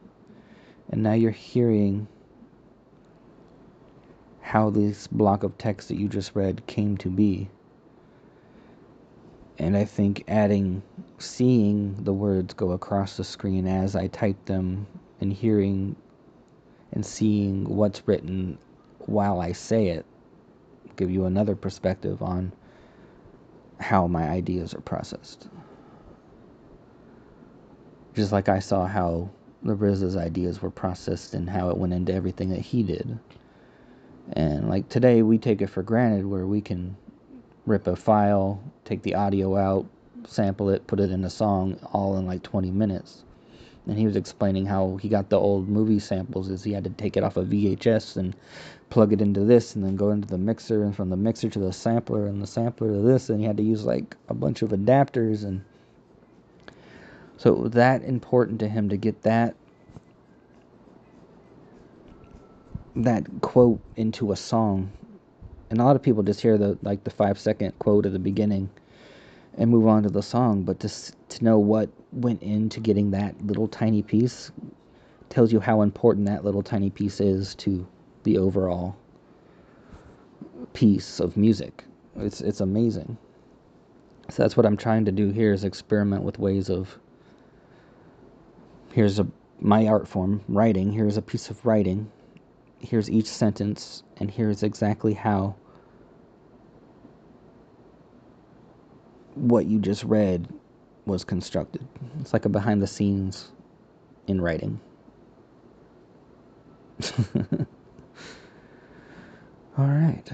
and 0.89 1.03
now 1.03 1.14
you're 1.14 1.32
hearing 1.32 2.07
how 4.41 4.70
this 4.70 5.07
block 5.07 5.43
of 5.43 5.57
text 5.57 5.89
that 5.89 5.97
you 5.97 6.07
just 6.07 6.36
read 6.36 6.66
came 6.66 6.97
to 6.97 7.09
be. 7.09 7.49
And 9.62 9.78
I 9.78 9.86
think 9.86 10.24
adding 10.28 10.82
seeing 11.20 12.03
the 12.03 12.12
words 12.12 12.55
go 12.55 12.72
across 12.72 13.18
the 13.18 13.24
screen 13.24 13.68
as 13.68 13.95
I 13.95 14.07
type 14.07 14.45
them 14.45 14.88
and 15.20 15.32
hearing 15.32 15.95
and 16.91 17.05
seeing 17.05 17.66
what's 17.66 18.07
written 18.07 18.57
while 19.05 19.39
I 19.39 19.51
say 19.51 19.89
it 19.89 20.03
give 20.95 21.12
you 21.12 21.26
another 21.26 21.55
perspective 21.55 22.24
on 22.24 22.51
how 23.80 24.07
my 24.07 24.28
ideas 24.30 24.74
are 24.74 24.82
processed. 24.82 25.47
Just 28.16 28.32
like 28.32 28.49
I 28.49 28.57
saw 28.57 28.88
how 28.88 29.30
RZA's 29.64 30.18
ideas 30.18 30.59
were 30.59 30.72
processed 30.72 31.36
and 31.36 31.47
how 31.47 31.70
it 31.70 31.78
went 31.78 31.93
into 31.93 32.16
everything 32.16 32.49
that 32.49 32.62
he 32.62 32.82
did. 32.82 33.20
And 34.34 34.70
like 34.70 34.89
today, 34.89 35.22
we 35.22 35.38
take 35.38 35.62
it 35.62 35.70
for 35.70 35.84
granted 35.84 36.26
where 36.26 36.47
we 36.47 36.62
can 36.62 36.97
rip 37.66 37.88
a 37.88 37.95
file, 37.95 38.62
take 38.86 39.03
the 39.03 39.16
audio 39.16 39.57
out, 39.57 39.86
sample 40.26 40.70
it, 40.70 40.86
put 40.88 40.99
it 40.99 41.12
in 41.12 41.24
a 41.24 41.30
song 41.30 41.78
all 41.93 42.18
in 42.18 42.26
like 42.26 42.43
20 42.43 42.72
minutes. 42.72 43.24
And 43.88 43.97
he 43.97 44.05
was 44.05 44.16
explaining 44.16 44.66
how 44.66 44.97
he 44.97 45.09
got 45.09 45.30
the 45.30 45.39
old 45.39 45.68
movie 45.68 45.99
samples 45.99 46.49
is 46.49 46.64
he 46.64 46.74
had 46.74 46.84
to 46.84 46.89
take 46.91 47.18
it 47.18 47.24
off 47.24 47.38
a 47.38 47.41
of 47.41 47.47
VHS 47.47 48.18
and 48.18 48.36
plug 48.89 49.12
it 49.12 49.22
into 49.22 49.41
this 49.41 49.76
and 49.76 49.84
then 49.84 49.95
go 49.95 50.12
into 50.12 50.28
the 50.28 50.38
mixer 50.38 50.84
and 50.84 50.95
from 50.95 51.09
the 51.09 51.18
mixer 51.18 51.49
to 51.49 51.59
the 51.59 51.74
sampler 51.74 52.28
and 52.28 52.41
the 52.41 52.47
sampler 52.47 52.93
to 52.93 52.99
this. 52.99 53.30
And 53.30 53.39
he 53.39 53.45
had 53.45 53.57
to 53.57 53.64
use 53.64 53.84
like 53.84 54.16
a 54.30 54.34
bunch 54.34 54.62
of 54.62 54.70
adapters 54.70 55.43
and 55.43 55.64
so 57.38 57.51
it 57.51 57.57
was 57.57 57.72
that 57.72 58.03
important 58.03 58.59
to 58.59 58.70
him 58.70 58.89
to 58.89 58.97
get 58.97 59.24
that 59.24 59.55
that 62.95 63.26
quote 63.41 63.80
into 63.95 64.32
a 64.32 64.36
song 64.36 64.91
and 65.72 65.80
a 65.80 65.86
lot 65.86 65.95
of 65.95 66.03
people 66.03 66.22
just 66.22 66.41
hear 66.41 66.57
the 66.57 66.78
like 66.82 67.05
the 67.05 67.09
five 67.09 67.39
second 67.39 67.80
quote 67.80 68.05
at 68.05 68.11
the 68.11 68.19
beginning 68.19 68.69
and 69.57 69.72
move 69.72 69.88
on 69.88 70.03
to 70.03 70.09
the 70.09 70.22
song. 70.22 70.63
But 70.63 70.82
to 70.82 70.89
to 71.30 71.43
know 71.45 71.57
what 71.57 71.89
went 72.11 72.43
into 72.43 72.82
getting 72.82 73.11
that 73.11 73.41
little 73.47 73.69
tiny 73.69 74.01
piece 74.01 74.51
tells 75.30 75.53
you 75.53 75.61
how 75.61 75.82
important 75.82 76.26
that 76.26 76.43
little 76.43 76.61
tiny 76.61 76.89
piece 76.89 77.22
is 77.22 77.55
to 77.55 77.88
the 78.24 78.38
overall 78.38 78.97
piece 80.74 81.22
of 81.22 81.38
music. 81.38 81.86
It's 82.17 82.41
it's 82.41 82.59
amazing. 82.59 83.17
So 84.30 84.43
that's 84.43 84.57
what 84.57 84.65
I'm 84.65 84.78
trying 84.78 85.05
to 85.05 85.11
do 85.13 85.30
here 85.30 85.53
is 85.53 85.63
experiment 85.63 86.24
with 86.24 86.38
ways 86.38 86.69
of 86.69 86.97
here's 88.91 89.19
a 89.19 89.28
my 89.61 89.88
art 89.88 90.05
form, 90.05 90.41
writing, 90.49 90.91
here's 90.91 91.15
a 91.15 91.22
piece 91.22 91.49
of 91.49 91.65
writing. 91.65 92.11
Here's 92.80 93.09
each 93.09 93.28
sentence 93.28 94.03
and 94.17 94.30
here's 94.30 94.63
exactly 94.63 95.13
how 95.13 95.55
what 99.36 99.65
you 99.65 99.79
just 99.79 100.03
read 100.03 100.47
was 101.05 101.23
constructed. 101.23 101.88
It's 102.19 102.34
like 102.34 102.45
a 102.45 102.49
behind 102.49 102.82
the 102.82 102.88
scenes 102.88 103.51
in 104.27 104.41
writing. 104.41 104.79
All 109.77 109.86
right. 109.88 110.29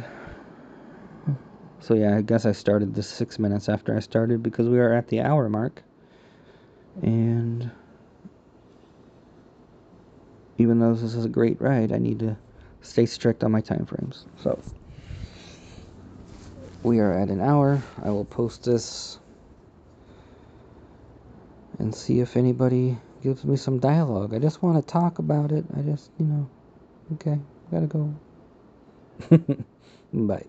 So, 1.79 1.93
yeah, 1.93 2.17
I 2.17 2.21
guess 2.21 2.45
I 2.45 2.51
started 2.51 2.95
this 2.95 3.07
six 3.07 3.39
minutes 3.39 3.69
after 3.69 3.95
I 3.95 4.01
started 4.01 4.43
because 4.43 4.67
we 4.67 4.79
are 4.79 4.93
at 4.93 5.07
the 5.07 5.21
hour 5.21 5.47
mark. 5.47 5.83
And 7.01 7.71
even 10.57 10.79
though 10.79 10.93
this 10.93 11.13
is 11.13 11.23
a 11.23 11.29
great 11.29 11.61
ride, 11.61 11.93
I 11.93 11.97
need 11.97 12.19
to 12.19 12.35
stay 12.81 13.05
strict 13.05 13.43
on 13.43 13.51
my 13.51 13.61
time 13.61 13.85
frames. 13.85 14.25
So, 14.41 14.59
we 16.87 16.99
are 16.99 17.13
at 17.13 17.29
an 17.29 17.41
hour. 17.41 17.83
I 18.03 18.09
will 18.09 18.25
post 18.25 18.63
this 18.63 19.19
and 21.79 21.93
see 21.93 22.21
if 22.21 22.37
anybody 22.37 22.97
gives 23.21 23.43
me 23.43 23.57
some 23.57 23.79
dialogue. 23.79 24.33
I 24.33 24.39
just 24.39 24.63
want 24.63 24.77
to 24.83 24.91
talk 24.91 25.19
about 25.19 25.51
it. 25.51 25.65
I 25.75 25.81
just, 25.81 26.09
you 26.17 26.25
know, 26.25 26.49
okay, 27.15 27.39
gotta 27.71 27.87
go. 27.87 28.13
Bye. 30.13 30.45